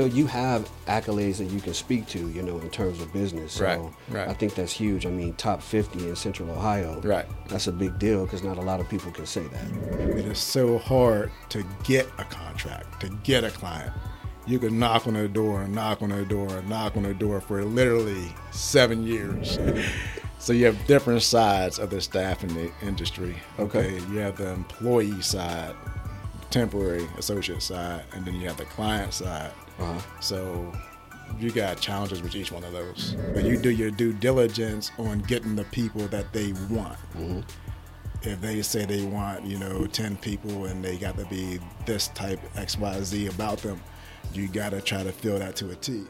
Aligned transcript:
know, 0.00 0.06
you 0.06 0.26
have 0.26 0.68
accolades 0.86 1.38
that 1.38 1.46
you 1.46 1.60
can 1.60 1.74
speak 1.74 2.06
to, 2.08 2.28
you 2.30 2.42
know, 2.42 2.58
in 2.58 2.70
terms 2.70 3.00
of 3.00 3.12
business. 3.12 3.54
So 3.54 3.64
Right, 3.64 3.80
right. 4.08 4.28
I 4.28 4.34
think 4.34 4.54
that's 4.54 4.72
huge. 4.72 5.06
I 5.06 5.10
mean, 5.10 5.34
top 5.34 5.62
50 5.62 6.08
in 6.08 6.16
Central 6.16 6.50
Ohio. 6.50 7.00
Right. 7.00 7.26
That's 7.48 7.66
a 7.66 7.72
big 7.72 7.98
deal 7.98 8.24
because 8.24 8.42
not 8.42 8.58
a 8.58 8.62
lot 8.62 8.80
of 8.80 8.88
people 8.88 9.10
can 9.12 9.26
say 9.26 9.44
that. 9.46 10.10
It 10.18 10.26
is 10.26 10.38
so 10.38 10.78
hard 10.78 11.30
to 11.50 11.64
get 11.84 12.06
a 12.18 12.24
contract, 12.24 13.00
to 13.00 13.08
get 13.24 13.44
a 13.44 13.50
client. 13.50 13.92
You 14.46 14.58
can 14.58 14.78
knock 14.78 15.06
on 15.06 15.14
their 15.14 15.28
door 15.28 15.62
and 15.62 15.74
knock 15.74 16.02
on 16.02 16.08
their 16.08 16.24
door 16.24 16.48
and 16.58 16.68
knock 16.68 16.96
on 16.96 17.02
their 17.04 17.14
door 17.14 17.40
for 17.40 17.62
literally 17.64 18.34
seven 18.50 19.06
years. 19.06 19.58
so 20.38 20.52
you 20.52 20.64
have 20.66 20.86
different 20.86 21.22
sides 21.22 21.78
of 21.78 21.90
the 21.90 22.00
staffing 22.00 22.50
i- 22.58 22.84
industry. 22.86 23.36
Okay. 23.58 24.00
You 24.10 24.18
have 24.18 24.38
the 24.38 24.50
employee 24.52 25.20
side, 25.20 25.74
temporary 26.50 27.06
associate 27.18 27.62
side, 27.62 28.02
and 28.12 28.24
then 28.24 28.34
you 28.40 28.48
have 28.48 28.56
the 28.56 28.64
client 28.64 29.12
side. 29.14 29.52
Uh-huh. 29.80 30.20
So 30.20 30.72
you 31.38 31.50
got 31.50 31.80
challenges 31.80 32.22
with 32.22 32.34
each 32.34 32.52
one 32.52 32.64
of 32.64 32.72
those. 32.72 33.16
But 33.34 33.44
you 33.44 33.56
do 33.56 33.70
your 33.70 33.90
due 33.90 34.12
diligence 34.12 34.90
on 34.98 35.20
getting 35.20 35.56
the 35.56 35.64
people 35.64 36.02
that 36.08 36.32
they 36.32 36.52
want 36.68 36.98
if 38.22 38.40
they 38.40 38.60
say 38.60 38.84
they 38.84 39.04
want, 39.06 39.44
you 39.46 39.58
know, 39.58 39.86
10 39.86 40.16
people 40.18 40.66
and 40.66 40.84
they 40.84 40.98
got 40.98 41.16
to 41.16 41.24
be 41.26 41.58
this 41.86 42.08
type 42.08 42.38
XYZ 42.54 43.32
about 43.34 43.58
them, 43.58 43.80
you 44.34 44.46
got 44.46 44.70
to 44.70 44.80
try 44.80 45.02
to 45.02 45.12
fill 45.12 45.38
that 45.38 45.56
to 45.56 45.70
a 45.70 45.74
T. 45.76 46.04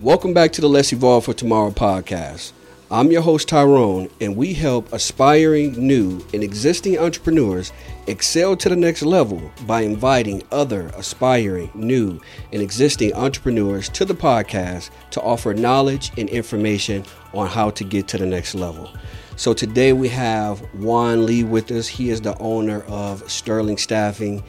Welcome 0.00 0.32
back 0.32 0.52
to 0.52 0.60
the 0.60 0.68
Let's 0.68 0.92
Evolve 0.92 1.24
for 1.24 1.34
Tomorrow 1.34 1.70
podcast. 1.72 2.52
I'm 2.90 3.12
your 3.12 3.20
host, 3.20 3.48
Tyrone, 3.48 4.08
and 4.18 4.34
we 4.34 4.54
help 4.54 4.94
aspiring, 4.94 5.72
new, 5.72 6.24
and 6.32 6.42
existing 6.42 6.98
entrepreneurs 6.98 7.70
excel 8.06 8.56
to 8.56 8.70
the 8.70 8.76
next 8.76 9.02
level 9.02 9.52
by 9.66 9.82
inviting 9.82 10.42
other 10.50 10.86
aspiring, 10.96 11.70
new, 11.74 12.18
and 12.50 12.62
existing 12.62 13.12
entrepreneurs 13.12 13.90
to 13.90 14.06
the 14.06 14.14
podcast 14.14 14.88
to 15.10 15.20
offer 15.20 15.52
knowledge 15.52 16.12
and 16.16 16.30
information 16.30 17.04
on 17.34 17.46
how 17.46 17.68
to 17.68 17.84
get 17.84 18.08
to 18.08 18.16
the 18.16 18.24
next 18.24 18.54
level. 18.54 18.90
So 19.36 19.52
today 19.52 19.92
we 19.92 20.08
have 20.08 20.60
Juan 20.72 21.26
Lee 21.26 21.44
with 21.44 21.70
us. 21.70 21.88
He 21.88 22.08
is 22.08 22.22
the 22.22 22.38
owner 22.38 22.84
of 22.84 23.30
Sterling 23.30 23.76
Staffing. 23.76 24.42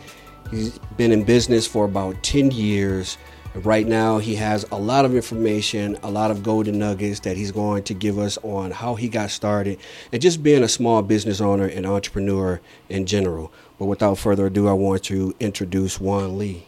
He's 0.49 0.79
been 0.95 1.11
in 1.11 1.25
business 1.25 1.67
for 1.67 1.83
about 1.83 2.23
10 2.23 2.51
years. 2.51 3.17
Right 3.65 3.85
now, 3.85 4.19
he 4.19 4.35
has 4.35 4.65
a 4.71 4.77
lot 4.77 5.05
of 5.05 5.15
information, 5.15 5.97
a 6.01 6.09
lot 6.09 6.31
of 6.31 6.43
golden 6.43 6.79
nuggets 6.79 7.19
that 7.21 7.35
he's 7.35 7.51
going 7.51 7.83
to 7.83 7.93
give 7.93 8.17
us 8.17 8.37
on 8.43 8.71
how 8.71 8.95
he 8.95 9.09
got 9.09 9.31
started 9.31 9.79
and 10.13 10.21
just 10.21 10.41
being 10.41 10.63
a 10.63 10.67
small 10.67 11.01
business 11.01 11.41
owner 11.41 11.65
and 11.65 11.85
entrepreneur 11.85 12.61
in 12.87 13.05
general. 13.05 13.51
But 13.77 13.85
without 13.85 14.17
further 14.17 14.45
ado, 14.47 14.67
I 14.67 14.73
want 14.73 15.03
to 15.05 15.35
introduce 15.39 15.99
Juan 15.99 16.37
Lee. 16.37 16.65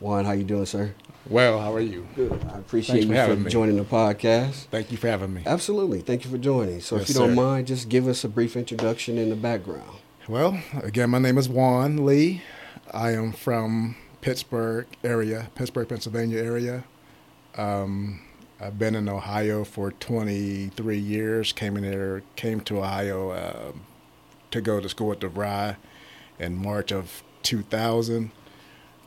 Juan, 0.00 0.24
how 0.24 0.32
you 0.32 0.44
doing, 0.44 0.66
sir? 0.66 0.94
Well, 1.28 1.60
how 1.60 1.74
are 1.74 1.80
you? 1.80 2.08
Good. 2.16 2.32
I 2.52 2.58
appreciate 2.58 3.06
Thanks 3.06 3.28
you 3.28 3.34
for 3.36 3.40
me. 3.40 3.50
joining 3.50 3.76
the 3.76 3.84
podcast. 3.84 4.64
Thank 4.66 4.90
you 4.90 4.96
for 4.96 5.08
having 5.08 5.32
me. 5.32 5.42
Absolutely. 5.46 6.00
Thank 6.00 6.24
you 6.24 6.30
for 6.30 6.38
joining. 6.38 6.80
So, 6.80 6.96
if 6.96 7.08
you 7.08 7.14
don't 7.14 7.30
sir. 7.30 7.34
mind, 7.34 7.66
just 7.66 7.88
give 7.88 8.08
us 8.08 8.24
a 8.24 8.28
brief 8.28 8.56
introduction 8.56 9.18
in 9.18 9.28
the 9.30 9.36
background. 9.36 9.98
Well, 10.28 10.60
again, 10.82 11.10
my 11.10 11.18
name 11.18 11.38
is 11.38 11.48
Juan 11.48 12.04
Lee. 12.04 12.42
I 12.92 13.12
am 13.12 13.32
from 13.32 13.96
Pittsburgh 14.20 14.86
area, 15.02 15.50
Pittsburgh, 15.54 15.88
Pennsylvania 15.88 16.42
area. 16.42 16.84
Um, 17.56 18.20
I've 18.60 18.78
been 18.78 18.94
in 18.94 19.08
Ohio 19.08 19.64
for 19.64 19.90
23 19.90 20.98
years. 20.98 21.52
Came 21.52 21.76
in 21.76 21.84
here, 21.84 22.22
came 22.36 22.60
to 22.62 22.78
Ohio 22.78 23.30
uh, 23.30 23.72
to 24.50 24.60
go 24.60 24.80
to 24.80 24.88
school 24.88 25.12
at 25.12 25.20
DeVry 25.20 25.76
in 26.38 26.56
March 26.56 26.92
of 26.92 27.22
2000. 27.42 28.30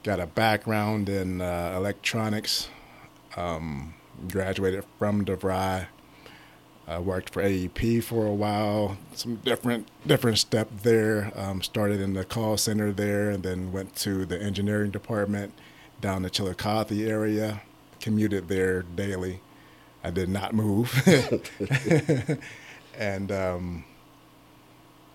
Got 0.01 0.19
a 0.19 0.25
background 0.25 1.07
in 1.07 1.41
uh, 1.41 1.73
electronics. 1.75 2.69
Um, 3.37 3.93
graduated 4.29 4.85
from 4.97 5.25
DeVry. 5.25 5.87
I 6.87 6.99
worked 6.99 7.29
for 7.29 7.41
AEP 7.41 8.03
for 8.03 8.25
a 8.25 8.33
while. 8.33 8.97
Some 9.13 9.35
different 9.37 9.87
different 10.05 10.37
step 10.37 10.69
there. 10.83 11.31
Um, 11.35 11.61
started 11.61 12.01
in 12.01 12.13
the 12.13 12.25
call 12.25 12.57
center 12.57 12.91
there, 12.91 13.29
and 13.29 13.43
then 13.43 13.71
went 13.71 13.95
to 13.97 14.25
the 14.25 14.41
engineering 14.41 14.91
department 14.91 15.53
down 16.01 16.23
the 16.23 16.29
Chillicothe 16.29 16.91
area. 16.91 17.61
Commuted 17.99 18.49
there 18.49 18.81
daily. 18.81 19.39
I 20.03 20.09
did 20.11 20.27
not 20.27 20.53
move, 20.53 20.91
and 22.97 23.31
um, 23.31 23.85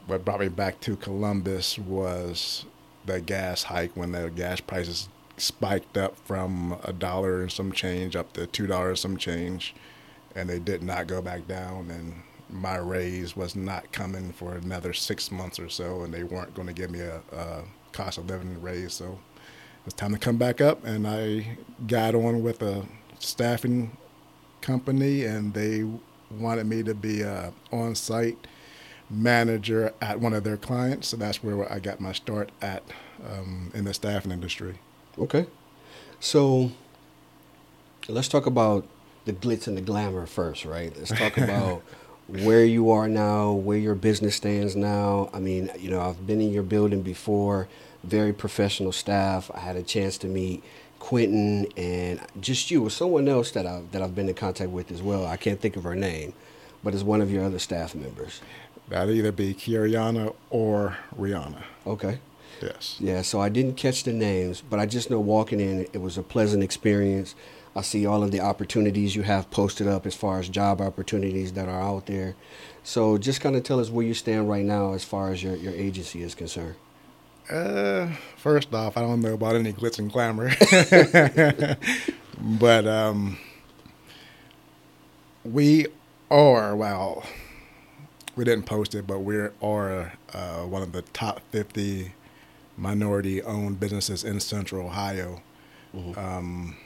what 0.07 0.25
brought 0.25 0.41
me 0.41 0.49
back 0.49 0.81
to 0.81 0.97
Columbus 0.97 1.79
was 1.79 2.65
the 3.05 3.21
gas 3.21 3.65
hike 3.65 3.95
when 3.95 4.13
the 4.13 4.31
gas 4.31 4.61
prices 4.61 5.11
spiked 5.37 5.99
up 5.99 6.17
from 6.25 6.79
a 6.83 6.93
dollar 6.95 7.43
and 7.43 7.53
some 7.53 7.71
change 7.71 8.17
up 8.17 8.33
to 8.33 8.47
two 8.47 8.67
dollars 8.67 9.01
some 9.01 9.17
change 9.19 9.75
and 10.39 10.49
they 10.49 10.59
did 10.59 10.83
not 10.83 11.07
go 11.07 11.21
back 11.21 11.47
down 11.47 11.91
and 11.91 12.15
my 12.51 12.77
raise 12.77 13.37
was 13.37 13.55
not 13.55 13.93
coming 13.93 14.33
for 14.33 14.55
another 14.55 14.93
six 14.93 15.31
months 15.31 15.59
or 15.59 15.69
so 15.69 16.03
and 16.03 16.15
they 16.15 16.23
weren't 16.23 16.55
going 16.55 16.67
to 16.67 16.73
give 16.73 16.91
me 16.91 17.01
a, 17.01 17.21
a 17.33 17.63
cost 17.93 18.17
of 18.19 18.27
living 18.27 18.61
raise 18.63 18.95
so 18.95 19.19
it 19.79 19.85
was 19.85 19.95
time 19.95 20.13
to 20.13 20.19
come 20.19 20.37
back 20.37 20.61
up. 20.61 20.85
And 20.85 21.07
i 21.07 21.57
got 21.87 22.15
on 22.15 22.43
with 22.43 22.63
a 22.63 22.87
staffing 23.19 23.97
company 24.61 25.25
and 25.25 25.55
they 25.55 25.85
wanted 26.31 26.67
me 26.67 26.83
to 26.83 26.95
be 26.95 27.23
a 27.23 27.53
on-site 27.73 28.47
manager 29.09 29.95
at 30.01 30.21
one 30.21 30.35
of 30.35 30.45
their 30.45 30.57
clients. 30.57 31.09
So 31.09 31.17
that's 31.17 31.43
where 31.43 31.71
i 31.73 31.79
got 31.79 32.01
my 32.01 32.13
start 32.13 32.51
at 32.61 32.83
um, 33.25 33.71
in 33.75 33.85
the 33.85 33.95
staffing 33.95 34.31
industry. 34.33 34.79
Okay. 35.19 35.47
So 36.21 36.73
let's 38.09 38.29
talk 38.29 38.47
about 38.47 38.87
the 39.25 39.33
glitz 39.33 39.67
and 39.67 39.77
the 39.77 39.81
glamour 39.83 40.27
first, 40.27 40.65
right? 40.65 40.93
Let's 40.97 41.11
talk 41.11 41.37
about 41.39 41.83
where 42.29 42.65
you 42.65 42.91
are 42.91 43.09
now, 43.09 43.53
where 43.53 43.79
your 43.79 43.95
business 43.95 44.37
stands 44.37 44.75
now. 44.77 45.31
I 45.33 45.39
mean, 45.39 45.71
you 45.79 45.91
know, 45.91 46.01
I've 46.01 46.27
been 46.27 46.41
in 46.41 46.53
your 46.53 46.63
building 46.63 47.03
before, 47.03 47.69
very 48.05 48.33
professional 48.33 48.93
staff. 48.93 49.51
I 49.55 49.61
had 49.61 49.77
a 49.77 49.83
chance 49.83 50.19
to 50.19 50.27
meet 50.27 50.63
Quentin 50.99 51.67
and 51.77 52.21
just 52.41 52.71
you 52.71 52.85
or 52.85 52.91
someone 52.91 53.29
else 53.29 53.51
that 53.53 53.67
I've, 53.67 53.91
that 53.93 54.03
I've 54.03 54.15
been 54.15 54.29
in 54.29 54.35
contact 54.35 54.71
with 54.71 54.91
as 54.91 55.01
well. 55.03 55.27
I 55.27 55.37
can't 55.37 55.61
think 55.61 55.77
of 55.77 55.85
her 55.85 55.95
name, 55.95 56.33
but 56.83 56.95
it's 56.95 57.03
one 57.03 57.21
of 57.21 57.31
your 57.31 57.45
other 57.45 57.59
staff 57.59 57.95
members. 57.95 58.41
that'd 58.89 59.15
either 59.15 59.33
be 59.33 59.55
Kiariana 59.55 60.35
or 60.51 60.97
rihanna 61.19 61.63
Okay. 61.87 62.19
yes 62.63 62.97
Yeah, 62.99 63.23
so 63.23 63.41
I 63.41 63.49
didn't 63.49 63.77
catch 63.77 64.05
the 64.05 64.13
names, 64.13 64.63
but 64.69 64.79
I 64.81 64.87
just 64.87 65.11
know 65.11 65.21
walking 65.21 65.61
in, 65.61 65.87
it 65.93 66.01
was 66.01 66.19
a 66.19 66.23
pleasant 66.23 66.63
experience. 66.63 67.35
I 67.79 67.83
see 67.83 68.07
all 68.07 68.25
of 68.25 68.33
the 68.33 68.41
opportunities 68.41 69.15
you 69.15 69.23
have 69.23 69.51
posted 69.53 69.87
up 69.87 70.05
as 70.05 70.15
far 70.15 70.41
as 70.41 70.49
job 70.49 70.81
opportunities 70.81 71.53
that 71.53 71.69
are 71.69 71.81
out 71.81 72.07
there. 72.07 72.35
So 72.83 73.19
just 73.19 73.41
kind 73.41 73.55
of 73.55 73.63
tell 73.63 73.79
us 73.79 73.89
where 73.89 74.05
you 74.05 74.15
stand 74.15 74.49
right 74.49 74.65
now 74.65 74.95
as 74.95 75.05
far 75.05 75.31
as 75.31 75.45
your, 75.45 75.55
your 75.55 75.73
agency 75.73 76.23
is 76.23 76.35
concerned. 76.35 76.75
Uh, 77.49 78.09
first 78.37 78.75
off, 78.75 78.97
I 78.97 79.03
don't 79.03 79.21
know 79.21 79.35
about 79.35 79.55
any 79.55 79.73
glitz 79.73 80.01
and 80.01 80.13
glamour, 80.13 80.51
but 82.41 82.87
um, 82.87 83.39
we 85.45 85.87
are 86.31 86.75
well. 86.75 87.23
We 88.35 88.45
didn't 88.45 88.67
post 88.67 88.95
it, 88.97 89.07
but 89.07 89.21
we 89.21 89.37
are 89.63 90.13
uh, 90.33 90.63
one 90.63 90.83
of 90.83 90.93
the 90.93 91.03
top 91.03 91.41
fifty 91.53 92.13
minority-owned 92.77 93.81
businesses 93.81 94.25
in 94.25 94.41
Central 94.41 94.87
Ohio, 94.87 95.43
um, 96.17 96.77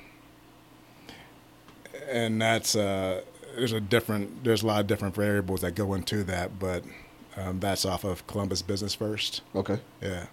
and 2.13 2.41
that's 2.41 2.77
uh, 2.77 3.23
there's 3.57 3.73
a 3.73 3.81
different 3.81 4.45
there's 4.45 4.63
a 4.63 4.67
lot 4.67 4.81
of 4.81 4.87
different 4.87 5.15
variables 5.15 5.63
that 5.63 5.75
go 5.75 5.95
into 5.95 6.23
that, 6.25 6.59
but 6.59 6.85
um, 7.37 7.61
that's 7.61 7.85
off 7.85 8.05
of 8.05 8.27
Columbus 8.27 8.63
Business 8.63 8.95
First. 8.95 9.43
Okay. 9.55 9.81
Yeah. 10.01 10.27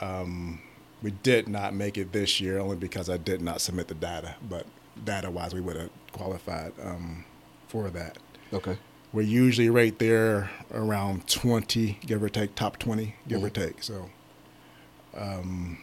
Um, 0.00 0.60
we 1.02 1.10
did 1.10 1.48
not 1.48 1.74
make 1.74 1.98
it 1.98 2.12
this 2.12 2.40
year 2.40 2.58
only 2.58 2.76
because 2.76 3.08
I 3.08 3.16
did 3.16 3.42
not 3.42 3.60
submit 3.60 3.88
the 3.88 3.94
data, 3.94 4.36
but 4.48 4.66
data 5.04 5.30
wise, 5.30 5.54
we 5.54 5.60
would 5.60 5.76
have 5.76 5.90
qualified 6.12 6.72
um, 6.82 7.24
for 7.68 7.90
that. 7.90 8.18
Okay. 8.52 8.78
We're 9.12 9.22
usually 9.22 9.68
right 9.70 9.96
there 9.98 10.50
around 10.72 11.28
20, 11.28 12.00
give 12.06 12.22
or 12.22 12.28
take, 12.28 12.54
top 12.54 12.78
20, 12.78 13.14
give 13.28 13.44
or 13.44 13.50
take. 13.50 13.82
So 13.82 14.10
um, 15.16 15.78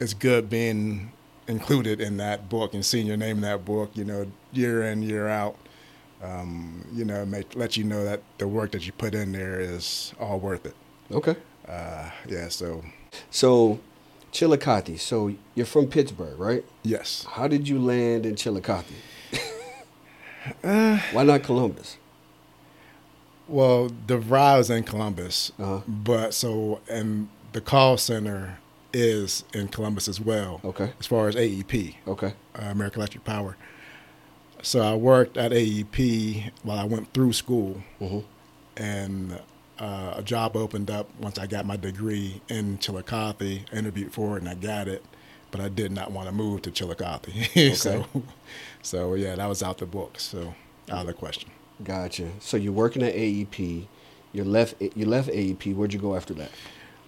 it's 0.00 0.12
good 0.12 0.50
being 0.50 1.12
included 1.48 2.00
in 2.00 2.16
that 2.18 2.48
book 2.48 2.74
and 2.74 2.84
seeing 2.84 3.06
your 3.06 3.16
name 3.16 3.36
in 3.36 3.42
that 3.42 3.64
book, 3.64 3.90
you 3.94 4.04
know, 4.04 4.26
year 4.52 4.82
in, 4.84 5.02
year 5.02 5.28
out. 5.28 5.56
Um, 6.22 6.86
you 6.94 7.04
know, 7.04 7.26
make, 7.26 7.54
let 7.54 7.76
you 7.76 7.84
know 7.84 8.02
that 8.04 8.22
the 8.38 8.48
work 8.48 8.70
that 8.72 8.86
you 8.86 8.92
put 8.92 9.14
in 9.14 9.32
there 9.32 9.60
is 9.60 10.14
all 10.18 10.38
worth 10.40 10.64
it. 10.64 10.74
Okay. 11.12 11.36
Uh, 11.68 12.10
yeah, 12.26 12.48
so 12.48 12.82
So, 13.30 13.78
Chillicothe. 14.32 14.98
So 14.98 15.34
you're 15.54 15.66
from 15.66 15.86
Pittsburgh, 15.88 16.38
right? 16.38 16.64
yes. 16.82 17.26
How 17.30 17.46
did 17.46 17.68
you 17.68 17.78
land 17.78 18.24
in 18.24 18.36
Chillicothe? 18.36 18.86
Why 20.62 21.22
not 21.24 21.42
Columbus? 21.42 21.98
Well, 23.46 23.90
the 24.06 24.18
ride 24.18 24.56
was 24.58 24.70
in 24.70 24.84
Columbus, 24.84 25.52
Uh-huh. 25.58 25.80
but 25.86 26.32
so 26.32 26.80
and 26.88 27.28
the 27.52 27.60
call 27.60 27.96
center 27.98 28.58
is 28.94 29.44
in 29.52 29.68
Columbus 29.68 30.08
as 30.08 30.20
well. 30.20 30.60
Okay. 30.64 30.92
As 30.98 31.06
far 31.06 31.28
as 31.28 31.34
AEP, 31.34 31.96
Okay. 32.06 32.32
uh, 32.58 32.62
American 32.66 33.00
Electric 33.00 33.24
Power. 33.24 33.56
So 34.62 34.80
I 34.80 34.94
worked 34.94 35.36
at 35.36 35.50
AEP 35.52 36.50
while 36.62 36.78
I 36.78 36.84
went 36.84 37.12
through 37.12 37.32
school, 37.34 37.82
hmm 37.98 38.20
and 38.76 39.38
uh, 39.78 40.14
a 40.16 40.22
job 40.22 40.56
opened 40.56 40.90
up 40.90 41.08
once 41.20 41.38
I 41.38 41.46
got 41.46 41.64
my 41.64 41.76
degree 41.76 42.40
in 42.48 42.78
Chillicothe. 42.78 43.60
I 43.72 43.76
interviewed 43.76 44.12
for 44.12 44.36
it 44.36 44.40
and 44.40 44.48
I 44.48 44.54
got 44.54 44.88
it, 44.88 45.04
but 45.52 45.60
I 45.60 45.68
did 45.68 45.92
not 45.92 46.10
want 46.10 46.28
to 46.28 46.34
move 46.34 46.62
to 46.62 46.72
Chillicothe. 46.72 47.74
so, 47.76 48.04
so 48.82 49.14
yeah, 49.14 49.36
that 49.36 49.46
was 49.48 49.62
out 49.62 49.78
the 49.78 49.86
book. 49.86 50.18
So 50.18 50.54
out 50.90 51.02
of 51.02 51.06
the 51.06 51.12
question. 51.12 51.50
Gotcha. 51.84 52.30
So 52.40 52.56
you're 52.56 52.72
working 52.72 53.02
at 53.04 53.14
AEP. 53.14 53.86
You 54.32 54.42
left. 54.44 54.74
You 54.80 55.06
left 55.06 55.28
AEP. 55.28 55.72
Where'd 55.74 55.92
you 55.92 56.00
go 56.00 56.16
after 56.16 56.34
that? 56.34 56.50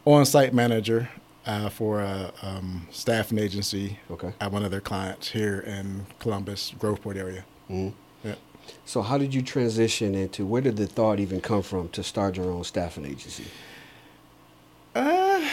On-site 0.04 0.54
manager 0.54 1.08
uh, 1.46 1.68
for 1.68 2.00
a 2.00 2.32
um, 2.42 2.86
staffing 2.90 3.38
agency 3.38 3.98
Okay. 4.10 4.32
at 4.40 4.50
one 4.52 4.64
of 4.64 4.70
their 4.70 4.80
clients 4.80 5.28
here 5.30 5.60
in 5.60 6.06
Columbus, 6.18 6.72
Groveport 6.78 7.16
area. 7.16 7.44
hmm 7.68 7.88
Yeah. 8.24 8.34
So 8.84 9.02
how 9.02 9.16
did 9.18 9.32
you 9.34 9.42
transition 9.42 10.14
into? 10.14 10.44
Where 10.44 10.60
did 10.62 10.76
the 10.76 10.86
thought 10.86 11.20
even 11.20 11.40
come 11.40 11.62
from 11.62 11.88
to 11.90 12.02
start 12.02 12.36
your 12.36 12.50
own 12.50 12.64
staffing 12.64 13.06
agency? 13.06 13.44
Uh, 14.94 15.48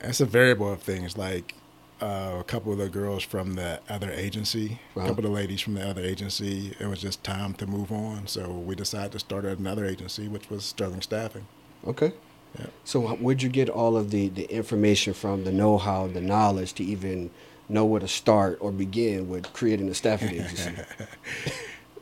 it's 0.00 0.20
a 0.20 0.26
variable 0.26 0.72
of 0.72 0.82
things. 0.82 1.16
Like 1.16 1.54
uh, 2.00 2.38
a 2.40 2.44
couple 2.44 2.72
of 2.72 2.78
the 2.78 2.88
girls 2.88 3.22
from 3.22 3.54
the 3.54 3.80
other 3.88 4.10
agency, 4.10 4.80
Wow. 4.96 5.04
a 5.04 5.06
couple 5.08 5.24
of 5.24 5.30
the 5.30 5.36
ladies 5.36 5.60
from 5.60 5.74
the 5.74 5.88
other 5.88 6.02
agency, 6.02 6.74
it 6.80 6.86
was 6.86 7.00
just 7.00 7.22
time 7.22 7.54
to 7.54 7.66
move 7.66 7.92
on. 7.92 8.26
So 8.26 8.50
we 8.50 8.74
decided 8.74 9.12
to 9.12 9.18
start 9.20 9.44
another 9.44 9.84
agency, 9.84 10.26
which 10.26 10.50
was 10.50 10.64
Sterling 10.64 11.02
Staffing. 11.02 11.46
Okay. 11.86 12.12
Yeah. 12.58 12.66
So 12.84 13.00
where'd 13.16 13.42
you 13.42 13.48
get 13.48 13.68
all 13.68 13.96
of 13.96 14.10
the, 14.10 14.28
the 14.28 14.44
information 14.52 15.14
from, 15.14 15.44
the 15.44 15.52
know-how, 15.52 16.08
the 16.08 16.20
knowledge 16.20 16.74
to 16.74 16.84
even 16.84 17.30
know 17.68 17.84
where 17.84 18.00
to 18.00 18.08
start 18.08 18.58
or 18.60 18.70
begin 18.72 19.28
with 19.28 19.52
creating 19.52 19.88
a 19.88 19.94
staffing 19.94 20.30
agency? 20.30 20.72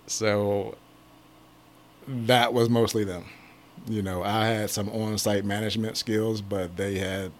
So 0.06 0.76
that 2.08 2.52
was 2.52 2.68
mostly 2.68 3.04
them. 3.04 3.26
You 3.86 4.02
know, 4.02 4.24
I 4.24 4.46
had 4.46 4.70
some 4.70 4.88
on-site 4.88 5.44
management 5.44 5.96
skills, 5.96 6.40
but 6.40 6.76
they 6.76 6.98
had 6.98 7.30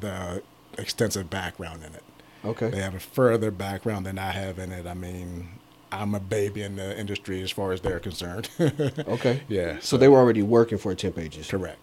the 0.00 0.42
extensive 0.76 1.30
background 1.30 1.84
in 1.84 1.94
it. 1.94 2.02
Okay. 2.44 2.70
They 2.70 2.82
have 2.82 2.94
a 2.94 3.00
further 3.00 3.50
background 3.52 4.04
than 4.04 4.18
I 4.18 4.32
have 4.32 4.58
in 4.58 4.72
it. 4.72 4.86
I 4.86 4.94
mean, 4.94 5.48
I'm 5.92 6.14
a 6.14 6.20
baby 6.20 6.62
in 6.62 6.76
the 6.76 6.98
industry 6.98 7.40
as 7.42 7.50
far 7.50 7.72
as 7.72 7.80
they're 7.80 8.00
concerned. 8.00 8.48
Okay. 9.06 9.42
yeah. 9.48 9.78
So 9.80 9.96
they 9.96 10.08
were 10.08 10.18
already 10.18 10.42
working 10.42 10.78
for 10.78 10.92
a 10.92 10.96
temp 10.96 11.18
agency. 11.18 11.48
correct. 11.48 11.78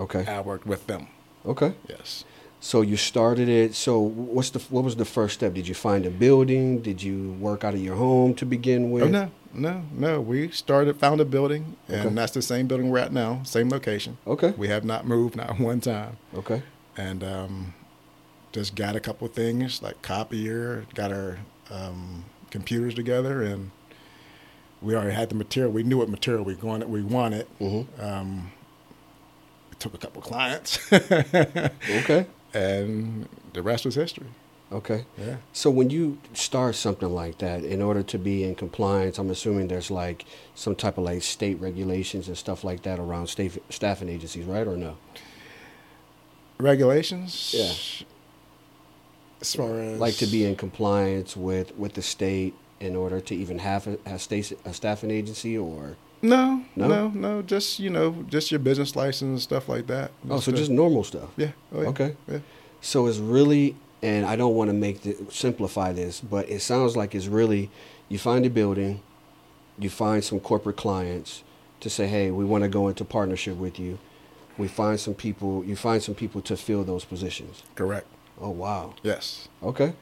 Okay. 0.00 0.24
I 0.26 0.40
worked 0.40 0.66
with 0.66 0.86
them. 0.86 1.06
Okay. 1.46 1.74
Yes. 1.88 2.24
So 2.62 2.82
you 2.82 2.96
started 2.96 3.48
it. 3.48 3.74
So 3.74 3.98
what's 4.00 4.50
the 4.50 4.58
what 4.70 4.84
was 4.84 4.96
the 4.96 5.04
first 5.04 5.34
step? 5.34 5.54
Did 5.54 5.66
you 5.68 5.74
find 5.74 6.04
a 6.06 6.10
building? 6.10 6.80
Did 6.82 7.02
you 7.02 7.32
work 7.40 7.64
out 7.64 7.74
of 7.74 7.80
your 7.80 7.96
home 7.96 8.34
to 8.34 8.44
begin 8.44 8.90
with? 8.90 9.04
Oh 9.04 9.08
no, 9.08 9.30
no, 9.54 9.82
no. 9.92 10.20
We 10.20 10.50
started, 10.50 10.96
found 10.98 11.20
a 11.20 11.24
building, 11.24 11.76
and 11.88 12.06
Okay. 12.06 12.14
that's 12.14 12.32
the 12.32 12.42
same 12.42 12.66
building 12.66 12.90
we're 12.90 12.98
at 12.98 13.12
now, 13.12 13.42
same 13.44 13.68
location. 13.70 14.18
Okay. 14.26 14.52
We 14.58 14.68
have 14.68 14.84
not 14.84 15.06
moved 15.06 15.36
not 15.36 15.58
one 15.70 15.80
time, 15.80 16.18
Okay. 16.34 16.62
and 16.98 17.24
um, 17.24 17.74
just 18.52 18.74
got 18.74 18.94
a 18.96 19.00
couple 19.00 19.26
of 19.26 19.32
things 19.32 19.80
like 19.82 20.02
copier, 20.02 20.84
got 20.94 21.12
our 21.12 21.38
um, 21.70 22.24
computers 22.50 22.94
together, 22.94 23.42
and 23.42 23.70
we 24.82 24.94
already 24.94 25.12
had 25.14 25.30
the 25.30 25.34
material. 25.34 25.72
We 25.72 25.82
knew 25.82 25.96
what 25.98 26.10
material 26.10 26.44
we 26.44 26.56
wanted. 26.56 26.90
We 26.90 27.02
wanted. 27.02 27.46
hmm 27.58 27.82
Um, 27.98 28.52
took 29.80 29.94
a 29.94 29.98
couple 29.98 30.22
clients, 30.22 30.78
Okay. 30.92 32.26
and 32.54 33.28
the 33.52 33.62
rest 33.62 33.84
was 33.84 33.96
history. 33.96 34.26
Okay. 34.72 35.04
Yeah. 35.18 35.36
So 35.52 35.68
when 35.68 35.90
you 35.90 36.18
start 36.32 36.76
something 36.76 37.08
like 37.12 37.38
that, 37.38 37.64
in 37.64 37.82
order 37.82 38.04
to 38.04 38.18
be 38.18 38.44
in 38.44 38.54
compliance, 38.54 39.18
I'm 39.18 39.28
assuming 39.30 39.66
there's 39.66 39.90
like 39.90 40.24
some 40.54 40.76
type 40.76 40.96
of 40.96 41.02
like 41.02 41.22
state 41.24 41.58
regulations 41.60 42.28
and 42.28 42.38
stuff 42.38 42.62
like 42.62 42.82
that 42.82 43.00
around 43.00 43.26
state 43.26 43.60
staffing 43.68 44.08
agencies, 44.08 44.44
right? 44.44 44.64
Or 44.66 44.76
no? 44.76 44.96
Regulations. 46.58 47.52
Yeah. 47.56 47.72
As 49.40 49.54
far 49.54 49.80
as 49.80 49.98
Like 49.98 50.16
to 50.16 50.26
be 50.26 50.44
in 50.44 50.54
compliance 50.54 51.36
with 51.36 51.76
with 51.76 51.94
the 51.94 52.02
state 52.02 52.54
in 52.78 52.94
order 52.94 53.20
to 53.20 53.34
even 53.34 53.58
have 53.58 53.86
a, 53.88 53.98
a, 54.06 54.18
state, 54.18 54.52
a 54.64 54.72
staffing 54.72 55.10
agency, 55.10 55.56
or 55.58 55.96
No, 56.22 56.62
No? 56.76 56.86
no, 56.88 57.08
no, 57.08 57.42
Just 57.42 57.78
you 57.78 57.88
know, 57.90 58.24
just 58.28 58.50
your 58.50 58.58
business 58.60 58.94
license 58.94 59.22
and 59.22 59.40
stuff 59.40 59.68
like 59.68 59.86
that. 59.86 60.10
oh, 60.28 60.40
so 60.40 60.52
just 60.52 60.70
normal 60.70 61.02
stuff. 61.04 61.30
yeah. 61.36 61.52
Oh, 61.74 61.82
yeah. 61.82 61.88
Okay. 61.88 62.16
Yeah. 62.28 62.38
So 62.82 63.06
it's 63.06 63.18
really, 63.18 63.76
and 64.02 64.26
I 64.26 64.36
don't 64.36 64.54
want 64.54 64.68
to 64.70 64.74
make 64.74 65.02
the, 65.02 65.16
simplify 65.30 65.92
this, 65.92 66.20
but 66.20 66.48
it 66.48 66.60
sounds 66.60 66.96
like 66.96 67.14
it's 67.14 67.26
really, 67.26 67.70
you 68.08 68.18
find 68.18 68.44
a 68.44 68.50
building, 68.50 69.00
you 69.78 69.88
find 69.90 70.22
some 70.22 70.40
corporate 70.40 70.76
clients 70.76 71.42
to 71.80 71.88
say, 71.88 72.06
hey, 72.06 72.30
we 72.30 72.44
want 72.44 72.64
to 72.64 72.68
go 72.68 72.88
into 72.88 73.04
partnership 73.04 73.56
with 73.56 73.78
you. 73.78 73.98
We 74.58 74.68
find 74.68 75.00
some 75.00 75.14
people, 75.14 75.64
you 75.64 75.74
find 75.76 76.02
some 76.02 76.14
people 76.14 76.42
to 76.42 76.56
fill 76.56 76.84
those 76.84 77.04
positions. 77.06 77.62
Correct. 77.74 78.06
Oh 78.38 78.50
wow. 78.50 78.94
Yes. 79.02 79.48
Okay. 79.62 79.94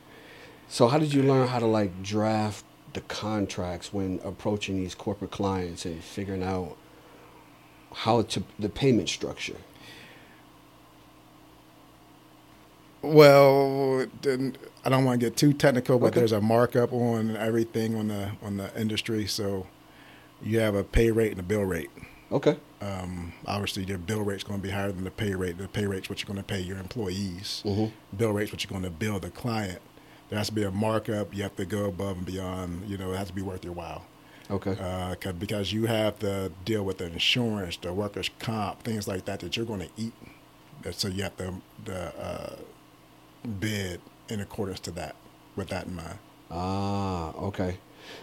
So 0.68 0.88
how 0.88 0.98
did 0.98 1.12
you 1.14 1.22
learn 1.22 1.46
how 1.48 1.58
to 1.60 1.66
like 1.66 2.02
draft 2.02 2.64
the 2.98 3.04
contracts 3.14 3.92
when 3.92 4.18
approaching 4.24 4.76
these 4.76 4.92
corporate 4.94 5.30
clients 5.30 5.84
and 5.84 6.02
figuring 6.02 6.42
out 6.42 6.76
how 7.94 8.22
to 8.22 8.42
the 8.58 8.68
payment 8.68 9.08
structure? 9.08 9.56
Well, 13.02 14.06
I 14.84 14.88
don't 14.88 15.04
want 15.04 15.20
to 15.20 15.26
get 15.26 15.36
too 15.36 15.52
technical, 15.52 16.00
but 16.00 16.06
Okay. 16.08 16.18
there's 16.18 16.32
a 16.32 16.40
markup 16.40 16.92
on 16.92 17.36
everything 17.36 17.94
on 17.94 18.08
the 18.08 18.32
on 18.42 18.56
the 18.56 18.76
industry. 18.78 19.26
So 19.28 19.66
you 20.42 20.58
have 20.58 20.74
a 20.74 20.82
pay 20.82 21.12
rate 21.12 21.30
and 21.30 21.40
a 21.40 21.44
bill 21.44 21.62
rate. 21.62 21.90
Okay. 22.32 22.56
Um, 22.80 23.32
obviously, 23.46 23.84
your 23.84 23.98
bill 23.98 24.22
rate's 24.22 24.42
going 24.42 24.58
to 24.60 24.62
be 24.66 24.72
higher 24.72 24.90
than 24.90 25.04
the 25.04 25.10
pay 25.12 25.34
rate. 25.36 25.56
The 25.58 25.68
pay 25.68 25.86
rate's 25.86 26.10
what 26.10 26.20
you're 26.20 26.26
going 26.26 26.38
to 26.38 26.42
pay 26.42 26.60
your 26.60 26.78
employees. 26.78 27.62
Mhm. 27.64 27.92
Bill 28.16 28.32
rate's 28.32 28.50
what 28.50 28.64
you're 28.64 28.70
going 28.70 28.82
to 28.82 28.90
bill 28.90 29.20
the 29.20 29.30
client. 29.30 29.80
There 30.28 30.38
has 30.38 30.48
to 30.48 30.54
be 30.54 30.64
a 30.64 30.70
markup. 30.70 31.34
You 31.34 31.42
have 31.44 31.56
to 31.56 31.64
go 31.64 31.86
above 31.86 32.18
and 32.18 32.26
beyond. 32.26 32.88
You 32.88 32.98
know, 32.98 33.12
it 33.12 33.16
has 33.16 33.28
to 33.28 33.34
be 33.34 33.42
worth 33.42 33.64
your 33.64 33.72
while. 33.74 34.04
Okay. 34.50 34.76
uh, 34.80 35.14
'cause- 35.16 35.34
because 35.34 35.72
you 35.74 35.84
have 35.86 36.18
to 36.20 36.50
deal 36.64 36.82
with 36.82 36.96
the 36.98 37.04
insurance, 37.06 37.76
the 37.76 37.92
workers' 37.92 38.30
comp, 38.38 38.82
things 38.82 39.06
like 39.06 39.26
that 39.26 39.40
that 39.40 39.56
you're 39.58 39.66
going 39.66 39.80
to 39.80 39.90
eat. 39.98 40.14
So 40.92 41.08
you 41.08 41.22
have 41.24 41.36
to 41.36 41.54
the, 41.84 42.18
uh, 42.18 42.56
bid 43.60 44.00
in 44.30 44.40
accordance 44.40 44.80
to 44.80 44.90
that, 44.92 45.16
with 45.54 45.68
that 45.68 45.86
in 45.86 45.96
mind. 45.96 46.18
Ah, 46.50 47.32
okay. 47.34 47.76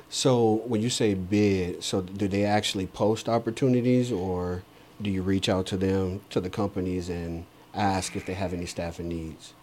So 0.10 0.64
when 0.66 0.82
you 0.82 0.90
say 0.90 1.14
bid, 1.14 1.84
so 1.84 2.02
do 2.02 2.28
they 2.28 2.44
actually 2.44 2.88
post 2.88 3.30
opportunities 3.30 4.12
or 4.12 4.64
do 5.00 5.12
you 5.12 5.22
reach 5.22 5.48
out 5.48 5.68
to 5.68 5.78
them, 5.78 6.22
to 6.32 6.42
the 6.42 6.50
companies 6.50 7.08
and 7.08 7.46
ask 7.76 8.16
if 8.16 8.26
they 8.26 8.34
have 8.34 8.52
any 8.52 8.66
staffing 8.66 9.10
needs? 9.10 9.54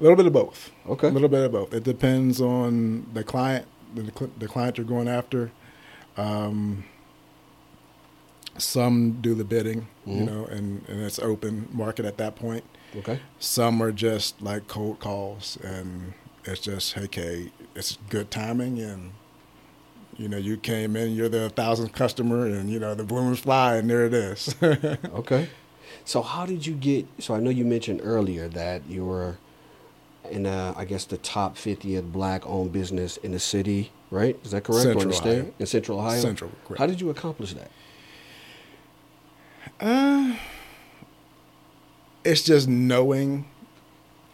A 0.00 0.02
little 0.02 0.16
bit 0.16 0.26
of 0.26 0.32
both. 0.32 0.70
Okay. 0.88 1.08
A 1.08 1.10
little 1.10 1.28
bit 1.28 1.44
of 1.44 1.52
both. 1.52 1.74
It 1.74 1.84
depends 1.84 2.40
on 2.40 3.06
the 3.12 3.22
client, 3.22 3.66
the, 3.94 4.10
the 4.38 4.48
client 4.48 4.78
you're 4.78 4.86
going 4.86 5.08
after. 5.08 5.50
Um, 6.16 6.84
some 8.58 9.18
do 9.20 9.34
the 9.34 9.44
bidding, 9.44 9.86
you 10.06 10.22
Mhm. 10.22 10.26
know, 10.26 10.44
and, 10.46 10.84
and 10.88 11.00
it's 11.02 11.18
open 11.18 11.68
market 11.72 12.04
at 12.04 12.16
that 12.18 12.34
point. 12.36 12.64
Okay. 12.96 13.20
Some 13.38 13.82
are 13.82 13.92
just 13.92 14.40
like 14.42 14.66
cold 14.66 14.98
calls, 14.98 15.56
and 15.62 16.14
it's 16.44 16.60
just, 16.62 16.94
hey, 16.94 17.06
Kay, 17.06 17.52
it's 17.76 17.96
good 18.08 18.30
timing, 18.30 18.80
and 18.80 19.12
you 20.16 20.28
know, 20.28 20.36
you 20.36 20.56
came 20.56 20.96
in, 20.96 21.12
you're 21.14 21.28
the 21.28 21.48
thousandth 21.50 21.92
customer, 21.92 22.44
and 22.46 22.68
you 22.68 22.78
know 22.78 22.94
the 22.94 23.04
balloons 23.04 23.38
fly, 23.40 23.76
and 23.76 23.88
there 23.88 24.04
it 24.06 24.14
is. 24.14 24.54
Okay. 25.14 25.48
So 26.04 26.22
how 26.22 26.44
did 26.46 26.66
you 26.66 26.74
get? 26.74 27.06
So 27.18 27.34
I 27.34 27.40
know 27.40 27.50
you 27.50 27.64
mentioned 27.64 28.00
earlier 28.02 28.48
that 28.48 28.86
you 28.88 29.04
were 29.04 29.36
in, 30.30 30.46
uh, 30.46 30.74
I 30.76 30.84
guess, 30.84 31.04
the 31.04 31.18
top 31.18 31.56
50th 31.56 32.12
black-owned 32.12 32.72
business 32.72 33.16
in 33.18 33.32
the 33.32 33.38
city, 33.38 33.92
right? 34.10 34.38
Is 34.44 34.50
that 34.52 34.64
correct? 34.64 34.86
in 34.86 34.92
Central? 35.10 35.14
Ohio. 35.32 35.52
In 35.58 35.66
Central 35.66 35.98
Ohio. 35.98 36.20
Central, 36.20 36.50
correct. 36.64 36.78
How 36.78 36.86
did 36.86 37.00
you 37.00 37.10
accomplish 37.10 37.54
that? 37.54 37.70
Uh, 39.80 40.36
it's 42.24 42.42
just 42.42 42.68
knowing 42.68 43.46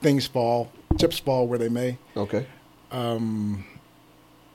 things 0.00 0.26
fall, 0.26 0.70
chips 0.98 1.18
fall 1.18 1.46
where 1.46 1.58
they 1.58 1.68
may. 1.68 1.98
Okay. 2.16 2.46
Um, 2.90 3.64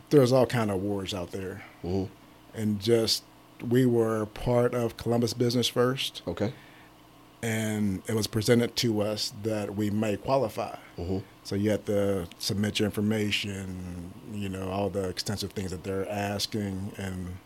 there's 0.10 0.31
all 0.31 0.45
kind 0.45 0.71
of 0.71 0.81
wars 0.81 1.13
out 1.13 1.31
there, 1.31 1.63
hmm 1.81 2.05
and 2.53 2.81
just 2.81 3.24
we 3.65 3.86
were 3.86 4.25
part 4.25 4.74
of 4.74 4.98
Columbus 4.98 5.33
Business 5.33 5.69
First, 5.69 6.21
Okay. 6.27 6.51
And 7.43 8.01
it 8.07 8.15
was 8.15 8.27
presented 8.27 8.75
to 8.77 9.01
us 9.01 9.33
that 9.43 9.75
we 9.75 9.89
may 9.89 10.17
qualify. 10.17 10.75
hmm 10.95 11.19
So 11.43 11.55
you 11.55 11.71
have 11.71 11.86
to 11.86 12.27
submit 12.39 12.79
your 12.79 12.86
information, 12.86 14.13
you 14.33 14.50
know, 14.50 14.69
all 14.69 14.89
the 14.89 15.10
extensive 15.10 15.51
things 15.51 15.71
that 15.71 15.83
they're 15.83 16.10
asking, 16.10 16.93
and 16.98 17.38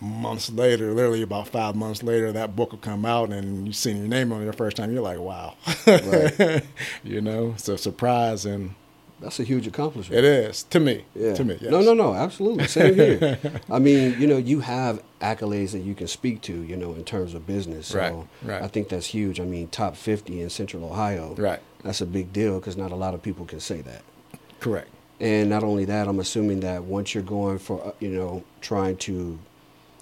months 0.00 0.50
later, 0.50 0.92
literally 0.92 1.22
about 1.22 1.48
five 1.48 1.74
months 1.74 2.02
later, 2.02 2.32
that 2.32 2.54
book 2.56 2.72
will 2.72 2.78
come 2.78 3.04
out 3.06 3.30
and 3.30 3.66
you 3.66 3.72
see 3.72 3.92
your 3.92 4.06
name 4.08 4.32
on 4.32 4.42
it 4.42 4.46
the 4.46 4.52
first 4.52 4.76
time. 4.76 4.92
You're 4.92 5.02
like, 5.02 5.18
wow, 5.18 5.54
Right. 5.86 6.62
you 7.04 7.20
know, 7.20 7.52
it's 7.54 7.68
a 7.68 7.78
surprise 7.78 8.44
and 8.44 8.74
That's 9.24 9.40
a 9.40 9.44
huge 9.44 9.66
accomplishment. 9.66 10.18
it 10.18 10.24
is 10.24 10.64
to 10.64 10.78
me. 10.78 11.04
Yeah. 11.14 11.34
To 11.34 11.44
me, 11.44 11.56
yes. 11.60 11.70
No, 11.70 11.80
no, 11.80 11.94
no. 11.94 12.12
Absolutely. 12.14 12.66
Same 12.68 12.94
here. 12.94 13.38
I 13.70 13.78
mean, 13.78 14.20
you 14.20 14.26
know, 14.26 14.36
you 14.36 14.60
have 14.60 15.02
accolades 15.22 15.72
that 15.72 15.78
you 15.80 15.94
can 15.94 16.06
speak 16.08 16.42
to, 16.42 16.52
you 16.62 16.76
know, 16.76 16.92
in 16.92 17.04
terms 17.04 17.32
of 17.32 17.46
business. 17.46 17.88
So 17.88 17.98
Right, 17.98 18.14
right. 18.42 18.62
I 18.62 18.68
think 18.68 18.90
that's 18.90 19.06
huge. 19.06 19.40
I 19.40 19.44
mean, 19.44 19.68
top 19.68 19.96
50 19.96 20.42
in 20.42 20.50
Central 20.50 20.84
Ohio. 20.84 21.34
Right. 21.36 21.60
That's 21.82 22.02
a 22.02 22.06
big 22.06 22.34
deal 22.34 22.60
because 22.60 22.76
not 22.76 22.92
a 22.92 22.96
lot 22.96 23.14
of 23.14 23.22
people 23.22 23.46
can 23.46 23.60
say 23.60 23.80
that. 23.80 24.02
Correct. 24.60 24.88
And 25.20 25.48
not 25.48 25.62
only 25.64 25.86
that, 25.86 26.06
I'm 26.06 26.18
assuming 26.20 26.60
that 26.60 26.84
once 26.84 27.14
you're 27.14 27.22
going 27.22 27.58
for, 27.58 27.82
uh, 27.82 27.92
you 28.00 28.10
know, 28.10 28.44
trying 28.60 28.98
to 28.98 29.38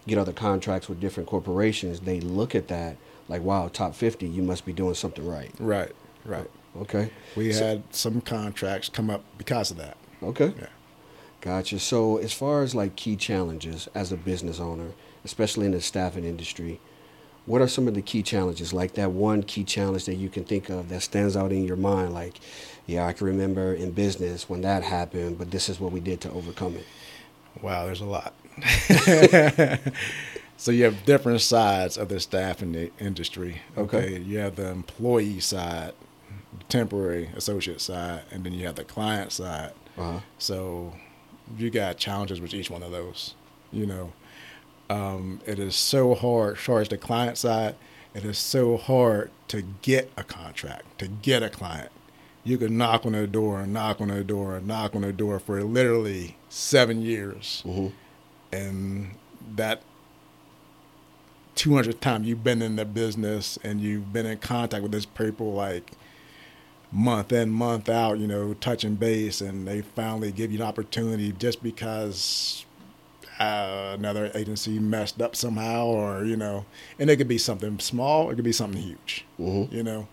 get 0.09 0.19
other 0.19 0.33
contracts 0.33 0.89
with 0.89 0.99
different 0.99 1.29
corporations, 1.29 2.01
they 2.01 2.19
look 2.19 2.57
at 2.57 2.67
that 2.69 2.97
like, 3.29 3.43
wow, 3.43 3.69
top 3.69 3.95
50, 3.95 4.27
you 4.27 4.43
must 4.43 4.65
be 4.67 4.73
doing 4.73 4.95
something 4.95 5.25
right. 5.27 5.53
Right. 5.61 5.93
Right. 6.25 6.51
Okay. 6.81 7.11
We 7.37 7.53
So- 7.53 7.65
had 7.67 7.83
some 7.91 8.21
contracts 8.21 8.89
come 8.89 9.11
up 9.11 9.25
because 9.39 9.71
of 9.71 9.77
that. 9.79 9.97
Okay. 10.23 10.53
Yeah. 10.59 10.67
Gotcha. 11.41 11.79
So, 11.81 12.19
as 12.19 12.33
far 12.33 12.63
as 12.63 12.75
like 12.75 12.95
key 12.97 13.17
challenges 13.17 13.89
as 13.95 14.13
a 14.13 14.17
business 14.17 14.61
owner, 14.61 14.91
especially 15.25 15.67
in 15.67 15.73
the 15.73 15.81
staffing 15.81 16.25
industry, 16.25 16.81
what 17.47 17.61
are 17.61 17.67
some 17.67 17.89
of 17.89 17.95
the 17.95 18.03
key 18.03 18.23
challenges? 18.23 18.73
Like 18.73 18.95
that 18.95 19.11
one 19.11 19.43
key 19.43 19.65
challenge 19.65 20.05
that 20.05 20.15
you 20.15 20.29
can 20.29 20.45
think 20.45 20.69
of 20.71 20.89
that 20.89 21.03
stands 21.03 21.37
out 21.37 21.51
in 21.51 21.65
your 21.65 21.77
mind, 21.77 22.15
like, 22.15 22.39
yeah, 22.87 23.05
I 23.07 23.13
can 23.13 23.27
remember 23.27 23.75
in 23.75 23.91
business 23.91 24.49
when 24.49 24.61
that 24.63 24.85
happened, 24.85 25.39
but 25.39 25.51
this 25.51 25.69
is 25.69 25.81
what 25.81 25.91
we 25.91 25.99
did 25.99 26.21
to 26.21 26.31
overcome 26.31 26.77
it. 26.77 26.87
Wow, 27.61 27.87
there's 27.87 28.01
a 28.01 28.05
lot. 28.05 28.35
so 30.57 30.71
you 30.71 30.85
have 30.85 31.05
different 31.05 31.41
sides 31.41 31.99
of 31.99 32.09
the 32.09 32.21
staffing 32.21 32.91
industry. 33.01 33.61
Okay. 33.77 34.21
You 34.21 34.39
have 34.39 34.55
the 34.57 34.69
employee 34.71 35.41
side, 35.41 35.93
temporary 36.73 37.29
associate 37.37 37.83
side, 37.83 38.23
and 38.31 38.45
then 38.45 38.55
you 38.55 38.65
have 38.65 38.77
the 38.77 38.85
client 38.85 39.31
side. 39.31 39.73
Uh-huh. 39.99 40.21
So 40.39 40.95
you 41.59 41.69
got 41.69 41.99
challenges 41.99 42.41
with 42.41 42.55
each 42.55 42.71
one 42.71 42.83
of 42.83 42.91
those. 42.91 43.35
You 43.71 43.85
know, 43.85 44.13
um, 44.89 45.41
it 45.45 45.59
is 45.59 45.77
so 45.77 46.15
hard. 46.15 46.57
As 46.57 46.63
far 46.63 46.81
as 46.81 46.89
the 46.89 46.97
client 46.97 47.37
side, 47.37 47.75
it 48.15 48.25
is 48.25 48.39
so 48.39 48.79
hard 48.79 49.31
to 49.49 49.63
get 49.83 50.11
a 50.17 50.25
contract, 50.25 50.99
to 51.01 51.09
get 51.09 51.43
a 51.43 51.51
client. 51.51 51.91
You 52.43 52.57
can 52.57 52.79
knock 52.79 53.05
on 53.05 53.15
a 53.15 53.27
door 53.27 53.61
and 53.61 53.73
knock 53.75 54.01
on 54.01 54.11
a 54.11 54.25
door 54.25 54.57
and 54.57 54.67
knock 54.67 54.97
on 54.97 55.05
a 55.05 55.13
door 55.13 55.39
for 55.39 55.63
literally 55.63 56.37
seven 56.49 57.03
years, 57.03 57.63
hmm 57.65 57.89
and 58.55 59.13
that 59.57 59.81
200th 61.57 62.01
time 62.01 62.23
you've 62.23 62.45
been 62.45 62.61
in 62.61 62.77
the 62.77 62.85
business 62.85 63.59
and 63.65 63.81
you've 63.81 64.13
been 64.13 64.27
in 64.27 64.37
contact 64.37 64.83
with 64.83 64.93
this 64.93 65.07
people 65.07 65.55
like 65.55 65.93
month 66.93 67.33
in 67.33 67.51
month 67.51 67.89
out 67.89 68.19
you 68.19 68.27
know 68.27 68.55
touching 68.55 68.95
base 68.95 69.41
and 69.41 69.67
they 69.67 69.81
finally 69.81 70.31
give 70.31 70.53
you 70.53 70.59
an 70.59 70.65
opportunity 70.67 71.33
just 71.33 71.63
because 71.63 72.67
uh, 73.41 73.97
another 73.99 74.31
agency 74.35 74.79
messed 74.79 75.21
up 75.23 75.35
somehow 75.35 75.87
or 75.87 76.25
you 76.25 76.37
know 76.37 76.67
and 76.99 77.09
it 77.09 77.17
could 77.17 77.29
be 77.29 77.39
something 77.39 77.79
small 77.79 78.31
it 78.31 78.35
could 78.37 78.45
be 78.45 78.53
something 78.53 78.83
huge 78.83 79.25
hmm 79.39 79.65
you 79.71 79.83
know 79.83 80.07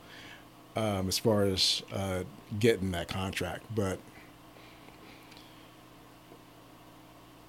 um, 0.76 1.08
as 1.08 1.20
far 1.20 1.44
as 1.44 1.84
uh, 1.92 2.24
getting 2.58 2.92
that 2.92 3.08
contract. 3.08 3.64
But 3.74 4.00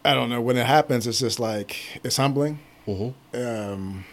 i 0.05 0.15
don't 0.15 0.31
know. 0.31 0.41
When 0.41 0.57
it 0.57 0.67
happens 0.67 1.07
it's 1.07 1.21
just 1.21 1.39
like 1.39 2.01
it's 2.03 2.17
humbling. 2.17 2.59
Hmm 2.87 3.11
um, 3.35 4.05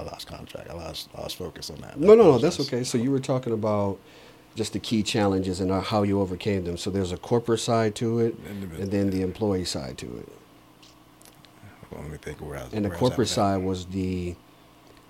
I 0.00 0.04
lost 0.04 0.26
contract. 0.26 0.70
I 0.70 0.74
lost 0.74 1.08
lost 1.16 1.36
focus 1.36 1.70
on 1.70 1.76
that. 1.82 1.98
No, 2.00 2.14
no, 2.14 2.24
no, 2.24 2.38
that's 2.38 2.56
Apologize. 2.56 2.74
okay. 2.74 2.84
So, 2.84 2.98
you 2.98 3.10
were 3.10 3.20
talking 3.20 3.52
about 3.52 3.98
just 4.54 4.72
the 4.72 4.78
key 4.78 5.02
challenges 5.02 5.60
and 5.60 5.70
uh, 5.70 5.80
how 5.80 6.02
you 6.02 6.20
overcame 6.20 6.64
them. 6.64 6.76
So, 6.76 6.90
there's 6.90 7.12
a 7.12 7.16
corporate 7.16 7.60
side 7.60 7.94
to 7.96 8.18
it, 8.20 8.34
Individual. 8.48 8.82
and 8.82 8.90
then 8.90 9.10
the 9.10 9.22
employee 9.22 9.64
side 9.64 9.98
to 9.98 10.06
it. 10.18 10.28
Well, 11.90 12.02
let 12.02 12.10
me 12.10 12.18
think 12.18 12.40
where 12.40 12.58
I 12.58 12.64
was. 12.64 12.72
And 12.72 12.84
the 12.84 12.88
where 12.88 12.98
was 12.98 13.08
corporate 13.08 13.28
side 13.28 13.62
was 13.62 13.86
the 13.86 14.36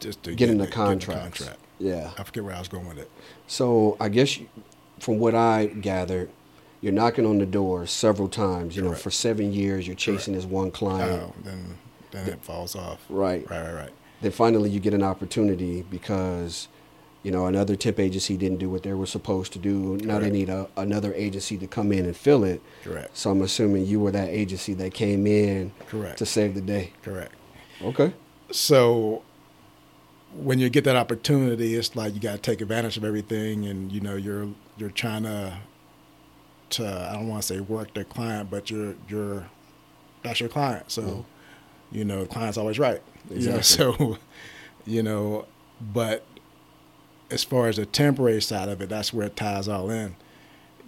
just 0.01 0.23
to 0.25 0.35
getting 0.35 0.57
get 0.57 0.63
the 0.65 0.67
get 0.67 0.75
contracts. 0.75 1.39
contract. 1.39 1.61
Yeah. 1.79 2.11
I 2.19 2.23
forget 2.25 2.43
where 2.45 2.55
I 2.55 2.59
was 2.59 2.69
going 2.69 2.89
with 2.89 2.99
it. 2.99 3.11
So 3.47 3.97
I 4.01 4.09
guess 4.09 4.39
you- 4.39 4.49
from 4.99 5.19
what 5.19 5.35
I 5.35 5.67
gathered, 5.67 6.31
you're 6.83 6.93
knocking 6.93 7.25
on 7.27 7.39
the 7.39 7.47
door 7.47 7.87
several 7.87 8.29
times. 8.29 8.77
You 8.77 8.83
know, 8.83 8.93
for 8.95 9.11
seven 9.11 9.53
years, 9.53 9.87
you're 9.87 9.97
chasing 9.97 10.35
this 10.35 10.45
one 10.45 10.71
client. 10.71 11.23
Oh, 11.23 11.35
then 11.45 11.79
then 12.11 12.29
it 12.29 12.43
falls 12.43 12.75
off. 12.75 12.99
Right. 13.09 13.49
Right. 13.51 13.63
Right. 13.63 13.75
Right. 13.75 13.91
Then 14.21 14.33
finally, 14.33 14.71
you 14.71 14.81
get 14.81 14.93
an 14.95 15.03
opportunity 15.03 15.83
because, 15.83 16.69
you 17.23 17.31
know, 17.31 17.47
another 17.47 17.75
tip 17.77 17.99
agency 17.99 18.37
didn't 18.37 18.59
do 18.59 18.69
what 18.69 18.83
they 18.83 18.93
were 18.93 19.07
supposed 19.07 19.53
to 19.55 19.59
do. 19.59 19.97
Now 19.99 20.19
they 20.19 20.31
need 20.31 20.49
a, 20.51 20.69
another 20.77 21.15
agency 21.15 21.57
to 21.59 21.67
come 21.67 21.91
in 21.93 22.05
and 22.05 22.17
fill 22.17 22.45
it. 22.45 22.61
Correct. 22.85 23.17
So 23.17 23.31
I'm 23.31 23.41
assuming 23.43 23.87
you 23.87 23.99
were 24.01 24.11
that 24.11 24.29
agency 24.29 24.75
that 24.75 24.93
came 24.93 25.27
in 25.27 25.73
Correct. 25.89 26.19
to 26.19 26.27
save 26.27 26.55
the 26.55 26.61
day. 26.61 26.93
Correct. 27.03 27.33
Okay. 27.83 28.13
So 28.51 29.23
when 30.35 30.59
you 30.59 30.69
get 30.69 30.85
that 30.85 30.97
opportunity, 30.97 31.75
it's 31.75 31.97
like 31.97 32.15
you 32.15 32.21
got 32.21 32.33
to 32.33 32.39
take 32.39 32.61
advantage 32.61 32.97
of 32.97 33.05
everything, 33.05 33.67
and 33.67 33.91
you 33.91 34.01
know 34.01 34.17
you're 34.17 34.49
you're 34.77 34.91
trying 34.91 35.23
to 35.23 35.55
to 36.71 36.87
I 37.11 37.15
don't 37.15 37.29
want 37.29 37.43
to 37.43 37.47
say 37.55 37.61
work 37.61 37.95
the 37.95 38.05
client, 38.05 38.51
but 38.51 38.71
you're 38.71 38.95
you're 39.09 39.47
that's 40.23 40.41
your 40.41 40.49
client, 40.51 40.91
so 40.91 41.03
Mhm. 41.03 41.25
you 41.93 42.05
know 42.05 42.21
the 42.23 42.29
client's 42.29 42.59
always 42.59 42.79
right. 42.79 43.01
You 43.29 43.51
know, 43.51 43.61
so 43.61 44.19
you 44.87 45.03
know, 45.03 45.47
but 45.81 46.25
as 47.31 47.45
far 47.45 47.69
as 47.69 47.77
the 47.77 47.87
temporary 47.87 48.43
side 48.43 48.69
of 48.69 48.81
it, 48.81 48.89
that's 48.89 49.13
where 49.13 49.27
it 49.27 49.37
ties 49.37 49.69
all 49.69 49.91
in. 49.91 50.17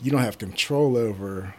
You 0.02 0.10
don't 0.10 0.22
have 0.22 0.38
control 0.38 0.96
over 0.96 1.54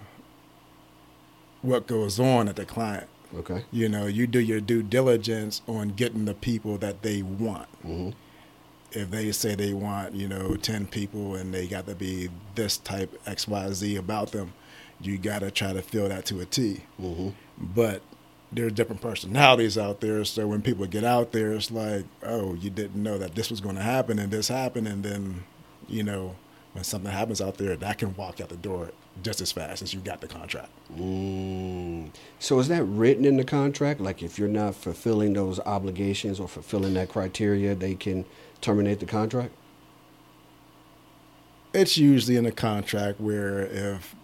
what 1.61 1.87
goes 1.87 2.19
on 2.19 2.47
at 2.49 2.55
the 2.57 2.65
client. 2.65 3.07
Okay. 3.35 3.63
You 3.71 3.89
know, 3.89 4.05
you 4.05 4.27
do 4.27 4.39
your 4.39 4.59
due 4.59 4.83
diligence 4.83 5.61
on 5.67 5.89
getting 5.89 6.25
the 6.25 6.33
people 6.33 6.77
that 6.79 7.01
they 7.01 7.21
want. 7.21 7.67
hmm 7.81 8.09
If 8.91 9.09
they 9.09 9.31
say 9.31 9.55
they 9.55 9.73
want, 9.73 10.13
you 10.13 10.27
know, 10.27 10.55
10 10.55 10.87
people 10.87 11.35
and 11.35 11.53
they 11.53 11.65
got 11.67 11.87
to 11.87 11.95
be 11.95 12.29
this 12.55 12.77
type 12.77 13.17
XYZ 13.25 13.97
about 13.97 14.31
them, 14.33 14.53
you 15.01 15.17
got 15.17 15.39
to 15.39 15.49
try 15.49 15.73
to 15.73 15.81
fill 15.81 16.09
that 16.09 16.25
to 16.27 16.41
a 16.41 16.45
T. 16.45 16.81
hmm 16.97 17.29
But 17.57 18.01
there's 18.53 18.73
different 18.73 19.01
personalities 19.01 19.77
out 19.77 20.01
there. 20.01 20.23
So 20.25 20.47
when 20.47 20.61
people 20.61 20.85
get 20.85 21.03
out 21.03 21.31
there, 21.31 21.53
it's 21.53 21.71
like, 21.71 22.05
oh, 22.23 22.53
you 22.55 22.69
didn't 22.69 23.01
know 23.01 23.17
that 23.17 23.35
this 23.35 23.49
was 23.49 23.61
going 23.61 23.75
to 23.75 23.81
happen 23.81 24.19
and 24.19 24.31
this 24.31 24.47
happened. 24.47 24.87
And 24.87 25.03
then, 25.03 25.43
you 25.87 26.03
know, 26.03 26.35
when 26.73 26.83
something 26.83 27.11
happens 27.11 27.41
out 27.41 27.57
there, 27.57 27.75
that 27.75 27.97
can 27.97 28.15
walk 28.15 28.41
out 28.41 28.49
the 28.49 28.57
door 28.57 28.91
just 29.21 29.41
as 29.41 29.51
fast 29.51 29.81
as 29.81 29.93
you 29.93 29.99
got 29.99 30.21
the 30.21 30.27
contract. 30.27 30.69
Mm. 30.97 32.09
So 32.39 32.59
is 32.59 32.67
that 32.69 32.83
written 32.83 33.25
in 33.25 33.37
the 33.37 33.43
contract? 33.43 33.99
Like 33.99 34.23
if 34.23 34.39
you're 34.39 34.47
not 34.47 34.75
fulfilling 34.75 35.33
those 35.33 35.59
obligations 35.59 36.39
or 36.39 36.47
fulfilling 36.47 36.95
that 36.95 37.09
criteria, 37.09 37.75
they 37.75 37.95
can 37.95 38.25
terminate 38.61 38.99
the 38.99 39.05
contract? 39.05 39.53
it's 41.73 41.97
usually 41.97 42.37
in 42.37 42.45
a 42.45 42.51
contract 42.51 43.19
where 43.19 43.61
if 43.65 44.15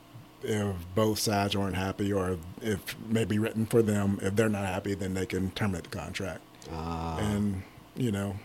if 0.44 0.76
both 0.96 1.20
sides 1.20 1.56
aren't 1.56 1.76
happy 1.76 2.12
or 2.14 2.38
if 2.62 2.96
maybe 3.08 3.38
written 3.40 3.66
for 3.66 3.82
them 3.82 4.18
if 4.22 4.36
they're 4.36 4.50
not 4.50 4.66
happy 4.66 4.94
then 4.94 5.14
they 5.14 5.26
can 5.26 5.52
terminate 5.52 5.84
the 5.84 5.90
contract 5.98 6.42
Ah. 6.72 7.18
and 7.20 7.64
you 7.96 8.12
know 8.12 8.36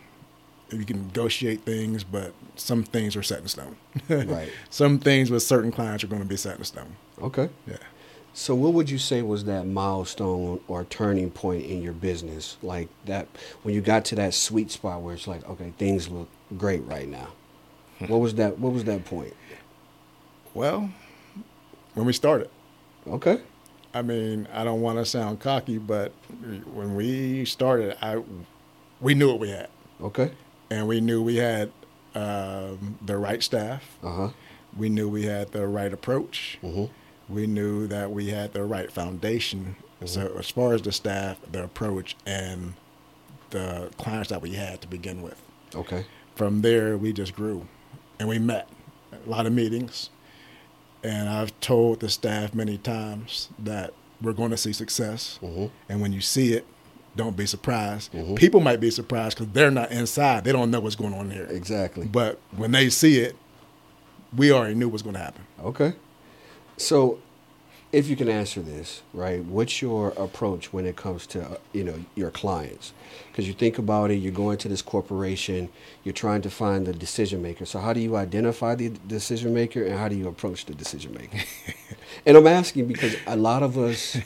you 0.71 0.83
can 0.85 1.07
negotiate 1.07 1.61
things 1.63 2.03
but 2.03 2.33
some 2.55 2.83
things 2.83 3.15
are 3.15 3.23
set 3.23 3.39
in 3.39 3.47
stone 3.47 3.75
Right. 4.09 4.49
some 4.69 4.99
things 4.99 5.29
with 5.31 5.43
certain 5.43 5.71
clients 5.71 6.03
are 6.03 6.07
going 6.07 6.21
to 6.21 6.27
be 6.27 6.37
set 6.37 6.57
in 6.57 6.63
stone 6.63 6.95
okay. 7.21 7.49
yeah 7.67 7.77
So 8.33 8.53
what 8.55 8.73
would 8.73 8.89
you 8.89 8.97
say 8.97 9.21
was 9.21 9.45
that 9.45 9.65
milestone 9.65 10.59
or 10.67 10.83
turning 10.83 11.31
point 11.31 11.63
in 11.65 11.81
your 11.81 11.93
business? 11.93 12.57
Like 12.61 12.89
that 13.05 13.27
when 13.63 13.73
you 13.73 13.79
got 13.79 14.03
to 14.05 14.15
that 14.15 14.33
sweet 14.33 14.71
spot 14.71 15.01
where 15.01 15.13
it's 15.15 15.25
like, 15.27 15.47
okay, 15.47 15.71
things 15.77 16.09
look 16.09 16.27
great 16.57 16.83
right 16.85 17.07
now. 17.07 17.29
What 18.11 18.19
was 18.19 18.33
that 18.35 18.59
what 18.59 18.73
was 18.73 18.83
that 18.85 19.05
point? 19.05 19.33
well 20.53 20.89
when 21.95 22.05
we 22.05 22.13
started 22.13 22.49
Okay. 23.07 23.39
i 23.93 24.01
mean 24.01 24.47
i 24.53 24.63
don't 24.63 24.81
want 24.81 24.97
to 24.99 25.05
sound 25.05 25.39
cocky 25.39 25.77
but 25.77 26.11
when 26.73 26.95
we 26.95 27.43
started 27.45 27.97
i 28.03 28.21
we 29.01 29.13
knew 29.15 29.27
what 29.29 29.39
we 29.39 29.49
had 29.49 29.69
Okay. 30.01 30.31
and 30.69 30.87
we 30.87 31.01
knew 31.01 31.21
we 31.23 31.37
had 31.37 31.71
um, 32.15 32.97
the 33.05 33.17
right 33.17 33.41
staff 33.43 33.97
Uh-huh. 34.03 34.29
we 34.77 34.87
knew 34.89 35.09
we 35.09 35.23
had 35.25 35.51
the 35.51 35.67
right 35.67 35.91
approach. 35.93 36.57
Mm-hmm. 36.63 36.85
We 37.33 37.47
knew 37.47 37.87
that 37.87 38.11
we 38.11 38.27
had 38.29 38.53
the 38.53 38.63
right 38.63 38.91
foundation. 38.91 39.75
So 40.05 40.35
as 40.37 40.49
far 40.49 40.73
as 40.73 40.81
the 40.83 40.91
staff, 40.91 41.37
the 41.51 41.63
approach, 41.63 42.15
and 42.25 42.73
the 43.49 43.89
clients 43.97 44.29
that 44.29 44.41
we 44.41 44.51
had 44.53 44.79
to 44.81 44.87
begin 44.87 45.21
with, 45.21 45.41
Okay. 45.73 46.05
from 46.35 46.61
there 46.61 46.97
we 46.97 47.11
just 47.13 47.35
grew, 47.35 47.67
and 48.19 48.29
we 48.29 48.37
met 48.39 48.69
a 49.11 49.29
lot 49.29 49.45
of 49.45 49.53
meetings. 49.53 50.09
And 51.05 51.29
I've 51.29 51.57
told 51.59 51.99
the 51.99 52.09
staff 52.09 52.55
many 52.55 52.77
times 52.79 53.49
that 53.59 53.93
we're 54.21 54.33
going 54.33 54.49
to 54.49 54.57
see 54.57 54.73
success. 54.73 55.37
Mm-hmm. 55.43 55.65
And 55.87 56.01
when 56.01 56.13
you 56.13 56.21
see 56.21 56.53
it, 56.53 56.65
don't 57.15 57.37
be 57.37 57.45
surprised. 57.45 58.11
Mhm. 58.11 58.35
People 58.35 58.59
might 58.59 58.79
be 58.79 58.89
surprised 58.89 59.37
because 59.37 59.53
they're 59.53 59.71
not 59.71 59.91
inside. 59.91 60.43
They 60.43 60.51
don't 60.51 60.71
know 60.71 60.79
what's 60.79 60.95
going 60.95 61.13
on 61.13 61.29
there. 61.29 61.45
Exactly. 61.45 62.07
But 62.07 62.39
when 62.57 62.71
they 62.71 62.89
see 62.89 63.19
it, 63.19 63.35
we 64.35 64.51
already 64.51 64.73
knew 64.75 64.89
what's 64.89 65.03
going 65.03 65.13
to 65.13 65.21
happen. 65.21 65.43
Okay. 65.63 65.93
So, 66.77 67.19
if 67.95 68.09
you 68.09 68.17
can 68.17 68.27
answer 68.27 68.61
this, 68.61 69.03
right, 69.13 69.41
what's 69.45 69.81
your 69.81 70.09
approach 70.17 70.73
when 70.73 70.85
it 70.85 70.97
comes 70.97 71.25
to, 71.27 71.41
uh, 71.41 71.57
you 71.71 71.85
know, 71.85 71.95
your 72.13 72.29
clients? 72.29 72.91
Because 73.31 73.47
you 73.47 73.53
think 73.53 73.77
about 73.77 74.11
it, 74.11 74.15
you're 74.15 74.33
going 74.33 74.57
to 74.57 74.67
this 74.67 74.81
corporation, 74.81 75.69
you're 76.03 76.13
trying 76.13 76.41
to 76.41 76.49
find 76.49 76.85
the 76.85 76.91
decision 76.91 77.41
maker. 77.41 77.65
So, 77.65 77.79
how 77.79 77.93
do 77.93 78.01
you 78.01 78.17
identify 78.17 78.75
the 78.75 78.89
decision 79.07 79.53
maker 79.53 79.81
and 79.85 79.97
how 79.97 80.09
do 80.09 80.15
you 80.17 80.27
approach 80.27 80.65
the 80.65 80.73
decision 80.73 81.13
maker? 81.13 81.37
and 82.25 82.35
I'm 82.35 82.47
asking 82.47 82.87
because 82.87 83.15
a 83.25 83.37
lot 83.37 83.63
of 83.63 83.77
us 83.77 84.17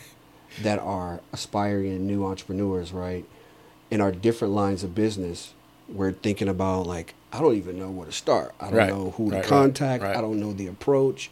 that 0.63 0.79
are 0.79 1.21
aspiring 1.31 2.07
new 2.07 2.25
entrepreneurs, 2.25 2.91
right, 2.91 3.25
in 3.91 4.01
our 4.01 4.11
different 4.11 4.55
lines 4.55 4.83
of 4.83 4.95
business, 4.95 5.53
we're 5.87 6.13
thinking 6.13 6.47
about 6.49 6.87
like, 6.87 7.13
I 7.31 7.39
don't 7.39 7.55
even 7.55 7.77
know 7.77 7.91
where 7.91 8.07
to 8.07 8.11
start. 8.11 8.55
I 8.59 8.65
don't 8.65 8.75
Right. 8.77 8.89
know 8.89 9.11
who 9.11 9.29
to 9.29 9.35
Right, 9.37 9.43
right, 9.43 9.47
contact. 9.47 10.03
right. 10.03 10.15
I 10.17 10.21
don't 10.21 10.39
know 10.39 10.53
the 10.53 10.65
approach. 10.67 11.29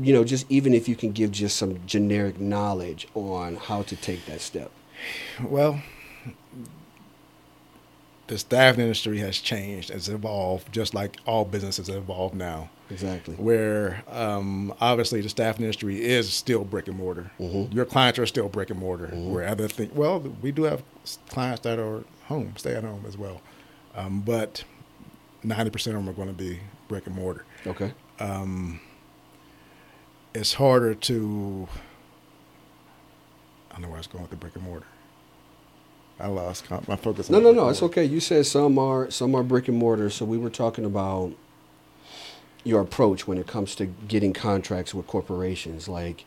You 0.00 0.12
know, 0.14 0.24
just 0.24 0.46
even 0.50 0.72
if 0.74 0.88
you 0.88 0.96
can 0.96 1.12
give 1.12 1.32
just 1.32 1.56
some 1.56 1.78
generic 1.86 2.40
knowledge 2.40 3.06
on 3.14 3.56
how 3.56 3.82
to 3.82 3.96
take 3.96 4.24
that 4.26 4.40
step. 4.40 4.70
Well, 5.42 5.82
the 8.28 8.38
staffing 8.38 8.80
industry 8.82 9.18
has 9.18 9.38
changed, 9.38 9.90
it's 9.90 10.08
evolved, 10.08 10.72
just 10.72 10.94
like 10.94 11.16
all 11.26 11.44
businesses 11.44 11.88
have 11.88 11.96
evolved 11.96 12.34
now. 12.34 12.70
Exactly. 12.88 13.34
Where 13.34 14.02
um, 14.10 14.72
obviously 14.80 15.20
the 15.20 15.28
staffing 15.28 15.64
industry 15.64 16.02
is 16.02 16.32
still 16.32 16.64
brick 16.64 16.88
and 16.88 16.96
mortar. 16.96 17.30
Mhm. 17.40 17.72
Your 17.74 17.84
clients 17.84 18.18
are 18.18 18.26
still 18.26 18.48
brick 18.48 18.70
and 18.70 18.78
mortar. 18.78 19.08
Mhm. 19.08 19.30
Where 19.30 19.46
other 19.48 19.68
things, 19.68 19.92
well, 19.94 20.20
we 20.40 20.52
do 20.52 20.62
have 20.64 20.82
clients 21.28 21.62
that 21.62 21.78
are 21.78 22.04
home, 22.26 22.54
stay 22.56 22.74
at 22.74 22.84
home 22.84 23.04
as 23.06 23.18
well, 23.18 23.40
um, 23.94 24.20
but 24.24 24.64
ninety 25.42 25.70
percent 25.70 25.96
of 25.96 26.02
them 26.04 26.08
are 26.10 26.16
going 26.16 26.28
to 26.28 26.34
be 26.34 26.60
brick 26.88 27.06
and 27.06 27.16
mortar. 27.16 27.44
Okay. 27.66 27.92
um, 28.20 28.78
it's 30.34 30.54
harder 30.54 30.94
to. 30.94 31.68
I 33.70 33.74
don't 33.74 33.82
know 33.82 33.88
where 33.88 33.96
I 33.96 34.00
was 34.00 34.06
going 34.06 34.22
with 34.22 34.30
the 34.30 34.36
brick 34.36 34.54
and 34.54 34.64
mortar. 34.64 34.86
I 36.20 36.26
lost 36.28 36.70
my 36.86 36.96
focus. 36.96 37.30
No, 37.30 37.40
no, 37.40 37.52
no. 37.52 37.68
It's 37.68 37.82
okay. 37.82 38.04
You 38.04 38.20
said 38.20 38.46
some 38.46 38.78
are 38.78 39.10
some 39.10 39.34
are 39.34 39.42
brick 39.42 39.68
and 39.68 39.76
mortar. 39.76 40.10
So 40.10 40.24
we 40.24 40.38
were 40.38 40.50
talking 40.50 40.84
about 40.84 41.32
your 42.64 42.80
approach 42.80 43.26
when 43.26 43.38
it 43.38 43.46
comes 43.46 43.74
to 43.76 43.86
getting 43.86 44.32
contracts 44.32 44.94
with 44.94 45.06
corporations. 45.06 45.88
Like 45.88 46.24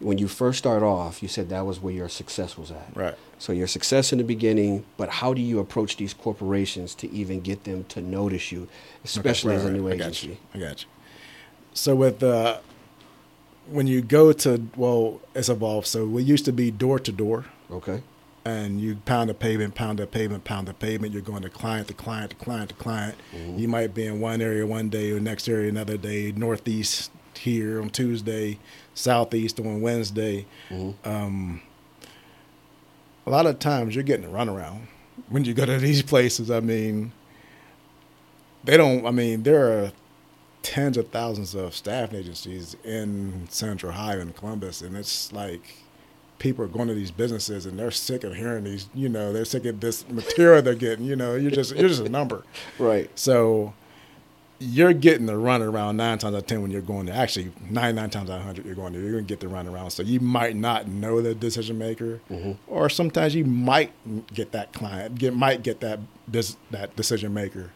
when 0.00 0.16
you 0.16 0.28
first 0.28 0.58
start 0.58 0.82
off, 0.82 1.20
you 1.22 1.28
said 1.28 1.50
that 1.50 1.66
was 1.66 1.80
where 1.80 1.92
your 1.92 2.08
success 2.08 2.56
was 2.56 2.70
at. 2.70 2.90
Right. 2.94 3.14
So 3.38 3.52
your 3.52 3.66
success 3.66 4.12
in 4.12 4.18
the 4.18 4.24
beginning, 4.24 4.84
but 4.96 5.08
how 5.10 5.34
do 5.34 5.42
you 5.42 5.58
approach 5.58 5.96
these 5.96 6.14
corporations 6.14 6.94
to 6.96 7.10
even 7.12 7.40
get 7.40 7.64
them 7.64 7.84
to 7.90 8.00
notice 8.00 8.50
you, 8.50 8.68
especially 9.04 9.54
Okay, 9.54 9.60
as 9.62 9.66
a 9.66 9.72
new 9.72 9.86
right. 9.86 9.94
I 9.94 9.96
got 9.98 10.04
agency? 10.06 10.28
you. 10.28 10.36
I 10.54 10.58
got 10.58 10.82
you. 10.82 10.88
So 11.74 11.94
with 11.96 12.22
uh, 12.22 12.58
when 13.70 13.86
you 13.86 14.00
go 14.02 14.32
to 14.32 14.62
well, 14.76 15.20
it's 15.34 15.48
evolved. 15.48 15.86
So 15.86 16.06
we 16.06 16.22
used 16.22 16.44
to 16.46 16.52
be 16.52 16.70
door 16.70 16.98
to 16.98 17.12
door, 17.12 17.44
Okay. 17.70 18.02
and 18.44 18.80
you 18.80 18.96
pound 19.04 19.30
the 19.30 19.34
pavement, 19.34 19.74
pound 19.74 19.98
the 19.98 20.06
pavement, 20.06 20.44
pound 20.44 20.68
the 20.68 20.74
pavement. 20.74 21.12
You're 21.12 21.22
going 21.22 21.42
to 21.42 21.50
client 21.50 21.88
to 21.88 21.94
client 21.94 22.30
to 22.30 22.36
client 22.36 22.70
to 22.70 22.74
client. 22.76 23.16
Mhm. 23.34 23.58
You 23.58 23.68
might 23.68 23.94
be 23.94 24.06
in 24.06 24.20
one 24.20 24.40
area 24.40 24.66
one 24.66 24.88
day, 24.88 25.10
or 25.12 25.20
next 25.20 25.48
area 25.48 25.68
another 25.68 25.96
day. 25.96 26.32
Northeast 26.32 27.10
here 27.34 27.80
on 27.80 27.90
Tuesday, 27.90 28.58
southeast 28.94 29.60
on 29.60 29.80
Wednesday. 29.80 30.46
Mhm. 30.70 30.94
Um, 31.04 31.60
a 33.26 33.30
lot 33.30 33.46
of 33.46 33.58
times 33.58 33.94
you're 33.94 34.02
getting 34.04 34.24
a 34.24 34.28
runaround 34.28 34.80
when 35.28 35.44
you 35.44 35.52
go 35.54 35.64
to 35.66 35.78
these 35.88 36.02
places. 36.02 36.50
I 36.50 36.60
mean, 36.60 37.12
they 38.64 38.76
don't. 38.76 39.06
I 39.06 39.10
mean, 39.10 39.42
there 39.42 39.66
are 39.84 39.92
tens 40.68 40.96
of 40.98 41.08
thousands 41.08 41.54
of 41.54 41.74
staffing 41.74 42.18
agencies 42.18 42.76
in 42.84 43.46
Central 43.50 43.90
Ohio 43.92 44.20
and 44.20 44.36
Columbus, 44.36 44.82
and 44.82 44.96
it's 44.96 45.32
like 45.32 45.62
people 46.38 46.64
are 46.64 46.68
going 46.68 46.88
to 46.88 46.94
these 46.94 47.10
businesses 47.10 47.66
and 47.66 47.78
they're 47.78 47.90
sick 47.90 48.22
of 48.22 48.34
hearing 48.34 48.64
these. 48.64 48.88
You 48.94 49.08
know, 49.08 49.32
they're 49.32 49.44
sick 49.46 49.64
of 49.64 49.80
this 49.80 50.06
material 50.08 50.60
they're 50.62 50.74
getting. 50.74 51.04
You 51.06 51.16
know, 51.16 51.34
you're 51.36 51.50
just 51.50 51.74
you're 51.74 51.88
just 51.88 52.02
a 52.02 52.08
number. 52.08 52.44
Right. 52.78 53.10
So 53.18 53.72
you're 54.60 54.92
getting 54.92 55.26
the 55.26 55.36
run 55.36 55.62
around 55.62 55.96
nine 55.96 56.18
times 56.18 56.34
out 56.34 56.38
of 56.38 56.46
ten 56.46 56.60
when 56.62 56.70
you're 56.70 56.82
going 56.82 57.06
there. 57.06 57.14
Actually, 57.14 57.52
99 57.70 58.10
times 58.10 58.28
out 58.28 58.40
of 58.40 58.46
100 58.46 58.66
you're 58.66 58.74
going 58.74 58.92
there. 58.92 59.00
You're 59.02 59.12
going 59.12 59.24
to 59.24 59.28
get 59.28 59.38
the 59.40 59.46
run 59.48 59.68
around. 59.68 59.90
So 59.92 60.02
you 60.02 60.18
might 60.20 60.56
not 60.56 60.88
know 60.88 61.22
the 61.22 61.32
decision 61.34 61.78
maker, 61.78 62.20
Mhm. 62.30 62.56
or 62.66 62.88
sometimes 62.90 63.34
you 63.36 63.44
might 63.44 63.92
get 64.34 64.50
that 64.52 64.72
client, 64.72 65.14
get 65.16 65.34
might 65.34 65.62
get 65.62 65.78
that 65.80 66.00
this, 66.26 66.56
that 66.72 66.94
decision 66.96 67.32
maker, 67.32 67.70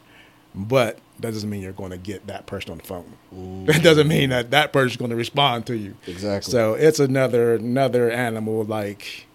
but 0.55 0.99
that 1.21 1.33
doesn't 1.33 1.49
mean 1.49 1.61
you're 1.63 1.73
going 1.73 1.91
to 1.93 1.97
get 1.99 2.27
that 2.27 2.47
person 2.47 2.73
on 2.73 2.79
the 2.79 2.85
phone. 2.85 3.17
That 3.67 3.83
doesn't 3.83 4.09
mean 4.09 4.31
that 4.31 4.51
that 4.51 4.73
person's 4.73 4.97
going 4.99 5.11
to 5.11 5.17
respond 5.17 5.67
to 5.67 5.77
you. 5.77 5.97
Exactly. 6.07 6.51
So 6.51 6.75
it's 6.75 6.99
another 7.01 7.55
another 7.55 8.11
animal. 8.11 8.65
Like 8.65 9.27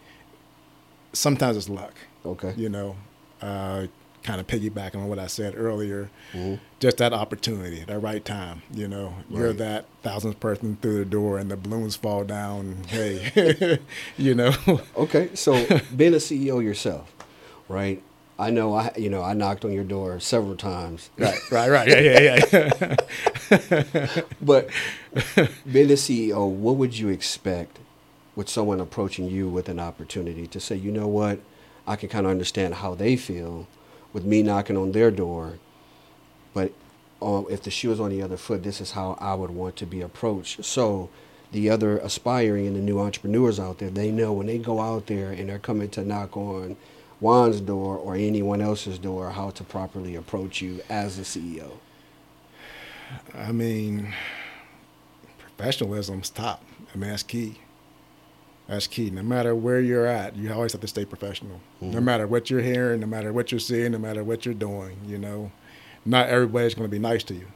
sometimes 1.13 1.57
it's 1.57 1.69
luck 1.69 1.93
okay. 2.25 2.53
you 2.57 2.69
know, 2.69 2.95
uh, 3.41 3.87
kind 4.23 4.41
of 4.41 4.47
piggybacking 4.47 4.95
on 4.95 5.07
what 5.07 5.19
I 5.19 5.27
said 5.27 5.53
earlier, 5.55 6.09
Mhm. 6.33 6.59
just 6.81 6.97
that 6.97 7.13
opportunity, 7.13 7.83
that 7.87 7.99
right 7.99 8.23
time, 8.25 8.61
you 8.73 8.87
know, 8.87 9.13
you're 9.29 9.53
that 9.53 9.85
thousandth 10.03 10.39
person 10.41 10.77
through 10.81 10.97
the 10.97 11.05
door 11.05 11.37
and 11.37 11.49
the 11.49 11.55
balloons 11.55 11.95
fall 11.95 12.25
down. 12.25 12.83
Hey, 12.87 13.79
you 14.17 14.35
know, 14.35 14.53
Okay, 14.97 15.29
so 15.33 15.53
being 15.95 16.13
a 16.13 16.17
CEO 16.17 16.61
yourself, 16.61 17.13
right? 17.69 18.03
I 18.39 18.51
know 18.51 18.75
I 18.75 18.91
you 18.97 19.09
know 19.09 19.23
I 19.23 19.33
knocked 19.33 19.65
on 19.65 19.73
your 19.73 19.83
door 19.83 20.19
several 20.19 20.55
times, 20.55 21.09
right, 21.17 21.39
right, 21.51 21.69
right, 21.69 21.87
yeah, 21.87 22.19
yeah, 22.51 22.95
yeah. 23.51 24.21
but 24.41 24.69
being 25.71 25.89
a 25.89 25.95
CEO, 25.95 26.49
what 26.49 26.75
would 26.75 26.97
you 26.97 27.09
expect 27.09 27.79
with 28.35 28.47
someone 28.47 28.79
approaching 28.79 29.27
you 29.27 29.49
with 29.49 29.67
an 29.67 29.79
opportunity 29.79 30.45
to 30.45 30.59
say, 30.59 30.75
you 30.75 30.91
know 30.91 31.07
what, 31.07 31.39
I 31.87 31.95
can 31.95 32.09
kind 32.09 32.25
of 32.27 32.31
understand 32.31 32.75
how 32.75 32.93
they 32.93 33.15
feel 33.17 33.67
with 34.13 34.23
me 34.23 34.43
knocking 34.43 34.77
on 34.77 34.91
their 34.91 35.09
door, 35.09 35.57
but 36.53 36.71
um, 37.21 37.47
if 37.49 37.63
the 37.63 37.71
shoe 37.71 37.91
is 37.91 37.99
on 37.99 38.11
the 38.11 38.21
other 38.21 38.37
foot, 38.37 38.63
this 38.63 38.79
is 38.79 38.91
how 38.91 39.17
I 39.19 39.33
would 39.33 39.49
want 39.49 39.75
to 39.77 39.87
be 39.87 40.01
approached. 40.01 40.63
So 40.63 41.09
the 41.51 41.69
other 41.69 41.97
aspiring 41.97 42.67
and 42.67 42.75
the 42.75 42.81
new 42.81 42.99
entrepreneurs 42.99 43.59
out 43.59 43.79
there, 43.79 43.89
they 43.89 44.11
know 44.11 44.33
when 44.33 44.47
they 44.47 44.59
go 44.59 44.79
out 44.79 45.07
there 45.07 45.31
and 45.31 45.49
they're 45.49 45.57
coming 45.57 45.89
to 45.89 46.03
knock 46.03 46.37
on 46.37 46.77
Juan's 47.19 47.61
door 47.61 47.97
or 47.97 48.15
anyone 48.15 48.61
else's 48.61 48.99
door, 48.99 49.29
how 49.31 49.49
to 49.51 49.63
properly 49.63 50.15
approach 50.15 50.61
you 50.61 50.81
as 50.89 51.17
a 51.17 51.23
CEO. 51.23 51.71
I 53.33 53.51
mean, 53.51 54.13
professionalism's 55.39 56.29
top. 56.29 56.63
I 56.93 56.97
mean, 56.97 57.09
that's 57.09 57.23
key. 57.23 57.59
That's 58.67 58.85
key. 58.85 59.09
No 59.09 59.23
matter 59.23 59.55
where 59.55 59.79
you're 59.79 60.05
at, 60.05 60.35
you 60.35 60.51
always 60.53 60.73
have 60.73 60.81
to 60.81 60.87
stay 60.87 61.05
professional. 61.05 61.61
No 61.81 61.99
Mhm. 61.99 62.03
matter 62.03 62.27
what 62.27 62.49
you're 62.49 62.61
hearing, 62.61 62.99
no 62.99 63.07
matter 63.07 63.31
what 63.31 63.51
you're 63.51 63.59
seeing, 63.59 63.93
no 63.93 63.97
matter 63.97 64.23
what 64.23 64.45
you're 64.45 64.53
doing, 64.53 64.97
you 65.07 65.17
know, 65.17 65.51
not 66.05 66.27
everybody's 66.27 66.75
going 66.75 66.87
to 66.87 66.91
be 66.91 66.99
nice 66.99 67.23
to 67.25 67.33
you. 67.33 67.47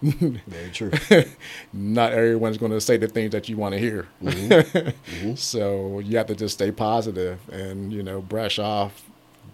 Very 0.00 0.70
true. 0.70 0.92
not 1.72 2.12
everyone's 2.12 2.56
going 2.58 2.70
to 2.72 2.80
say 2.80 2.96
the 2.96 3.08
things 3.08 3.32
that 3.32 3.48
you 3.48 3.56
want 3.56 3.74
to 3.74 3.78
hear. 3.80 4.06
Mhm. 4.22 4.94
Mhm. 5.06 5.38
So 5.38 5.98
you 5.98 6.16
have 6.18 6.26
to 6.28 6.36
just 6.36 6.54
stay 6.54 6.70
positive 6.70 7.40
and 7.50 7.92
you 7.92 8.02
know 8.02 8.20
brush 8.20 8.58
off 8.58 9.04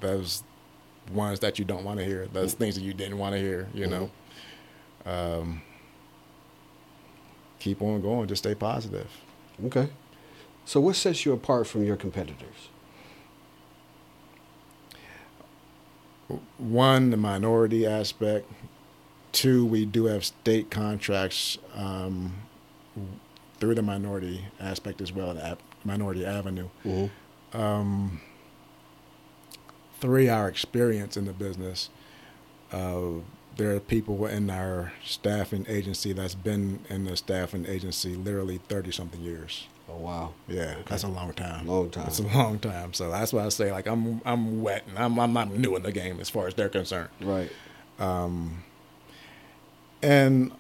those 0.01 0.43
ones 1.13 1.41
that 1.41 1.59
you 1.59 1.65
don't 1.65 1.85
want 1.85 1.99
to 1.99 2.05
hear, 2.05 2.27
those 2.33 2.55
things 2.55 2.75
that 2.75 2.83
you 2.83 2.93
didn't 2.95 3.19
want 3.19 3.35
to 3.35 3.41
hear. 3.41 3.69
You 3.75 3.87
know, 3.87 4.11
um, 5.07 5.63
keep 7.59 7.81
on 7.83 8.01
going. 8.03 8.29
Just 8.29 8.43
stay 8.43 8.55
positive. 8.55 9.09
Okay. 9.67 9.89
So 10.65 10.81
what 10.81 10.97
sets 10.97 11.25
you 11.27 11.33
apart 11.33 11.67
from 11.67 11.85
your 11.85 11.97
competitors? 11.97 12.69
One, 16.59 17.11
the 17.11 17.17
minority 17.17 17.87
aspect. 17.87 18.51
Two, 19.35 19.67
we 19.67 19.85
do 19.85 20.05
have 20.07 20.25
state 20.25 20.71
contracts 20.71 21.59
um, 21.75 22.35
through 23.59 23.75
the 23.75 23.83
minority 23.83 24.45
aspect 24.61 25.01
as 25.01 25.13
well, 25.13 25.35
the 25.35 25.59
minority 25.85 26.25
avenue. 26.25 26.69
Mm-hmm. 26.85 27.61
um, 27.61 28.21
three 30.01 30.29
our 30.29 30.49
experience 30.49 31.17
in 31.17 31.25
the 31.25 31.33
business 31.33 31.89
uh, 32.73 33.03
there 33.57 33.75
are 33.75 33.81
people 33.81 34.27
in 34.27 34.51
our 34.51 34.93
staffing 35.05 35.65
agency 35.69 36.13
that's 36.13 36.35
been 36.35 36.81
in 36.91 37.05
the 37.05 37.17
staffing 37.17 37.65
agency 37.67 38.15
literally 38.15 38.59
30 38.69 38.91
something 38.93 39.21
years 39.21 39.67
Oh 39.89 39.97
wow. 39.97 40.33
yeah 40.49 40.77
that's 40.87 41.05
a 41.05 41.09
long 41.09 41.33
time 41.35 41.67
Long 41.67 41.91
time. 41.91 42.07
it's 42.09 42.19
a 42.19 42.23
long 42.27 42.59
time 42.59 42.93
so 42.93 43.11
that's 43.11 43.33
why 43.33 43.45
i 43.45 43.49
say 43.51 43.71
like 43.73 43.87
i'm 43.87 44.21
i'm 44.25 44.63
wet 44.63 44.85
and 44.89 44.99
i'm, 44.99 45.19
I'm 45.19 45.33
not 45.33 45.51
new 45.51 45.77
in 45.77 45.83
the 45.83 45.93
game 45.93 46.21
as 46.21 46.29
far 46.31 46.47
as 46.49 46.55
they're 46.55 46.69
concerned 46.69 47.11
Right. 47.21 47.51
um, 47.99 48.63
and 50.05 50.53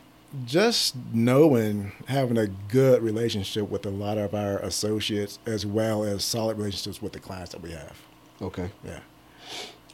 just 0.45 0.97
knowing 1.13 1.93
having 2.09 2.39
a 2.39 2.47
good 2.47 3.03
relationship 3.03 3.69
with 3.69 3.87
a 3.87 3.91
lot 3.91 4.19
of 4.19 4.35
our 4.35 4.59
associates 4.59 5.39
as 5.47 5.65
well 5.65 6.03
as 6.03 6.25
solid 6.25 6.57
relationships 6.57 7.01
with 7.01 7.13
the 7.13 7.21
clients 7.21 7.53
that 7.53 7.61
we 7.63 7.71
have 7.71 7.97
Okay. 8.43 8.71
yeah 8.83 9.01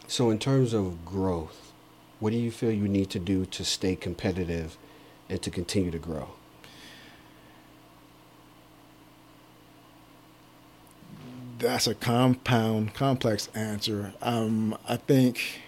So, 0.08 0.30
in 0.30 0.38
terms 0.38 0.72
of 0.72 1.04
growth, 1.04 1.72
what 2.20 2.30
do 2.32 2.38
you 2.38 2.50
feel 2.50 2.70
you 2.72 2.88
need 2.88 3.10
to 3.10 3.18
do 3.18 3.44
to 3.46 3.64
stay 3.64 3.94
competitive 3.96 4.76
and 5.28 5.42
to 5.42 5.50
continue 5.50 5.90
to 5.90 5.98
grow? 5.98 6.28
that's 11.58 11.86
a 11.86 11.94
compound 11.94 12.94
complex 12.94 13.48
answer 13.54 14.14
um, 14.22 14.76
i 14.88 14.96
think 14.96 15.60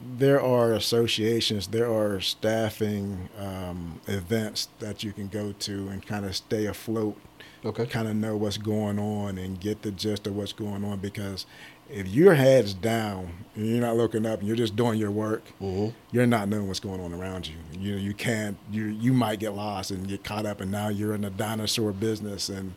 there 0.00 0.40
are 0.40 0.72
associations 0.72 1.68
there 1.68 1.90
are 1.90 2.20
staffing 2.20 3.28
um, 3.38 4.00
events 4.06 4.68
that 4.78 5.02
you 5.02 5.12
can 5.12 5.28
go 5.28 5.52
to 5.52 5.88
and 5.88 6.04
kind 6.04 6.24
of 6.24 6.34
stay 6.36 6.66
afloat 6.66 7.16
Okay. 7.64 7.86
kind 7.86 8.06
of 8.06 8.14
know 8.14 8.36
what's 8.36 8.58
going 8.58 8.98
on 8.98 9.38
and 9.38 9.58
get 9.58 9.80
the 9.80 9.90
gist 9.90 10.26
of 10.26 10.36
what's 10.36 10.52
going 10.52 10.84
on 10.84 10.98
because 10.98 11.46
if 11.88 12.06
your 12.08 12.34
head's 12.34 12.74
down 12.74 13.32
and 13.54 13.66
you're 13.66 13.80
not 13.80 13.96
looking 13.96 14.26
up 14.26 14.40
and 14.40 14.48
you're 14.48 14.56
just 14.56 14.76
doing 14.76 14.98
your 14.98 15.10
work, 15.10 15.44
hmm 15.58 15.88
you're 16.12 16.26
not 16.26 16.48
knowing 16.48 16.66
what's 16.68 16.80
going 16.80 17.00
on 17.00 17.14
around 17.14 17.46
you. 17.46 17.54
You 17.78 17.96
you 17.96 18.12
can't 18.12 18.58
you 18.70 18.84
you 18.86 19.14
might 19.14 19.38
get 19.38 19.54
lost 19.54 19.90
and 19.90 20.06
get 20.06 20.22
caught 20.24 20.44
up 20.44 20.60
and 20.60 20.70
now 20.70 20.88
you're 20.88 21.14
in 21.14 21.24
a 21.24 21.30
dinosaur 21.30 21.92
business 21.92 22.50
and 22.50 22.74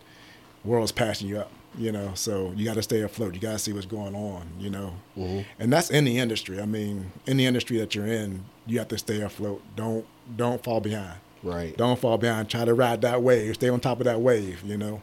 world's 0.63 0.93
passing 0.93 1.27
you 1.27 1.39
up. 1.39 1.51
You 1.77 1.91
know, 1.91 2.11
so 2.15 2.51
you 2.55 2.65
got 2.65 2.73
to 2.73 2.81
stay 2.81 3.01
afloat. 3.01 3.35
You 3.35 3.39
got 3.39 3.51
to 3.51 3.59
see 3.59 3.71
what's 3.71 3.85
going 3.85 4.15
on. 4.15 4.47
You 4.59 4.69
know, 4.69 4.93
hmm 5.15 5.41
and 5.59 5.71
that's 5.71 5.89
in 5.89 6.05
the 6.05 6.17
industry. 6.17 6.59
I 6.59 6.65
mean, 6.65 7.11
in 7.25 7.37
the 7.37 7.45
industry 7.45 7.77
that 7.77 7.93
you're 7.93 8.07
in, 8.07 8.45
you 8.65 8.79
have 8.79 8.87
to 8.89 8.97
stay 8.97 9.21
afloat. 9.21 9.61
Don't 9.75 10.05
don't 10.35 10.63
fall 10.63 10.81
behind. 10.81 11.19
Right. 11.43 11.77
Don't 11.77 11.99
fall 11.99 12.17
behind. 12.17 12.49
Try 12.49 12.65
to 12.65 12.73
ride 12.73 13.01
that 13.01 13.21
wave. 13.21 13.55
Stay 13.55 13.69
on 13.69 13.79
top 13.79 13.99
of 13.99 14.05
that 14.05 14.19
wave. 14.21 14.63
You 14.63 14.77
know. 14.77 15.01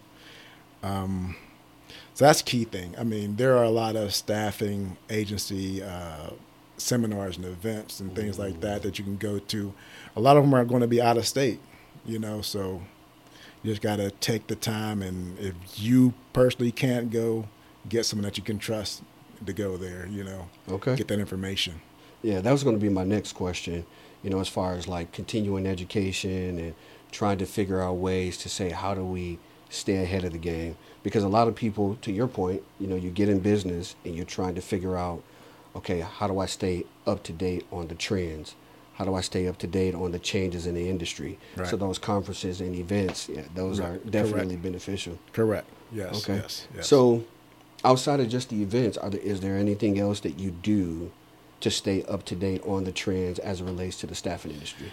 Um, 0.83 1.37
so 2.15 2.25
that's 2.27 2.41
a 2.41 2.45
key 2.45 2.65
thing. 2.65 2.95
I 2.99 3.05
mean, 3.05 3.37
there 3.37 3.57
are 3.57 3.65
a 3.65 3.71
lot 3.71 3.97
of 3.97 4.15
staffing 4.15 4.97
agency 5.11 5.83
uh, 5.83 6.31
seminars 6.77 7.37
and 7.37 7.47
events 7.47 8.01
and 8.01 8.15
things 8.15 8.39
like 8.39 8.61
that 8.61 8.83
that 8.83 8.99
you 8.99 9.05
can 9.05 9.17
go 9.17 9.39
to. 9.39 9.73
A 10.17 10.21
lot 10.21 10.37
of 10.37 10.45
them 10.45 10.55
are 10.55 10.65
going 10.65 10.83
to 10.83 10.87
be 10.87 11.01
out 11.01 11.17
of 11.17 11.27
state. 11.27 11.61
You 12.05 12.19
know, 12.19 12.43
so 12.43 12.83
you 13.65 13.73
just 13.73 13.83
got 13.83 13.97
to 13.97 14.11
take 14.13 14.47
the 14.47 14.55
time. 14.55 15.03
And 15.03 15.37
if 15.39 15.55
you 15.77 16.13
personally 16.33 16.71
can't 16.71 17.11
go, 17.11 17.49
get 17.89 18.05
someone 18.07 18.25
that 18.25 18.37
you 18.39 18.45
can 18.45 18.59
trust 18.59 19.03
to 19.45 19.53
go 19.53 19.77
there. 19.77 20.07
You 20.07 20.23
know, 20.23 20.49
Okay. 20.71 20.95
get 20.95 21.09
that 21.09 21.19
information. 21.19 21.81
Yeah, 22.23 22.41
that 22.41 22.53
was 22.53 22.63
going 22.63 22.77
to 22.77 22.81
be 22.81 22.89
my 22.89 23.05
next 23.05 23.33
question. 23.33 23.85
You 24.23 24.31
know, 24.31 24.41
as 24.41 24.49
far 24.49 24.75
as 24.75 24.87
like 24.87 25.13
continuing 25.13 25.67
education 25.67 26.59
and 26.59 26.75
trying 27.11 27.39
to 27.39 27.47
figure 27.47 27.81
out 27.81 27.95
ways 27.95 28.37
to 28.39 28.49
say 28.49 28.71
how 28.71 28.95
do 28.95 29.05
we 29.05 29.39
stay 29.71 30.03
ahead 30.03 30.25
of 30.25 30.33
the 30.33 30.39
game 30.39 30.77
because 31.03 31.25
a 31.25 31.29
lot 31.29 31.49
of 31.49 31.55
people 31.55 31.97
to 32.03 32.13
your 32.13 32.29
point, 32.29 32.63
you 32.79 32.87
know, 32.87 32.97
you 32.97 33.11
get 33.11 33.29
in 33.29 33.41
business 33.41 33.97
and 34.05 34.15
you're 34.15 34.25
trying 34.25 34.55
to 34.55 34.61
figure 34.61 34.97
out 34.97 35.23
okay, 35.77 36.01
how 36.01 36.29
do 36.29 36.39
I 36.39 36.47
stay 36.47 36.85
up 37.07 37.25
to 37.25 37.33
date 37.33 37.67
on 37.73 37.89
the 37.89 37.97
trends? 37.97 38.55
How 38.95 39.05
do 39.05 39.15
I 39.15 39.21
stay 39.23 39.49
up 39.49 39.59
to 39.59 39.67
date 39.67 39.95
on 39.95 40.13
the 40.13 40.19
changes 40.21 40.67
in 40.67 40.75
the 40.75 40.89
industry? 40.89 41.39
Right. 41.57 41.67
So 41.67 41.77
those 41.77 41.99
conferences 41.99 42.61
and 42.61 42.75
events, 42.77 43.29
yeah, 43.29 43.43
those 43.55 43.81
Right. 43.81 43.87
are 43.87 43.99
Correct. 43.99 44.11
definitely 44.11 44.57
beneficial. 44.57 45.19
Correct. 45.33 45.67
Yes. 45.93 46.23
Okay. 46.23 46.37
Yes. 46.41 46.67
yes. 46.77 46.87
So, 46.89 47.25
outside 47.85 48.21
of 48.21 48.29
just 48.29 48.51
the 48.51 48.63
events, 48.63 48.97
are 48.97 49.11
there, 49.11 49.21
is 49.21 49.41
there 49.41 49.57
anything 49.57 49.99
else 49.99 50.21
that 50.21 50.39
you 50.39 50.51
do 50.53 51.11
to 51.61 51.71
stay 51.71 52.03
up 52.05 52.25
to 52.27 52.35
date 52.37 52.63
on 52.65 52.85
the 52.85 52.93
trends 52.93 53.39
as 53.41 53.61
it 53.61 53.65
relates 53.65 53.97
to 53.99 54.07
the 54.07 54.15
staffing 54.15 54.53
industry? 54.53 54.93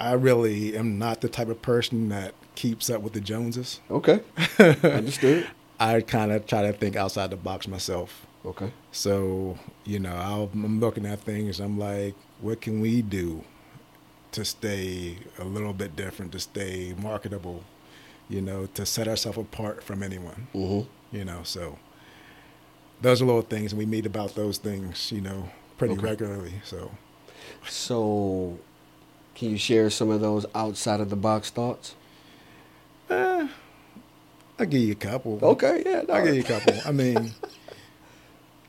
I 0.00 0.12
really 0.12 0.76
am 0.76 0.98
not 0.98 1.20
the 1.20 1.28
type 1.28 1.48
of 1.48 1.62
person 1.62 2.08
that 2.08 2.34
keeps 2.54 2.90
up 2.90 3.02
with 3.02 3.12
the 3.12 3.20
Joneses. 3.20 3.80
Okay, 3.90 4.20
understood. 4.58 5.46
I 5.78 6.00
kind 6.00 6.32
of 6.32 6.46
try 6.46 6.62
to 6.62 6.72
think 6.72 6.96
outside 6.96 7.30
the 7.30 7.36
box 7.36 7.68
myself. 7.68 8.26
Okay, 8.44 8.72
So, 8.90 9.56
you 9.84 10.00
know, 10.00 10.14
I'll, 10.16 10.50
I'm 10.52 10.80
looking 10.80 11.06
at 11.06 11.20
things. 11.20 11.60
I'm 11.60 11.78
like, 11.78 12.14
what 12.40 12.60
can 12.60 12.80
we 12.80 13.00
do 13.02 13.44
to 14.32 14.44
stay 14.44 15.18
a 15.38 15.44
little 15.44 15.72
bit 15.72 15.94
different, 15.94 16.32
to 16.32 16.40
stay 16.40 16.94
marketable, 17.00 17.62
you 18.28 18.40
know, 18.40 18.66
to 18.74 18.84
set 18.84 19.06
ourselves 19.06 19.38
apart 19.38 19.84
from 19.84 20.02
anyone, 20.02 20.48
mm-hmm. 20.54 21.16
you 21.16 21.24
know? 21.24 21.40
So, 21.44 21.78
those 23.00 23.22
are 23.22 23.26
little 23.26 23.42
things, 23.42 23.72
and 23.72 23.78
we 23.78 23.86
meet 23.86 24.06
about 24.06 24.34
those 24.34 24.58
things, 24.58 25.12
you 25.12 25.20
know, 25.20 25.50
pretty 25.78 25.94
Okay. 25.94 26.02
regularly. 26.02 26.54
So, 26.64 26.90
So, 27.68 28.58
can 29.34 29.50
you 29.50 29.58
share 29.58 29.88
some 29.90 30.10
of 30.10 30.20
those 30.20 30.46
outside 30.54 31.00
of 31.00 31.10
the 31.10 31.16
box 31.16 31.50
thoughts? 31.50 31.94
eh, 33.10 33.46
I'll 34.58 34.66
give 34.66 34.80
you 34.82 34.92
a 34.92 34.96
couple. 34.96 35.38
Okay, 35.42 35.82
yeah, 35.86 36.02
no. 36.08 36.14
I'll 36.14 36.24
give 36.24 36.34
you 36.34 36.42
a 36.42 36.44
couple. 36.44 36.74
I 36.84 36.92
mean, 36.92 37.32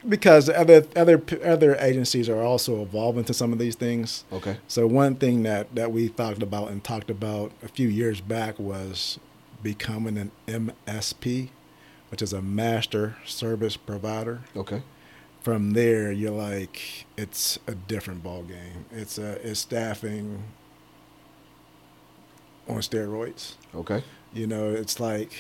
because 0.08 0.50
other 0.50 0.86
other 0.96 1.22
other 1.44 1.76
agencies 1.80 2.28
are 2.30 2.42
also 2.42 2.82
evolving 2.82 3.24
to 3.26 3.34
some 3.34 3.54
of 3.54 3.60
these 3.60 3.76
things. 3.76 4.26
Okay, 4.32 4.58
So 4.68 4.86
one 4.88 5.16
thing 5.16 5.44
that 5.44 5.74
that 5.76 5.92
we 5.92 6.10
talked 6.10 6.44
about 6.44 6.70
and 6.72 6.84
talked 6.84 7.10
about 7.10 7.52
a 7.64 7.68
few 7.68 7.88
years 7.88 8.22
back 8.22 8.60
was 8.60 9.20
becoming 9.62 10.18
an 10.18 10.32
MSP, 10.48 11.50
which 12.12 12.22
is 12.22 12.34
a 12.34 12.42
master 12.42 13.16
service 13.26 13.78
provider. 13.78 14.42
okay, 14.56 14.82
From 15.42 15.72
there, 15.72 16.12
you're 16.12 16.32
like 16.32 17.06
it's 17.18 17.58
a 17.68 17.76
different 17.76 18.24
ball 18.24 18.44
game. 18.44 18.86
It's 18.92 19.18
a 19.18 19.40
it's 19.48 19.62
staffing 19.62 20.44
on 22.68 22.78
steroids. 22.78 23.56
okay, 23.76 24.04
You 24.34 24.48
know, 24.48 24.70
it's 24.70 25.00
like 25.00 25.32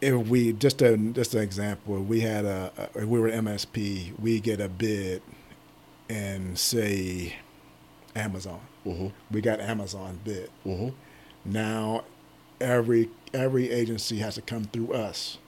if 0.00 0.28
we 0.28 0.52
just 0.52 0.80
a 0.82 0.96
just 0.96 1.34
an 1.34 1.42
example, 1.42 2.00
we 2.02 2.20
had 2.20 2.44
a, 2.44 2.72
a 2.76 3.02
if 3.02 3.04
we 3.06 3.18
were 3.20 3.30
MSP, 3.30 4.18
we 4.18 4.40
get 4.40 4.60
a 4.60 4.68
bid 4.68 5.22
and 6.08 6.58
say 6.58 7.36
Amazon. 8.14 8.60
mm-hmm. 8.86 9.08
We 9.30 9.40
got 9.40 9.60
Amazon 9.60 10.20
bid. 10.24 10.50
Mm-hmm. 10.66 10.90
Now 11.44 12.04
every 12.60 13.10
every 13.34 13.70
agency 13.70 14.18
has 14.18 14.34
to 14.36 14.42
come 14.42 14.64
through 14.64 14.92
us 14.94 15.38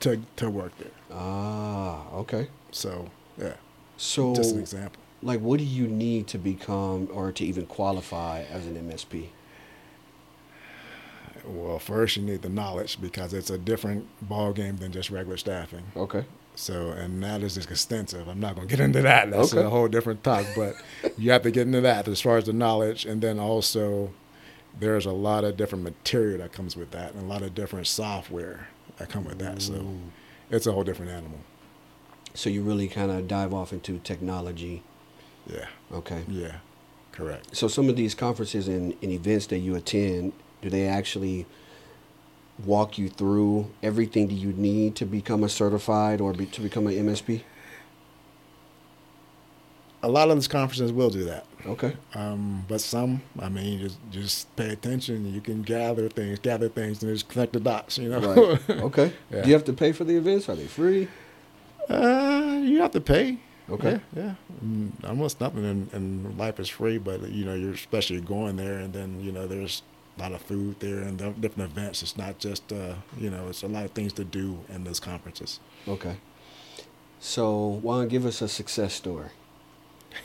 to 0.00 0.20
to 0.36 0.50
work 0.50 0.76
there. 0.78 0.90
Ah, 1.10 2.08
okay. 2.12 2.48
So 2.70 3.10
yeah, 3.38 3.54
So, 3.96 4.34
just 4.34 4.54
an 4.54 4.60
example. 4.60 5.00
like, 5.22 5.40
what 5.40 5.58
do 5.58 5.64
you 5.64 5.86
need 5.86 6.26
to 6.28 6.38
become 6.38 7.08
or 7.12 7.32
to 7.32 7.44
even 7.44 7.66
qualify 7.66 8.42
as 8.50 8.66
an 8.66 8.76
MSP? 8.76 9.28
Well, 11.46 11.78
first 11.78 12.16
you 12.16 12.22
need 12.22 12.42
the 12.42 12.48
knowledge 12.48 13.00
because 13.00 13.32
it's 13.32 13.50
a 13.50 13.58
different 13.58 14.06
ball 14.28 14.52
game 14.52 14.76
than 14.78 14.92
just 14.92 15.10
regular 15.10 15.36
staffing. 15.36 15.84
Okay, 15.96 16.24
So, 16.54 16.90
and 16.90 17.22
that 17.22 17.42
is 17.42 17.54
just 17.54 17.70
extensive. 17.70 18.28
I'm 18.28 18.40
not 18.40 18.56
going 18.56 18.66
to 18.68 18.76
get 18.76 18.82
into 18.84 19.02
that. 19.02 19.30
That's 19.30 19.52
Okay. 19.54 19.64
a 19.64 19.70
whole 19.70 19.88
different 19.88 20.24
talk. 20.24 20.46
But 20.56 20.74
you 21.18 21.30
have 21.30 21.42
to 21.42 21.50
get 21.50 21.66
into 21.66 21.80
that 21.82 22.08
as 22.08 22.20
far 22.20 22.36
as 22.38 22.44
the 22.46 22.52
knowledge, 22.52 23.04
and 23.04 23.20
then 23.22 23.38
also 23.38 24.12
there's 24.78 25.06
a 25.06 25.12
lot 25.12 25.44
of 25.44 25.56
different 25.56 25.84
material 25.84 26.38
that 26.38 26.52
comes 26.52 26.76
with 26.76 26.90
that, 26.90 27.12
and 27.14 27.22
a 27.22 27.26
lot 27.26 27.42
of 27.42 27.54
different 27.54 27.86
software 27.86 28.68
that 28.98 29.08
come 29.08 29.24
with 29.24 29.38
that. 29.38 29.62
So, 29.62 29.86
it's 30.50 30.66
a 30.66 30.72
whole 30.72 30.84
different 30.84 31.10
animal. 31.12 31.38
So 32.34 32.50
you 32.50 32.62
really 32.62 32.88
kind 32.88 33.10
of 33.10 33.26
dive 33.28 33.54
off 33.54 33.72
into 33.72 33.98
technology. 33.98 34.82
Yeah, 35.46 35.66
Okay. 35.92 36.22
yeah, 36.28 36.56
correct. 37.12 37.56
So 37.56 37.66
some 37.68 37.88
of 37.88 37.96
these 37.96 38.14
conferences 38.14 38.68
and, 38.68 38.94
and 39.02 39.10
events 39.12 39.46
that 39.46 39.58
you 39.58 39.74
attend, 39.76 40.32
do 40.66 40.70
they 40.70 40.86
actually 40.88 41.46
walk 42.64 42.98
you 42.98 43.08
through 43.08 43.70
everything 43.84 44.26
that 44.26 44.34
you 44.34 44.52
need 44.52 44.96
to 44.96 45.04
become 45.04 45.44
a 45.44 45.48
certified 45.48 46.20
or 46.20 46.32
be, 46.32 46.46
to 46.46 46.60
become 46.60 46.88
an 46.88 46.94
MSP? 46.94 47.42
A 50.02 50.08
lot 50.08 50.28
of 50.28 50.36
these 50.36 50.48
conferences 50.48 50.92
will 50.92 51.10
do 51.10 51.24
that. 51.24 51.46
Okay. 51.66 51.96
Um, 52.14 52.64
but 52.68 52.80
some, 52.80 53.22
I 53.40 53.48
mean, 53.48 53.78
just 53.80 53.98
just 54.10 54.56
pay 54.56 54.70
attention. 54.70 55.32
You 55.32 55.40
can 55.40 55.62
gather 55.62 56.08
things, 56.08 56.38
gather 56.40 56.68
things, 56.68 57.02
and 57.02 57.12
just 57.12 57.28
connect 57.28 57.52
the 57.52 57.60
dots. 57.60 57.98
You 57.98 58.08
know. 58.10 58.18
Right. 58.18 58.60
Okay. 58.82 59.12
Yeah. 59.30 59.42
Do 59.42 59.48
you 59.48 59.54
have 59.54 59.64
to 59.64 59.72
pay 59.72 59.92
for 59.92 60.04
the 60.04 60.16
events? 60.16 60.48
Are 60.48 60.54
they 60.56 60.66
free? 60.66 61.08
Uh, 61.88 62.60
you 62.62 62.80
have 62.82 62.90
to 62.92 63.00
pay. 63.00 63.38
Okay. 63.68 64.00
Yeah, 64.14 64.22
yeah. 64.22 64.34
Mm, 64.64 64.90
Almost 65.08 65.40
nothing 65.40 65.64
in, 65.64 65.88
in 65.92 66.38
life 66.38 66.60
is 66.60 66.68
free, 66.68 66.98
but 66.98 67.28
you 67.30 67.44
know, 67.44 67.54
you're 67.54 67.72
especially 67.72 68.20
going 68.20 68.56
there, 68.56 68.78
and 68.78 68.92
then 68.92 69.20
you 69.20 69.32
know, 69.32 69.46
there's 69.48 69.82
a 70.16 70.20
lot 70.20 70.32
of 70.32 70.40
food 70.42 70.80
there 70.80 71.00
and 71.00 71.18
the 71.18 71.30
different 71.30 71.70
events. 71.70 72.02
It's 72.02 72.16
not 72.16 72.38
just 72.38 72.72
uh, 72.72 72.94
you 73.18 73.30
know, 73.30 73.48
it's 73.48 73.62
a 73.62 73.68
lot 73.68 73.84
of 73.84 73.92
things 73.92 74.12
to 74.14 74.24
do 74.24 74.58
in 74.68 74.84
those 74.84 75.00
conferences. 75.00 75.60
Okay. 75.86 76.16
So 77.20 77.80
Juan, 77.82 78.08
give 78.08 78.26
us 78.26 78.42
a 78.42 78.48
success 78.48 78.94
story. 78.94 79.30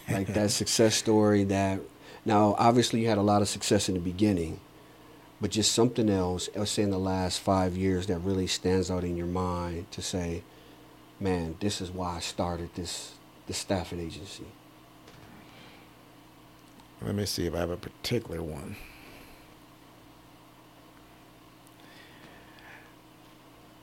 Like 0.10 0.28
that 0.34 0.52
success 0.62 0.96
story 0.96 1.44
that 1.46 1.80
now 2.26 2.56
obviously 2.58 3.02
you 3.02 3.10
had 3.10 3.18
a 3.18 3.24
lot 3.24 3.42
of 3.42 3.50
success 3.50 3.90
in 3.90 3.96
the 3.96 4.02
beginning, 4.02 4.60
but 5.40 5.52
just 5.52 5.72
something 5.72 6.10
else, 6.10 6.50
let's 6.56 6.72
say 6.72 6.84
in 6.84 6.92
the 6.92 7.00
last 7.00 7.40
five 7.40 7.76
years 7.76 8.08
that 8.08 8.20
really 8.20 8.48
stands 8.48 8.92
out 8.92 9.04
in 9.04 9.18
your 9.18 9.28
mind 9.28 9.92
to 9.92 10.02
say, 10.02 10.44
man, 11.20 11.56
this 11.60 11.82
is 11.82 11.92
why 11.92 12.18
I 12.18 12.20
started 12.20 12.70
this 12.76 13.14
the 13.48 13.54
staffing 13.54 14.00
agency? 14.00 14.46
Let 17.02 17.16
me 17.16 17.26
see 17.26 17.48
if 17.48 17.56
I 17.56 17.60
have 17.60 17.72
a 17.72 17.78
particular 17.78 18.42
one. 18.42 18.76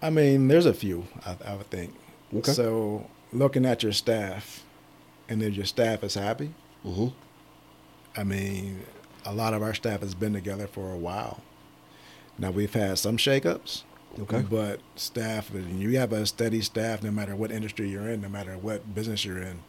I 0.01 0.11
mean, 0.11 0.49
there's 0.49 0.67
a 0.67 0.75
few, 0.75 1.07
I, 1.27 1.37
I 1.45 1.55
would 1.57 1.71
think. 1.71 1.95
Okay. 2.35 2.53
So, 2.53 3.07
looking 3.33 3.67
at 3.67 3.83
your 3.83 3.93
staff, 3.93 4.63
and 5.29 5.43
if 5.43 5.55
your 5.55 5.67
staff 5.67 6.03
is 6.05 6.15
happy, 6.15 6.55
Mm-hmm. 6.87 7.09
I 8.17 8.23
mean, 8.25 8.83
a 9.25 9.35
lot 9.35 9.53
of 9.53 9.63
our 9.63 9.75
staff 9.75 10.01
has 10.01 10.15
been 10.15 10.33
together 10.33 10.67
for 10.69 10.93
a 10.93 10.97
while. 10.97 11.41
Now, 12.39 12.53
we've 12.53 12.73
had 12.73 12.99
some 12.99 13.17
shakeups, 13.17 13.83
Okay. 14.21 14.43
but 14.49 14.81
staff, 14.95 15.53
and 15.53 15.81
you 15.81 15.99
have 15.99 16.13
a 16.13 16.25
steady 16.25 16.61
staff 16.63 17.03
no 17.03 17.11
matter 17.11 17.35
what 17.35 17.51
industry 17.51 17.89
you're 17.91 18.09
in, 18.09 18.21
no 18.21 18.29
matter 18.29 18.57
what 18.57 18.95
business 18.95 19.25
you're 19.25 19.39
in. 19.43 19.61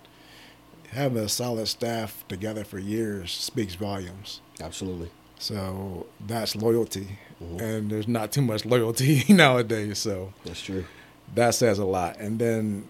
Having 0.92 1.18
a 1.24 1.30
solid 1.30 1.68
staff 1.68 2.24
together 2.28 2.64
for 2.64 2.78
years 2.80 3.32
speaks 3.32 3.74
volumes. 3.76 4.42
Absolutely. 4.62 5.10
So 5.40 6.06
that's 6.28 6.56
loyalty. 6.56 7.18
Mhm. 7.42 7.62
And 7.62 7.90
there's 7.90 8.08
not 8.08 8.32
too 8.32 8.42
much 8.42 8.66
loyalty 8.66 9.24
nowadays. 9.30 9.98
So 10.00 10.34
That's 10.46 10.62
true. 10.62 10.86
that 11.34 11.56
says 11.56 11.80
a 11.80 11.86
lot. 11.86 12.18
And 12.20 12.38
then 12.40 12.88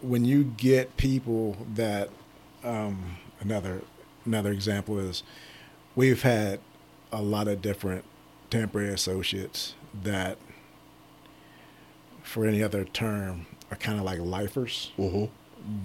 when 0.00 0.24
you 0.24 0.44
get 0.44 0.96
people 0.96 1.56
that, 1.74 2.08
um, 2.64 3.18
another 3.40 3.82
another 4.24 4.50
example 4.52 4.98
is, 4.98 5.22
we've 5.94 6.22
had 6.22 6.58
a 7.12 7.20
lot 7.22 7.46
of 7.46 7.60
different 7.60 8.04
temporary 8.50 8.92
associates 8.92 9.74
that, 10.02 10.38
for 12.22 12.46
any 12.46 12.62
other 12.62 12.84
term, 12.84 13.46
are 13.70 13.76
kind 13.76 13.98
of 13.98 14.04
like 14.04 14.18
lifers. 14.20 14.92
Mm-hmm. 14.98 15.26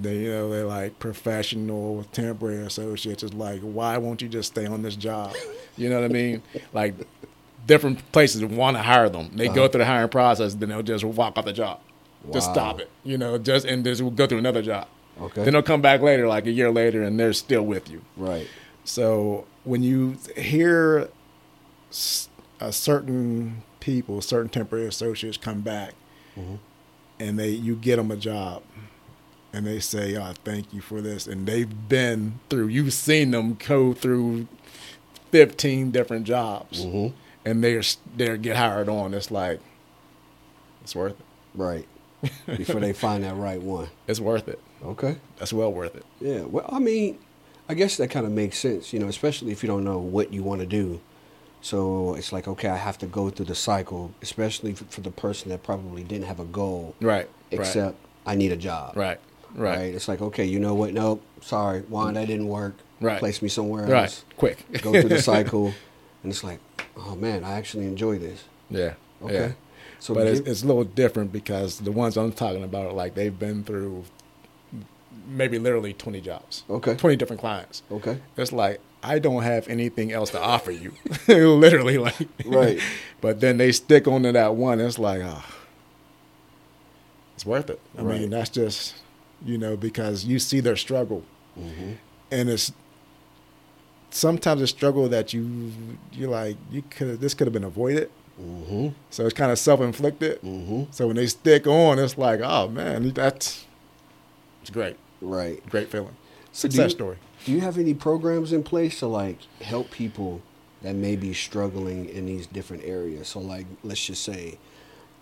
They 0.02 0.18
you 0.18 0.30
know 0.32 0.50
they're 0.50 0.66
like 0.66 1.00
professional 1.00 2.04
temporary 2.12 2.66
associates. 2.66 3.24
It's 3.24 3.34
like 3.34 3.62
why 3.62 3.98
won't 3.98 4.22
you 4.22 4.28
just 4.28 4.52
stay 4.52 4.66
on 4.66 4.82
this 4.82 4.96
job? 4.96 5.34
You 5.78 5.90
know 5.90 6.02
what 6.02 6.06
I 6.10 6.14
mean? 6.14 6.42
Like 6.74 6.96
different 7.68 8.12
places 8.12 8.44
want 8.44 8.76
to 8.78 8.84
hire 8.84 9.10
them. 9.10 9.32
They 9.36 9.48
go 9.48 9.52
Uh-huh. 9.64 9.68
through 9.70 9.80
the 9.80 9.86
hiring 9.86 10.10
process, 10.10 10.56
then 10.56 10.70
they'll 10.70 10.82
just 10.82 11.04
walk 11.04 11.38
off 11.38 11.46
the 11.46 11.54
job. 11.54 11.80
Just 12.34 12.52
stop 12.52 12.80
it. 12.80 12.90
You 13.04 13.18
know, 13.18 13.38
just 13.38 13.66
and 13.66 13.84
just 13.86 14.02
go 14.16 14.28
through 14.28 14.40
another 14.40 14.62
job. 14.62 14.88
Okay. 15.22 15.44
Then 15.44 15.54
they'll 15.54 15.62
come 15.62 15.82
back 15.82 16.02
later, 16.02 16.28
like 16.28 16.46
a 16.46 16.52
year 16.52 16.72
later, 16.72 17.02
and 17.04 17.20
they're 17.20 17.34
still 17.34 17.62
with 17.64 17.90
you. 17.90 18.02
right. 18.18 18.48
So 18.86 19.46
when 19.66 19.84
you 19.84 20.18
hear 20.36 21.10
a 22.60 22.72
certain 22.72 23.64
people, 23.80 24.22
certain 24.22 24.50
temporary 24.50 24.88
associates 24.88 25.38
come 25.38 25.62
back, 25.62 25.94
Mhm. 26.38 26.58
and 27.20 27.38
they 27.40 27.50
you 27.50 27.76
get 27.76 27.98
them 27.98 28.12
a 28.12 28.16
job, 28.16 28.64
and 29.54 29.66
they 29.66 29.80
say, 29.80 30.16
"Oh, 30.16 30.34
thank 30.44 30.74
you 30.74 30.82
for 30.82 31.02
this," 31.02 31.28
and 31.28 31.46
they've 31.48 31.90
been 31.90 32.40
through. 32.50 32.68
You've 32.68 32.94
seen 32.94 33.32
them 33.32 33.56
go 33.68 33.94
through 33.94 34.48
fifteen 35.32 35.92
different 35.92 36.26
jobs, 36.26 36.86
Mm-hmm. 36.86 37.16
and 37.46 37.64
they're 37.64 37.82
they 38.16 38.38
get 38.38 38.56
hired 38.58 38.90
on. 38.90 39.14
It's 39.14 39.32
like 39.32 39.60
it's 40.84 40.96
worth 40.96 41.20
it. 41.20 41.26
Right. 41.56 41.88
Before 42.48 42.82
they 42.82 42.94
find 42.94 43.24
that 43.24 43.36
right 43.36 43.62
one. 43.62 43.88
It's 44.08 44.20
worth 44.20 44.48
it. 44.50 44.60
Okay. 44.84 45.18
That's 45.38 45.54
well 45.54 45.72
worth 45.72 45.96
it. 45.96 46.06
Yeah. 46.20 46.42
Well, 46.42 46.66
I 46.70 46.80
mean, 46.80 47.18
I 47.70 47.74
guess 47.74 47.96
that 47.98 48.10
kind 48.10 48.26
of 48.26 48.32
makes 48.32 48.58
sense, 48.60 48.92
you 48.92 49.00
know, 49.00 49.08
especially 49.08 49.52
if 49.52 49.64
you 49.64 49.68
don't 49.68 49.84
know 49.86 50.00
what 50.00 50.34
you 50.34 50.44
want 50.44 50.60
to 50.62 50.68
do. 50.68 51.00
So 51.62 52.16
it's 52.16 52.32
like, 52.34 52.48
okay, 52.48 52.68
I 52.70 52.76
have 52.78 52.98
to 53.00 53.06
go 53.06 53.30
through 53.30 53.46
the 53.48 53.56
cycle, 53.56 54.12
especially 54.22 54.74
for, 54.74 54.86
for 54.86 55.02
the 55.02 55.12
person 55.12 55.50
that 55.50 55.64
probably 55.64 56.04
didn't 56.04 56.28
have 56.28 56.40
a 56.40 56.46
goal, 56.46 56.96
Right. 57.02 57.30
except 57.52 57.98
I 58.26 58.36
need 58.36 58.52
a 58.52 58.58
job. 58.58 58.96
right. 58.98 59.20
Right. 59.56 59.78
Right. 59.78 59.94
It's 59.96 60.08
like, 60.08 60.22
okay, 60.22 60.46
you 60.46 60.60
know 60.60 60.74
what? 60.76 60.94
Nope. 60.94 61.22
Sorry, 61.42 61.82
Juan, 61.82 62.14
that 62.16 62.28
didn't 62.28 62.48
work. 62.48 62.76
Right. 63.02 63.20
Place 63.20 63.42
me 63.42 63.50
somewhere 63.50 63.84
else. 63.84 63.92
Right. 63.92 64.24
Quick. 64.38 64.66
Go 64.82 64.92
through 64.92 65.10
the 65.10 65.22
cycle, 65.34 65.74
and 66.24 66.32
it's 66.32 66.44
like, 66.44 66.60
oh 66.98 67.16
man, 67.16 67.44
I 67.44 67.54
actually 67.54 67.86
enjoy 67.86 68.18
this. 68.20 68.44
yeah. 68.70 68.94
Okay. 69.22 69.34
Yeah. 69.34 69.52
So, 70.00 70.14
but 70.14 70.28
it's, 70.28 70.40
it's 70.48 70.64
a 70.64 70.66
little 70.68 70.86
different 70.86 71.32
because 71.34 71.80
the 71.80 71.92
ones 71.92 72.16
I'm 72.18 72.32
talking 72.32 72.64
about, 72.64 72.96
like 72.96 73.16
they've 73.16 73.38
been 73.38 73.64
through 73.66 74.06
maybe 75.28 75.60
literally 75.60 75.94
20 75.94 76.22
jobs, 76.22 76.64
okay. 76.70 76.96
20 76.96 77.16
different 77.18 77.40
clients. 77.42 77.84
Okay. 77.92 78.20
It's 78.38 78.52
like 78.54 78.80
I 79.04 79.20
don't 79.20 79.44
have 79.44 79.68
anything 79.68 80.12
else 80.14 80.30
to 80.32 80.40
offer 80.42 80.72
you, 80.72 80.94
literally, 81.28 81.98
like 81.98 82.28
Right. 82.46 82.80
But 83.22 83.42
then 83.42 83.58
they 83.58 83.72
stick 83.74 84.08
onto 84.08 84.32
that 84.32 84.56
one. 84.56 84.80
It's 84.80 84.98
like, 85.00 85.22
ah, 85.24 85.46
it's 87.36 87.46
worth 87.46 87.70
it. 87.70 87.80
I 87.98 88.02
Right. 88.02 88.22
mean, 88.22 88.30
that's 88.30 88.50
just 88.50 88.96
you 89.46 89.58
know 89.58 89.76
because 89.78 90.26
you 90.26 90.40
see 90.40 90.60
their 90.60 90.76
struggle, 90.76 91.24
Mm-hmm. 91.58 91.94
and 92.32 92.50
it's 92.50 92.72
sometimes 94.12 94.62
a 94.62 94.68
struggle 94.68 95.08
that 95.10 95.34
you 95.34 95.72
you're 96.12 96.30
like 96.30 96.58
you 96.72 96.82
could 96.90 97.20
this 97.22 97.34
could 97.34 97.48
have 97.48 97.54
been 97.54 97.64
avoided. 97.64 98.10
Mm-hmm. 98.42 98.90
So 99.10 99.26
it's 99.26 99.34
kind 99.34 99.52
of 99.52 99.60
self 99.60 99.82
inflicted. 99.82 100.42
Mm-hmm. 100.42 100.84
So 100.92 101.08
when 101.08 101.16
they 101.18 101.28
stick 101.28 101.68
on, 101.68 102.00
it's 102.00 102.18
like, 102.18 102.40
oh 102.42 102.70
man, 102.70 103.10
that's 103.12 103.66
it's 104.62 104.70
great, 104.70 104.96
Right. 105.22 105.66
great 105.70 105.90
feeling. 105.90 106.16
So 106.52 106.68
do 106.68 106.72
Success 106.74 106.92
you- 106.92 106.98
story. 106.98 107.18
Do 107.46 107.54
you 107.54 107.62
have 107.62 107.78
any 107.78 107.94
programs 107.94 108.52
in 108.52 108.64
place 108.64 109.00
to 109.00 109.08
like 109.08 109.38
help 109.62 109.92
people 109.92 110.42
that 110.82 110.94
may 110.96 111.16
be 111.16 111.34
struggling 111.34 112.08
in 112.10 112.26
these 112.26 112.48
different 112.48 112.84
areas? 112.84 113.28
So 113.30 113.40
like 113.40 113.66
let's 113.84 114.06
just 114.06 114.24
say 114.24 114.58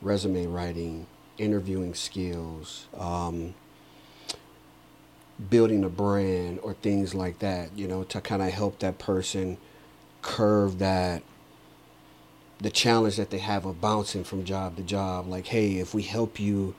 resume 0.02 0.46
writing, 0.48 1.06
interviewing 1.38 1.94
skills, 1.94 2.88
um, 2.98 3.54
building 5.50 5.84
a 5.84 5.90
brand 5.90 6.60
or 6.64 6.74
things 6.74 7.14
like 7.14 7.40
that, 7.40 7.70
you 7.78 7.88
know, 7.88 8.04
to 8.06 8.22
kind 8.22 8.42
of 8.42 8.50
help 8.50 8.80
that 8.80 8.98
person 8.98 9.58
curve 10.22 10.80
that 10.80 11.22
the 12.60 12.72
challenge 12.72 13.18
that 13.18 13.30
they 13.30 13.38
have 13.38 13.66
of 13.66 13.80
bouncing 13.80 14.24
from 14.24 14.44
job 14.44 14.76
to 14.78 14.84
job. 14.84 15.28
Like, 15.28 15.48
hey, 15.48 15.76
if 15.76 15.94
we 15.94 16.02
help 16.02 16.40
you 16.40 16.74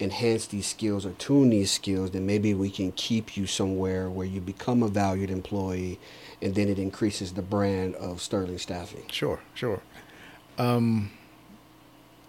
enhance 0.00 0.46
these 0.46 0.66
skills 0.66 1.06
or 1.06 1.12
tune 1.12 1.50
these 1.50 1.70
skills, 1.70 2.10
then 2.10 2.26
maybe 2.26 2.52
we 2.54 2.70
can 2.70 2.92
keep 2.92 3.36
you 3.36 3.46
somewhere 3.46 4.10
where 4.10 4.26
you 4.26 4.40
become 4.40 4.82
a 4.82 4.88
valued 4.88 5.30
employee 5.30 5.98
and 6.42 6.54
then 6.54 6.68
it 6.68 6.78
increases 6.78 7.32
the 7.32 7.42
brand 7.42 7.94
of 7.94 8.20
Sterling 8.20 8.58
Staffing. 8.58 9.04
Sure, 9.10 9.40
sure. 9.54 9.80
Um, 10.58 11.10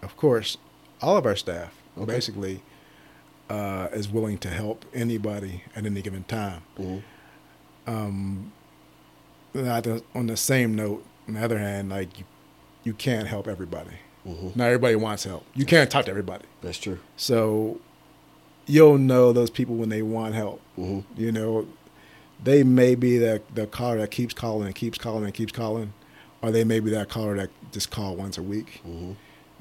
of 0.02 0.16
course, 0.16 0.56
all 1.02 1.16
of 1.16 1.26
our 1.26 1.36
staff 1.36 1.74
Okay. 1.96 2.06
basically 2.12 2.62
uh, 3.48 3.88
is 3.92 4.08
willing 4.08 4.38
to 4.38 4.48
help 4.48 4.84
anybody 4.94 5.62
at 5.74 5.86
any 5.86 6.02
given 6.02 6.24
time. 6.24 6.62
Mhm. 6.78 7.02
Um, 7.86 8.52
on 10.14 10.26
the 10.26 10.36
same 10.36 10.74
note, 10.74 11.04
on 11.26 11.34
the 11.34 11.42
other 11.44 11.58
hand, 11.58 11.88
like 11.88 12.18
you, 12.18 12.24
you 12.84 12.92
can't 12.92 13.26
help 13.26 13.48
everybody. 13.48 13.96
Mhm. 14.26 14.54
Not 14.56 14.66
everybody 14.66 14.94
wants 14.96 15.24
help. 15.24 15.44
You 15.54 15.64
can't 15.64 15.90
talk 15.90 16.04
to 16.04 16.10
everybody. 16.10 16.44
That's 16.60 16.78
true. 16.78 16.98
So 17.16 17.80
you'll 18.66 18.98
know 18.98 19.32
those 19.32 19.50
people 19.50 19.76
when 19.76 19.88
they 19.88 20.02
want 20.02 20.34
help. 20.34 20.60
hmm 20.76 21.00
You 21.16 21.32
know, 21.32 21.66
they 22.42 22.62
may 22.62 22.94
be 22.94 23.18
the 23.18 23.40
the 23.54 23.66
caller 23.66 23.98
that 23.98 24.10
keeps 24.10 24.34
calling 24.34 24.66
and 24.66 24.74
keeps 24.74 24.98
calling 24.98 25.24
and 25.24 25.32
keeps 25.34 25.52
calling, 25.52 25.92
or 26.42 26.50
they 26.50 26.64
may 26.64 26.80
be 26.80 26.90
that 26.90 27.08
caller 27.08 27.36
that 27.36 27.50
just 27.72 27.90
call 27.90 28.14
once 28.16 28.36
a 28.38 28.42
week. 28.42 28.80
hmm 28.84 29.12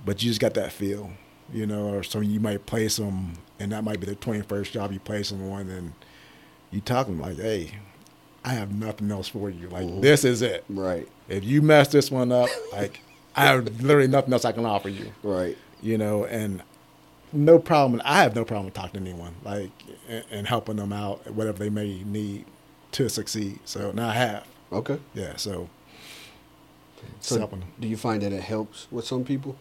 But 0.06 0.22
you 0.22 0.30
just 0.30 0.42
got 0.42 0.54
that 0.56 0.72
feel, 0.74 1.12
you 1.54 1.66
know. 1.66 1.90
Or 1.94 2.04
so 2.04 2.20
you 2.20 2.40
might 2.40 2.66
place 2.66 2.98
them, 2.98 3.34
and 3.60 3.72
that 3.72 3.84
might 3.84 4.00
be 4.00 4.06
the 4.08 4.16
twenty 4.16 4.42
first 4.42 4.72
job 4.74 4.92
you 4.92 5.00
place 5.00 5.30
them 5.30 5.50
on, 5.52 5.70
and 5.70 5.94
you 6.72 6.82
talk 6.82 7.08
them 7.08 7.20
like, 7.20 7.38
"Hey, 7.38 7.72
I 8.44 8.50
have 8.54 8.72
nothing 8.72 9.12
else 9.12 9.28
for 9.28 9.50
you. 9.50 9.68
Like 9.70 9.86
Mhm. 9.88 10.02
this 10.02 10.24
is 10.24 10.42
it. 10.42 10.64
Right. 10.70 11.08
If 11.30 11.44
you 11.44 11.62
mess 11.62 11.90
this 11.90 12.10
one 12.12 12.32
up, 12.32 12.50
like 12.72 13.02
I 13.36 13.46
have 13.46 13.82
literally 13.82 14.08
nothing 14.08 14.34
else 14.34 14.46
I 14.46 14.52
can 14.52 14.66
offer 14.66 14.90
you." 14.90 15.12
Right. 15.24 15.58
you 15.82 15.96
know, 15.98 16.26
and 16.26 16.64
no 17.32 17.60
problem. 17.60 18.02
I 18.06 18.24
have 18.24 18.36
no 18.36 18.44
problem 18.44 18.72
talking 18.72 19.04
to 19.04 19.10
anyone, 19.10 19.36
like, 19.44 19.70
and, 20.10 20.24
and 20.32 20.48
helping 20.48 20.78
them 20.78 20.92
out, 20.92 21.30
whatever 21.32 21.60
they 21.60 21.70
may 21.70 22.02
need 22.04 22.46
to 22.94 23.10
succeed. 23.10 23.60
So 23.66 23.92
now 23.92 24.10
I 24.10 24.14
have, 24.14 24.48
Okay. 24.72 24.98
yeah. 25.14 25.36
So, 25.36 25.70
So 27.20 27.48
do 27.80 27.88
you 27.88 27.98
find 27.98 28.22
that 28.24 28.32
it 28.34 28.42
helps 28.42 28.88
with 28.92 29.06
some 29.06 29.24
people? 29.24 29.56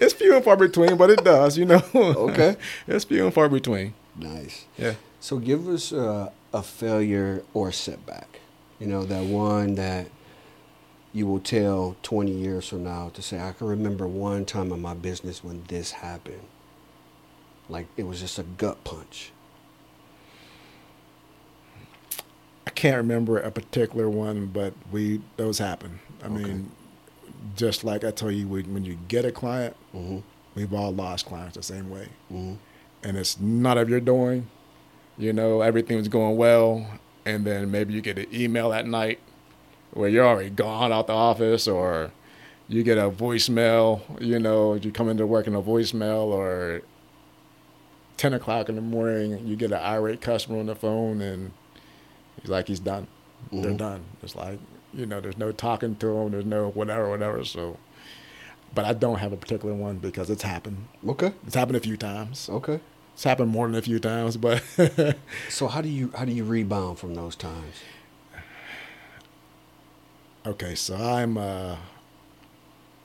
It's 0.00 0.12
few 0.14 0.34
and 0.34 0.44
far 0.44 0.56
between, 0.56 0.96
but 0.96 1.10
it 1.10 1.22
does, 1.24 1.56
you 1.56 1.64
know. 1.64 1.82
Okay. 1.94 2.56
it's 2.88 3.04
few 3.04 3.24
and 3.24 3.32
far 3.32 3.48
between. 3.48 3.94
Nice. 4.16 4.64
Yeah. 4.76 4.94
So 5.20 5.38
give 5.38 5.68
us 5.68 5.92
uh, 5.92 6.30
a 6.52 6.62
failure 6.62 7.44
or 7.54 7.70
setback. 7.70 8.40
You 8.80 8.88
know, 8.88 9.04
that 9.04 9.24
one 9.24 9.76
that 9.76 10.08
you 11.12 11.26
will 11.26 11.38
tell 11.40 11.94
20 12.02 12.32
years 12.32 12.68
from 12.68 12.82
now 12.84 13.10
to 13.14 13.22
say, 13.22 13.38
I 13.40 13.52
can 13.52 13.68
remember 13.68 14.08
one 14.08 14.44
time 14.44 14.72
in 14.72 14.80
my 14.82 14.94
business 14.94 15.44
when 15.44 15.62
this 15.68 15.92
happened. 15.92 16.42
Like 17.68 17.86
it 17.96 18.04
was 18.04 18.20
just 18.20 18.38
a 18.38 18.42
gut 18.42 18.82
punch. 18.82 19.30
I 22.66 22.70
can't 22.70 22.96
remember 22.96 23.38
a 23.38 23.50
particular 23.50 24.08
one, 24.08 24.46
but 24.46 24.74
we 24.90 25.20
those 25.36 25.58
happen. 25.58 26.00
I 26.22 26.26
Okay. 26.26 26.34
mean, 26.34 26.70
just 27.56 27.84
like 27.84 28.04
I 28.04 28.10
tell 28.10 28.30
you, 28.30 28.46
when 28.48 28.84
you 28.84 28.98
get 29.08 29.24
a 29.24 29.32
client, 29.32 29.76
Mm-hmm. 29.94 30.18
we've 30.54 30.72
all 30.72 30.92
lost 30.92 31.26
clients 31.26 31.56
the 31.56 31.62
same 31.62 31.90
way. 31.90 32.08
Mm-hmm. 32.32 32.54
and 33.04 33.16
it's 33.16 33.38
none 33.40 33.78
of 33.78 33.88
your 33.90 34.00
doing. 34.00 34.48
You 35.18 35.32
know, 35.32 35.60
everything's 35.60 36.08
going 36.08 36.36
well, 36.36 36.86
and 37.26 37.44
then 37.44 37.70
maybe 37.70 37.92
you 37.94 38.00
get 38.00 38.18
an 38.18 38.26
email 38.32 38.72
at 38.72 38.86
night 38.86 39.18
where 39.92 40.08
you're 40.08 40.26
already 40.26 40.50
gone 40.50 40.90
out 40.92 41.06
the 41.08 41.12
office, 41.12 41.68
or 41.68 42.10
you 42.68 42.82
get 42.82 42.96
a 42.96 43.10
voicemail. 43.10 44.00
You 44.20 44.38
know, 44.38 44.74
you 44.74 44.90
come 44.92 45.08
into 45.10 45.26
work 45.26 45.46
in 45.46 45.54
a 45.54 45.60
voicemail, 45.62 46.24
or 46.26 46.80
ten 48.16 48.32
o'clock 48.32 48.68
in 48.68 48.76
the 48.76 48.80
morning, 48.82 49.46
you 49.46 49.56
get 49.56 49.72
an 49.72 49.80
irate 49.82 50.20
customer 50.20 50.58
on 50.60 50.66
the 50.66 50.74
phone, 50.76 51.20
and 51.20 51.50
he's 52.40 52.50
like, 52.50 52.68
he's 52.68 52.80
done. 52.80 53.06
They're 53.52 53.72
Mhm. 53.72 53.76
done. 53.78 54.04
It's 54.22 54.34
like 54.36 54.58
you 54.92 55.06
know, 55.06 55.20
there's 55.20 55.38
no 55.38 55.52
talking 55.52 55.96
to 55.96 56.06
them. 56.06 56.30
There's 56.32 56.44
no 56.46 56.70
whatever, 56.70 57.08
whatever. 57.10 57.44
So, 57.44 57.78
but 58.74 58.84
I 58.84 58.92
don't 58.94 59.18
have 59.18 59.32
a 59.32 59.36
particular 59.36 59.74
one 59.74 59.98
because 59.98 60.30
it's 60.30 60.42
happened. 60.42 60.86
Okay. 61.08 61.32
It's 61.46 61.54
happened 61.54 61.76
a 61.76 61.80
few 61.80 61.96
times. 61.96 62.48
Okay. 62.50 62.80
It's 63.14 63.24
happened 63.24 63.50
more 63.50 63.66
than 63.66 63.76
a 63.76 63.82
few 63.82 63.98
times, 63.98 64.36
but 64.36 64.62
So 65.50 65.68
how 65.68 65.80
do 65.82 65.88
you 65.88 66.10
how 66.16 66.24
do 66.24 66.32
you 66.32 66.44
rebound 66.44 66.98
from 66.98 67.14
those 67.14 67.36
times? 67.36 67.76
okay. 70.46 70.74
So 70.74 70.96
I'm 70.96 71.36
uh, 71.36 71.76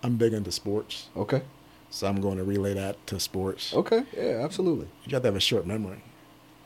I'm 0.04 0.16
big 0.18 0.34
into 0.34 0.52
sports, 0.52 1.08
Okay. 1.16 1.42
so 1.90 2.08
I'm 2.08 2.22
going 2.22 2.38
to 2.38 2.44
relay 2.44 2.74
that 2.74 3.06
to 3.08 3.20
sports. 3.20 3.74
Okay. 3.74 4.04
Yeah, 4.16 4.42
absolutely. 4.44 4.88
You 5.06 5.14
have 5.14 5.24
to 5.24 5.28
have 5.30 5.36
a 5.36 5.40
short 5.42 5.66
memory. 5.66 6.02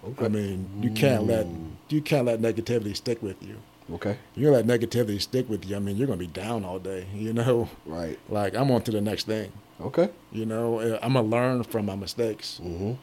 Okay. 0.06 0.26
I 0.26 0.30
mean, 0.30 0.68
you 0.82 0.92
can't 0.92 1.26
let 1.26 1.46
Mm. 1.46 1.72
you 1.90 2.02
can't 2.02 2.26
let 2.26 2.42
negativity 2.42 2.96
stick 2.96 3.22
with 3.22 3.42
you. 3.42 3.58
Okay. 3.94 4.18
You 4.36 4.52
let 4.52 4.66
negativity 4.66 5.20
stick 5.22 5.50
with 5.50 5.66
you. 5.66 5.76
I 5.76 5.80
mean, 5.80 5.98
you're 5.98 6.08
going 6.08 6.20
to 6.20 6.26
be 6.26 6.32
down 6.32 6.64
all 6.66 6.80
day. 6.80 7.08
You 7.16 7.34
know, 7.34 7.70
Right. 7.86 8.18
like 8.30 8.56
I'm 8.56 8.72
on 8.72 8.82
to 8.84 8.92
the 8.92 9.02
next 9.02 9.26
thing. 9.28 9.52
Okay. 9.82 10.10
You 10.32 10.46
know, 10.46 10.80
Uh, 10.80 11.00
I'm 11.02 11.14
gonna 11.14 11.28
learn 11.28 11.64
from 11.64 11.86
my 11.88 11.96
mistakes 11.96 12.60
Mm-hmm. 12.64 12.94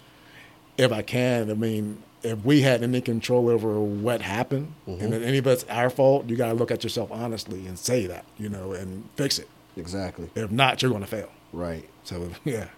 if 0.77 0.93
I 0.93 1.03
can. 1.03 1.51
I 1.51 1.55
mean, 1.55 2.03
if 2.23 2.45
we 2.45 2.63
had 2.63 2.83
any 2.83 3.01
control 3.01 3.49
over 3.49 3.81
what 3.81 4.23
happened, 4.23 4.73
Mhm. 4.87 5.01
and 5.03 5.15
if 5.15 5.23
any 5.23 5.39
of 5.39 5.47
it's 5.47 5.65
our 5.65 5.91
fault, 5.91 6.29
you 6.29 6.37
got 6.37 6.49
to 6.49 6.55
look 6.55 6.71
at 6.71 6.83
yourself 6.85 7.11
honestly 7.13 7.67
and 7.67 7.79
say 7.79 8.07
that, 8.07 8.25
you 8.39 8.49
know, 8.49 8.73
and 8.73 9.05
fix 9.17 9.39
it. 9.39 9.49
Exactly. 9.77 10.31
If 10.35 10.51
not, 10.51 10.81
you're 10.83 10.91
going 10.91 11.03
to 11.03 11.09
fail. 11.09 11.29
Right. 11.53 11.89
So 12.05 12.31
yeah, 12.45 12.69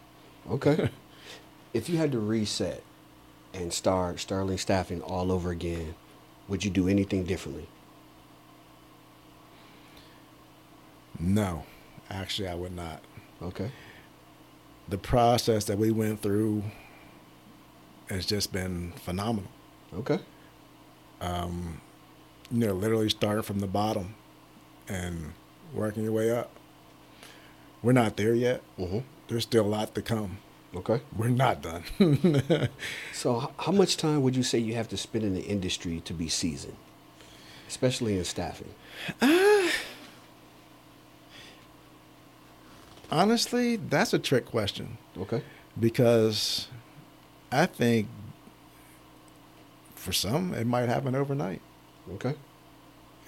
Okay. 0.51 0.89
if 1.75 1.89
you 1.89 1.99
had 1.99 2.11
to 2.13 2.19
reset 2.19 2.83
and 3.55 3.73
start 3.73 4.19
Sterling 4.21 4.59
staffing 4.59 5.01
all 5.03 5.31
over 5.31 5.51
again, 5.51 5.95
would 6.49 6.65
you 6.65 6.71
do 6.71 6.89
anything 6.89 7.25
differently? 7.25 7.69
No, 11.21 11.65
actually, 12.11 12.49
I 12.49 12.55
would 12.55 12.75
not. 12.75 13.03
Okay. 13.43 13.71
The 14.89 14.99
process 14.99 15.65
that 15.67 15.79
we 15.79 15.91
went 15.91 16.23
through 16.23 16.65
has 18.09 18.27
just 18.27 18.53
been 18.53 18.93
phenomenal. 18.93 19.51
Okay. 19.95 20.19
Um, 21.21 21.81
you 22.51 22.67
know, 22.67 22.73
literally 22.73 23.09
starting 23.09 23.43
from 23.43 23.61
the 23.61 23.67
bottom 23.67 24.15
and 24.89 25.33
working 25.73 26.03
your 26.03 26.13
way 26.13 26.31
up. 26.31 26.51
We're 27.83 27.93
not 27.93 28.17
there 28.17 28.35
yet. 28.35 28.63
Mm-hmm. 28.79 28.99
There's 29.29 29.45
still 29.45 29.65
a 29.65 29.69
lot 29.69 29.95
to 29.95 30.03
come. 30.03 30.39
Okay. 30.75 31.01
We're 31.17 31.29
not 31.29 31.63
done. 31.63 31.85
So, 33.13 33.53
how 33.59 33.73
much 33.73 33.97
time 33.99 34.23
would 34.23 34.35
you 34.35 34.43
say 34.43 34.59
you 34.59 34.75
have 34.75 34.89
to 34.89 34.97
spend 34.97 35.25
in 35.25 35.35
the 35.35 35.43
industry 35.43 36.01
to 36.07 36.15
be 36.15 36.29
seasoned, 36.29 36.77
especially 37.69 38.17
in 38.17 38.25
staffing? 38.25 38.75
Honestly, 43.11 43.77
that's 43.77 44.13
a 44.15 44.19
trick 44.19 44.47
question 44.47 44.97
Okay. 45.19 45.43
because 45.79 46.69
I 47.51 47.67
think 47.67 48.07
for 49.95 50.13
some 50.13 50.55
it 50.55 50.67
might 50.67 50.89
happen 50.89 51.15
overnight, 51.15 51.61
Okay. 52.15 52.35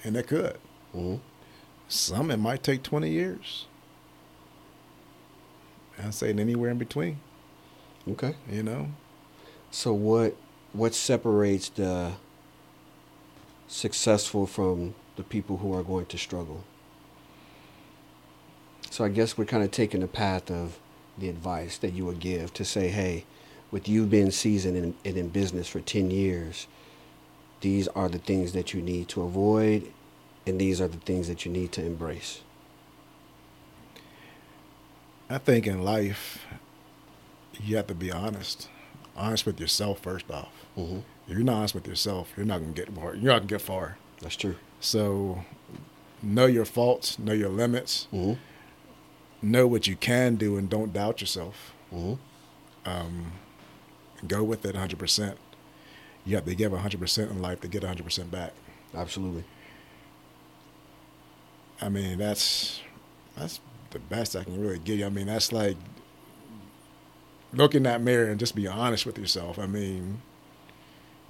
and 0.03 0.15
it 0.15 0.27
could. 0.27 0.57
Mm-hmm. 0.95 1.15
Some 1.89 2.31
it 2.31 2.37
might 2.37 2.63
take 2.63 2.81
20 2.83 3.09
years. 3.09 3.65
I'd 6.01 6.13
say 6.13 6.29
anywhere 6.31 6.71
in 6.71 6.77
between, 6.77 7.19
Okay. 8.09 8.35
you 8.49 8.63
know? 8.63 8.89
So, 9.69 9.93
what 9.93 10.35
what 10.71 10.95
separates 10.95 11.69
the 11.69 12.13
successful 13.67 14.47
from 14.47 14.95
the 15.17 15.23
people 15.23 15.57
who 15.57 15.73
are 15.73 15.83
going 15.83 16.05
to 16.07 16.17
struggle? 16.17 16.63
So, 18.93 19.03
I 19.03 19.09
guess 19.09 19.39
we're 19.39 19.45
kind 19.45 19.63
of 19.63 19.71
taking 19.71 20.01
the 20.01 20.07
path 20.07 20.51
of 20.51 20.77
the 21.17 21.27
advice 21.27 21.79
that 21.79 21.93
you 21.93 22.05
would 22.05 22.19
give 22.19 22.53
to 22.53 22.63
say, 22.63 22.89
hey, 22.89 23.25
with 23.71 23.89
you 23.89 24.05
being 24.05 24.29
seasoned 24.29 24.77
and 24.77 24.93
in, 25.03 25.17
in 25.17 25.29
business 25.29 25.67
for 25.67 25.79
10 25.79 26.11
years, 26.11 26.67
these 27.61 27.87
are 27.87 28.07
the 28.07 28.19
things 28.19 28.53
that 28.53 28.71
you 28.71 28.83
need 28.83 29.07
to 29.07 29.23
avoid, 29.23 29.91
and 30.45 30.61
these 30.61 30.79
are 30.79 30.87
the 30.87 30.99
things 30.99 31.27
that 31.27 31.43
you 31.43 31.51
need 31.51 31.71
to 31.71 31.83
embrace. 31.83 32.41
I 35.27 35.39
think 35.39 35.65
in 35.65 35.81
life, 35.81 36.45
you 37.59 37.77
have 37.77 37.87
to 37.87 37.95
be 37.95 38.11
honest. 38.11 38.69
Honest 39.17 39.47
with 39.47 39.59
yourself, 39.59 40.01
first 40.01 40.29
off. 40.29 40.53
Mm-hmm. 40.77 40.99
If 41.27 41.35
you're 41.35 41.39
not 41.39 41.55
honest 41.55 41.73
with 41.73 41.87
yourself, 41.87 42.31
you're 42.37 42.45
not 42.45 42.59
going 42.59 42.75
to 42.75 42.79
get 42.85 42.93
far. 42.93 43.15
You're 43.15 43.33
not 43.33 43.39
going 43.39 43.47
to 43.47 43.55
get 43.55 43.61
far. 43.61 43.97
That's 44.21 44.35
true. 44.35 44.57
So 44.79 45.45
know 46.21 46.45
your 46.45 46.65
faults, 46.65 47.17
know 47.17 47.33
your 47.33 47.49
limits, 47.49 48.07
Mm-hmm. 48.13 48.39
Know 49.43 49.67
what 49.67 49.87
you 49.87 49.95
can 49.95 50.35
do, 50.35 50.57
and 50.57 50.69
don't 50.69 50.93
doubt 50.93 51.21
yourself. 51.21 51.73
Mm-hmm. 51.93 52.13
Um, 52.89 53.31
go 54.27 54.43
with 54.43 54.65
it 54.65 54.75
100%. 54.75 55.35
You 56.25 56.35
have 56.35 56.45
to 56.45 56.55
give 56.55 56.71
100% 56.71 57.31
in 57.31 57.41
life 57.41 57.61
to 57.61 57.67
get 57.67 57.83
100% 57.83 58.31
back. 58.31 58.53
Absolutely. 58.95 59.43
I 61.81 61.89
mean, 61.89 62.17
that's 62.17 62.81
that's 63.35 63.59
the 63.89 63.99
best 63.99 64.35
I 64.35 64.43
can 64.43 64.59
really 64.61 64.79
give 64.79 64.99
you. 64.99 65.05
I 65.05 65.09
mean, 65.09 65.27
that's 65.27 65.51
like 65.51 65.75
look 67.51 67.75
in 67.75 67.83
that 67.83 68.01
mirror 68.01 68.29
and 68.29 68.39
just 68.39 68.55
be 68.55 68.67
honest 68.67 69.05
with 69.05 69.17
yourself. 69.17 69.59
I 69.59 69.65
mean, 69.65 70.21